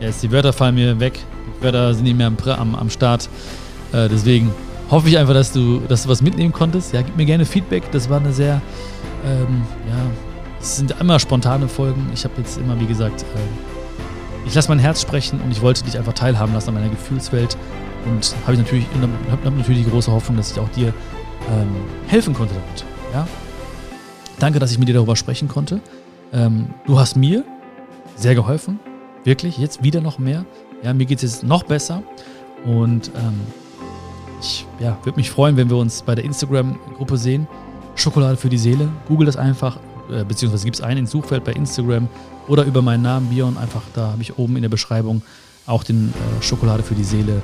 Jetzt 0.00 0.22
die 0.22 0.30
Wörter 0.30 0.52
fallen 0.52 0.74
mir 0.74 1.00
weg, 1.00 1.18
die 1.46 1.64
Wörter 1.64 1.94
sind 1.94 2.04
nicht 2.04 2.18
mehr 2.18 2.26
am, 2.26 2.36
am, 2.44 2.74
am 2.74 2.90
Start. 2.90 3.30
Äh, 3.92 4.10
deswegen 4.10 4.52
hoffe 4.90 5.08
ich 5.08 5.16
einfach, 5.16 5.32
dass 5.32 5.50
du, 5.50 5.80
dass 5.88 6.02
du 6.02 6.10
was 6.10 6.20
mitnehmen 6.20 6.52
konntest. 6.52 6.92
Ja, 6.92 7.00
gib 7.00 7.16
mir 7.16 7.24
gerne 7.24 7.46
Feedback. 7.46 7.90
Das 7.90 8.10
war 8.10 8.20
eine 8.20 8.34
sehr, 8.34 8.60
ähm, 9.24 9.62
ja, 9.88 10.27
es 10.60 10.76
sind 10.76 10.94
immer 11.00 11.18
spontane 11.18 11.68
Folgen. 11.68 12.10
Ich 12.12 12.24
habe 12.24 12.34
jetzt 12.38 12.58
immer, 12.58 12.78
wie 12.80 12.86
gesagt, 12.86 13.22
äh, 13.22 14.46
ich 14.46 14.54
lasse 14.54 14.68
mein 14.68 14.78
Herz 14.78 15.02
sprechen 15.02 15.40
und 15.40 15.50
ich 15.50 15.60
wollte 15.60 15.84
dich 15.84 15.98
einfach 15.98 16.14
teilhaben 16.14 16.54
lassen 16.54 16.70
an 16.70 16.74
meiner 16.74 16.88
Gefühlswelt. 16.88 17.56
Und 18.06 18.34
habe 18.42 18.54
ich 18.54 18.58
natürlich, 18.58 18.86
hab 19.30 19.44
natürlich 19.44 19.84
die 19.84 19.90
große 19.90 20.10
Hoffnung, 20.10 20.36
dass 20.36 20.52
ich 20.52 20.58
auch 20.58 20.68
dir 20.70 20.88
ähm, 20.88 21.74
helfen 22.06 22.34
konnte 22.34 22.54
damit. 22.54 22.84
Ja? 23.12 23.28
Danke, 24.38 24.58
dass 24.58 24.70
ich 24.72 24.78
mit 24.78 24.88
dir 24.88 24.94
darüber 24.94 25.16
sprechen 25.16 25.48
konnte. 25.48 25.80
Ähm, 26.32 26.70
du 26.86 26.98
hast 26.98 27.16
mir 27.16 27.44
sehr 28.16 28.34
geholfen. 28.34 28.80
Wirklich, 29.24 29.58
jetzt 29.58 29.82
wieder 29.82 30.00
noch 30.00 30.18
mehr. 30.18 30.44
Ja, 30.82 30.94
mir 30.94 31.06
geht 31.06 31.18
es 31.18 31.22
jetzt 31.22 31.42
noch 31.42 31.64
besser. 31.64 32.02
Und 32.64 33.10
ähm, 33.16 33.40
ich 34.40 34.66
ja, 34.78 34.96
würde 35.02 35.18
mich 35.18 35.30
freuen, 35.30 35.56
wenn 35.56 35.68
wir 35.68 35.76
uns 35.76 36.02
bei 36.02 36.14
der 36.14 36.24
Instagram-Gruppe 36.24 37.16
sehen. 37.16 37.46
Schokolade 37.96 38.36
für 38.36 38.48
die 38.48 38.58
Seele. 38.58 38.88
Google 39.08 39.26
das 39.26 39.36
einfach, 39.36 39.78
äh, 40.10 40.24
beziehungsweise 40.24 40.64
gibt 40.64 40.76
es 40.76 40.82
einen 40.82 41.00
ins 41.00 41.10
Suchfeld 41.10 41.44
bei 41.44 41.52
Instagram 41.52 42.08
oder 42.46 42.64
über 42.64 42.82
meinen 42.82 43.02
Namen 43.02 43.28
Bion. 43.28 43.56
Einfach 43.56 43.82
da 43.94 44.12
habe 44.12 44.22
ich 44.22 44.38
oben 44.38 44.56
in 44.56 44.62
der 44.62 44.68
Beschreibung 44.68 45.22
auch 45.66 45.84
den 45.84 46.08
äh, 46.08 46.42
Schokolade 46.42 46.82
für 46.82 46.94
die 46.94 47.04
Seele, 47.04 47.42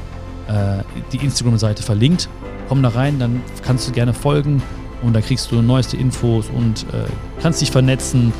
äh, 0.48 0.82
die 1.12 1.18
Instagram-Seite 1.18 1.82
verlinkt. 1.82 2.28
Komm 2.68 2.82
da 2.82 2.88
rein, 2.88 3.18
dann 3.18 3.42
kannst 3.62 3.88
du 3.88 3.92
gerne 3.92 4.14
folgen 4.14 4.62
und 5.02 5.12
da 5.12 5.20
kriegst 5.20 5.52
du 5.52 5.60
neueste 5.60 5.96
Infos 5.96 6.46
und 6.48 6.84
äh, 6.94 7.06
kannst 7.42 7.60
dich 7.60 7.70
vernetzen. 7.70 8.32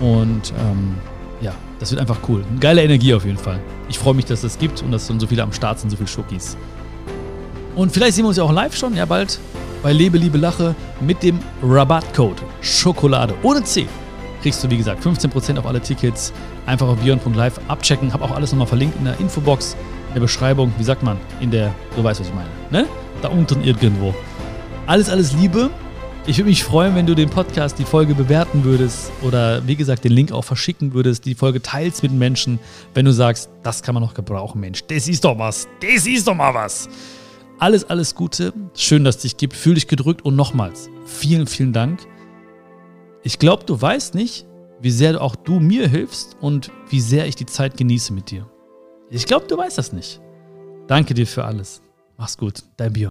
Und 0.00 0.52
ähm, 0.58 0.94
ja, 1.40 1.52
das 1.78 1.90
wird 1.90 2.00
einfach 2.00 2.20
cool. 2.28 2.44
Geile 2.60 2.82
Energie 2.82 3.12
auf 3.14 3.24
jeden 3.24 3.38
Fall. 3.38 3.60
Ich 3.88 3.98
freue 3.98 4.14
mich, 4.14 4.24
dass 4.24 4.42
es 4.42 4.54
das 4.54 4.58
gibt 4.58 4.82
und 4.82 4.92
dass 4.92 5.06
dann 5.06 5.20
so 5.20 5.26
viele 5.26 5.42
am 5.42 5.52
Start 5.52 5.80
sind, 5.80 5.90
so 5.90 5.96
viele 5.96 6.08
Schokis. 6.08 6.56
Und 7.76 7.92
vielleicht 7.92 8.14
sehen 8.14 8.24
wir 8.24 8.28
uns 8.28 8.38
ja 8.38 8.44
auch 8.44 8.52
live 8.52 8.74
schon, 8.74 8.96
ja 8.96 9.04
bald, 9.04 9.38
bei 9.82 9.92
Lebe, 9.92 10.18
Liebe, 10.18 10.38
Lache 10.38 10.74
mit 11.00 11.22
dem 11.22 11.38
Rabattcode 11.62 12.42
Schokolade 12.60 13.34
ohne 13.42 13.62
C. 13.62 13.86
Kriegst 14.42 14.62
du, 14.62 14.70
wie 14.70 14.76
gesagt, 14.76 15.04
15% 15.04 15.58
auf 15.58 15.66
alle 15.66 15.80
Tickets. 15.80 16.32
Einfach 16.66 16.88
auf 16.88 16.98
beyond.live 16.98 17.60
abchecken. 17.68 18.12
Hab 18.12 18.22
auch 18.22 18.30
alles 18.30 18.52
nochmal 18.52 18.68
verlinkt 18.68 18.96
in 18.98 19.04
der 19.04 19.18
Infobox, 19.18 19.76
in 20.08 20.14
der 20.14 20.20
Beschreibung. 20.20 20.72
Wie 20.78 20.84
sagt 20.84 21.02
man? 21.02 21.16
In 21.40 21.50
der, 21.50 21.74
du 21.96 22.04
weißt, 22.04 22.20
was 22.20 22.28
ich 22.28 22.34
meine. 22.34 22.48
Ne? 22.70 22.88
Da 23.20 23.28
unten 23.28 23.64
irgendwo. 23.64 24.14
Alles, 24.86 25.08
alles 25.08 25.32
Liebe. 25.32 25.70
Ich 26.26 26.36
würde 26.36 26.50
mich 26.50 26.62
freuen, 26.62 26.94
wenn 26.94 27.06
du 27.06 27.14
den 27.14 27.30
Podcast, 27.30 27.78
die 27.78 27.84
Folge 27.84 28.14
bewerten 28.14 28.62
würdest 28.62 29.10
oder 29.22 29.66
wie 29.66 29.76
gesagt 29.76 30.04
den 30.04 30.12
Link 30.12 30.30
auch 30.30 30.44
verschicken 30.44 30.92
würdest, 30.92 31.24
die 31.24 31.34
Folge 31.34 31.62
teilst 31.62 32.02
mit 32.02 32.12
Menschen, 32.12 32.58
wenn 32.92 33.06
du 33.06 33.12
sagst, 33.12 33.48
das 33.62 33.82
kann 33.82 33.94
man 33.94 34.02
noch 34.02 34.12
gebrauchen, 34.12 34.60
Mensch. 34.60 34.84
Das 34.88 35.08
ist 35.08 35.24
doch 35.24 35.38
was. 35.38 35.66
Das 35.80 36.06
ist 36.06 36.28
doch 36.28 36.34
mal 36.34 36.52
was. 36.52 36.88
Alles, 37.60 37.84
alles 37.84 38.14
Gute. 38.14 38.52
Schön, 38.74 39.02
dass 39.04 39.16
es 39.16 39.22
dich 39.22 39.36
gibt. 39.36 39.54
Fühl 39.54 39.74
dich 39.74 39.88
gedrückt 39.88 40.22
und 40.24 40.36
nochmals 40.36 40.88
vielen, 41.06 41.46
vielen 41.46 41.72
Dank. 41.72 42.06
Ich 43.24 43.38
glaube, 43.38 43.64
du 43.64 43.80
weißt 43.80 44.14
nicht, 44.14 44.46
wie 44.80 44.92
sehr 44.92 45.20
auch 45.20 45.34
du 45.34 45.58
mir 45.58 45.88
hilfst 45.88 46.36
und 46.40 46.70
wie 46.88 47.00
sehr 47.00 47.26
ich 47.26 47.34
die 47.34 47.46
Zeit 47.46 47.76
genieße 47.76 48.12
mit 48.12 48.30
dir. 48.30 48.48
Ich 49.10 49.26
glaube, 49.26 49.46
du 49.48 49.56
weißt 49.56 49.76
das 49.76 49.92
nicht. 49.92 50.20
Danke 50.86 51.14
dir 51.14 51.26
für 51.26 51.44
alles. 51.44 51.82
Mach's 52.16 52.36
gut. 52.38 52.62
Dein 52.76 52.92
Bio. 52.92 53.08